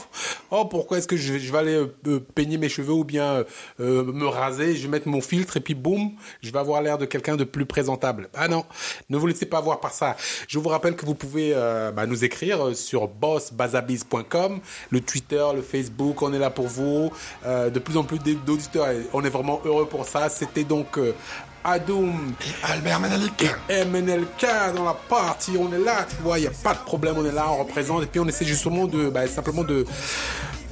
oh 0.51 0.65
pourquoi 0.65 0.99
est-ce 0.99 1.09
que 1.09 1.17
je, 1.17 1.35
vais 1.35 1.59
aller 1.59 1.87
euh, 2.07 2.21
peigner 2.35 2.57
mes 2.57 2.69
cheveux 2.69 2.93
ou 2.93 3.05
bien 3.05 3.45
euh, 3.81 4.05
me 4.05 4.27
raser, 4.27 4.77
je 4.77 4.83
vais 4.83 4.89
mettre 4.89 5.09
mon 5.09 5.21
filtre 5.21 5.59
et 5.59 5.61
puis 5.61 5.75
boum, 5.75 6.13
je 6.43 6.51
vais 6.51 6.59
avoir 6.59 6.81
l'air 6.81 6.99
de 6.99 7.05
quelqu'un 7.05 7.37
de 7.37 7.45
plus 7.45 7.67
présentable. 7.67 8.29
Ah 8.35 8.49
non, 8.49 8.65
ne 9.11 9.19
vous 9.19 9.27
laissez 9.27 9.47
pas 9.47 9.59
avoir 9.59 9.81
par 9.81 9.93
ça. 9.93 10.17
Je 10.47 10.59
vous 10.59 10.69
rappelle 10.69 10.97
que 10.97 11.05
vous 11.05 11.15
pouvez 11.15 11.53
euh, 11.55 11.91
bah, 11.93 12.07
nous 12.07 12.25
écrire 12.25 12.75
sur 12.75 13.09
bossbazabiz.com, 13.09 14.61
le 14.91 15.01
Twitter, 15.01 15.45
le 15.55 15.63
Facebook, 15.63 16.23
on 16.23 16.33
est 16.33 16.39
là 16.39 16.51
pour 16.51 16.69
vous. 16.69 17.11
de 17.45 17.79
plus 17.79 17.97
en 17.97 18.05
plus 18.05 18.19
d'auditeurs, 18.19 18.89
on 19.13 19.25
est 19.25 19.31
vraiment 19.31 19.61
heureux 19.65 19.87
pour 19.87 20.07
ça. 20.07 20.29
C'était 20.29 20.65
donc 20.65 20.99
Adoum. 21.69 22.33
Albert 22.63 23.01
Menelik. 23.01 23.45
Et 23.69 23.85
MNLK 23.85 24.75
dans 24.75 24.85
la 24.85 24.95
partie. 24.95 25.53
On 25.59 25.73
est 25.73 25.85
là, 25.85 26.07
tu 26.09 26.17
vois, 26.23 26.39
il 26.39 26.43
n'y 26.43 26.47
a 26.47 26.53
pas 26.63 26.75
de 26.75 26.79
problème, 26.81 27.17
on 27.19 27.25
est 27.27 27.33
là, 27.33 27.47
on 27.51 27.59
représente. 27.59 28.03
Et 28.05 28.07
puis 28.07 28.21
on 28.21 28.27
essaie 28.27 28.45
justement 28.45 28.87
de, 28.87 29.11
bah, 29.11 29.27
simplement 29.27 29.65
de, 29.65 29.85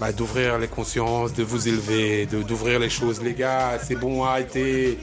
bah, 0.01 0.13
d'ouvrir 0.13 0.59
les 0.59 0.69
consciences, 0.69 1.35
de 1.35 1.43
vous 1.43 1.69
élever, 1.69 2.27
de, 2.27 2.43
d'ouvrir 2.43 2.79
les 2.79 2.89
choses. 2.89 3.23
Les 3.23 3.35
gars, 3.35 3.79
c'est 3.83 3.95
bon, 3.95 4.25
arrêtez. 4.25 4.99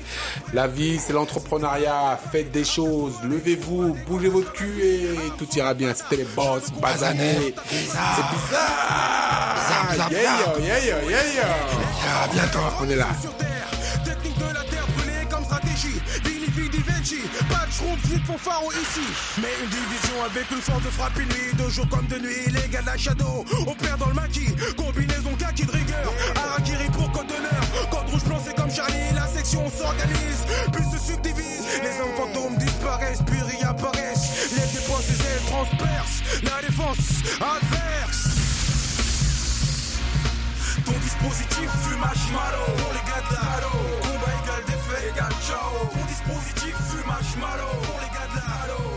La 0.54 0.68
vie, 0.68 1.00
c'est 1.00 1.14
l'entrepreneuriat. 1.14 2.20
Faites 2.32 2.52
des 2.52 2.64
choses. 2.66 3.14
Levez-vous, 3.24 3.96
bougez 4.08 4.30
votre 4.30 4.52
cul 4.52 4.82
et 4.82 5.08
tout 5.38 5.48
ira 5.56 5.74
bien. 5.74 5.94
C'était 5.94 6.24
les 6.24 6.28
boss, 6.36 6.72
basanés. 6.82 7.54
C'est 7.70 7.78
bizarre. 7.78 8.32
Bizarre, 9.56 9.88
bizarre, 9.92 10.12
yeah, 10.12 10.22
yeah, 10.22 11.10
yeah, 11.10 11.24
yo. 11.36 11.42
À 12.24 12.28
bientôt. 12.34 12.60
On 12.82 12.90
est 12.90 12.96
là. 12.96 13.08
Pas 17.04 17.68
de 17.68 18.08
flûte 18.08 18.24
pour 18.24 18.40
pharo 18.40 18.72
ici. 18.72 19.04
Mais 19.42 19.52
une 19.62 19.70
division 19.70 20.24
avec 20.24 20.50
une 20.52 20.62
force 20.62 20.84
de 20.84 20.90
frappe 20.90 21.18
nuit, 21.18 21.54
de 21.54 21.70
jour 21.70 21.86
comme 21.90 22.08
de 22.08 22.18
nuit. 22.18 22.48
Les 22.48 22.70
gars 22.70 22.82
de 22.82 22.86
la 22.86 22.98
shadow, 22.98 23.44
on 23.68 23.76
perd 23.76 24.00
dans 24.00 24.08
le 24.08 24.14
maquis. 24.14 24.48
Combinaison 24.78 25.36
kaki 25.38 25.66
de 25.66 25.72
rigueur. 25.72 26.14
Arakiri 26.34 26.90
pour 26.92 27.12
code 27.12 27.28
d'honneur. 27.28 27.90
Code 27.92 28.10
rouge 28.10 28.24
blanc, 28.24 28.42
c'est 28.46 28.56
comme 28.56 28.72
Charlie. 28.72 29.12
La 29.16 29.28
section 29.28 29.70
s'organise, 29.70 30.48
puis 30.72 30.84
se 30.94 31.12
subdivise. 31.12 31.66
Les 31.84 32.00
hommes 32.00 32.16
fantômes 32.16 32.56
disparaissent, 32.56 33.24
puis 33.28 33.42
réapparaissent. 33.42 34.56
Les 34.56 34.80
dépenses, 34.80 35.10
les 35.10 35.20
ailes 35.28 35.46
transpercent. 35.48 36.24
La 36.44 36.62
défense 36.66 37.20
adverse. 37.36 38.30
Ton 40.86 41.00
dispositif 41.04 41.70
fume 41.84 42.00
marshmallow 42.00 42.72
pour 42.78 42.94
les 42.94 43.04
gars 43.12 43.24
de 43.30 43.44
Combat 44.08 44.32
égal 44.42 44.64
défait 44.68 45.10
égal 45.10 45.32
ciao. 45.46 45.94
Ton 46.26 46.40
dispositif 46.40 46.76
fume 46.76 47.08
marshmallow 47.08 47.82
pour 47.84 48.00
les 48.00 48.08
gars 48.08 48.28
de 48.32 48.36
la 48.36 48.93